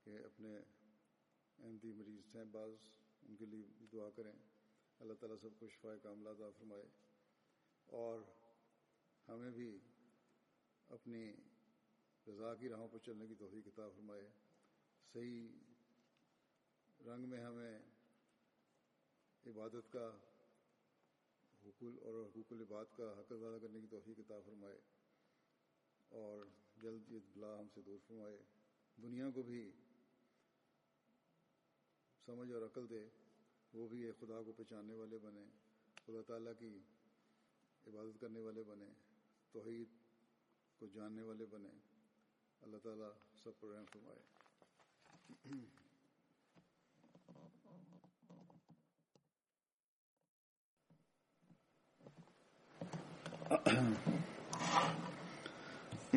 کہ 0.04 0.10
اپنے 0.10 0.58
احمدی 1.58 1.92
مریض 1.92 2.36
ہیں 2.36 2.44
بعض، 2.44 2.70
ان 3.22 3.36
کے 3.36 3.46
لیے 3.46 3.62
دعا 3.92 4.10
کریں۔ 4.10 4.32
اللہ 5.00 5.12
تعالیٰ 5.12 5.36
سب 5.40 5.48
کو 5.58 5.68
شفا 5.68 5.96
کاملہ 6.02 6.28
عطا 6.28 6.50
فرمائے۔ 6.58 6.82
اور 7.86 8.20
ہمیں 9.28 9.50
بھی 9.50 9.78
اپنی 10.88 11.32
رضا 12.28 12.54
کی 12.54 12.68
راہوں 12.68 12.88
پر 12.88 12.98
چلنے 12.98 13.26
کی 13.26 13.34
توفیق 13.34 13.66
عطا 13.66 13.88
فرمائے۔ 13.88 14.28
صحیح 15.12 15.48
رنگ 17.06 17.28
میں 17.28 17.44
ہمیں 17.44 17.78
عبادت 19.46 19.92
کا 19.92 20.16
حقوق 21.66 22.02
اور 22.02 22.24
حقوق 22.26 22.52
العباد 22.52 22.84
کا 22.96 23.12
حق 23.18 23.32
ادا 23.32 23.58
کرنے 23.58 23.80
کی 23.80 23.86
توفیق 23.90 24.18
عطا 24.18 24.40
فرمائے 24.44 24.80
اور 26.08 26.46
جلد 26.82 27.08
جلد 27.08 27.36
بلا 27.36 27.60
ہم 27.60 27.66
سے 27.74 27.80
دور 27.82 27.98
فرمائے۔ 28.06 28.42
دنیا 29.02 29.30
کو 29.34 29.42
بھی 29.42 29.72
سمجھ 32.26 32.52
اور 32.52 32.62
عقل 32.62 32.90
دے، 32.90 33.08
وہ 33.72 33.88
بھی 33.88 34.12
خدا 34.12 34.42
کو 34.42 34.52
پہچاننے 34.52 34.94
والے 34.94 35.18
بنے، 35.18 35.44
خدا 36.06 36.22
تعالیٰ 36.26 36.52
کی 36.58 36.78
عبادت 37.86 38.20
کرنے 38.20 38.40
والے 38.40 38.62
بنے، 38.62 38.88
توحید 39.52 39.88
کو 40.78 40.86
جاننے 40.86 41.22
والے 41.22 41.46
بنے۔ 41.46 41.70
اللہ 42.62 42.76
تعالیٰ 42.76 43.10
سب 43.42 43.50
پر 43.60 43.68
رحم 43.68 43.84
فرمائے۔ 43.92 44.43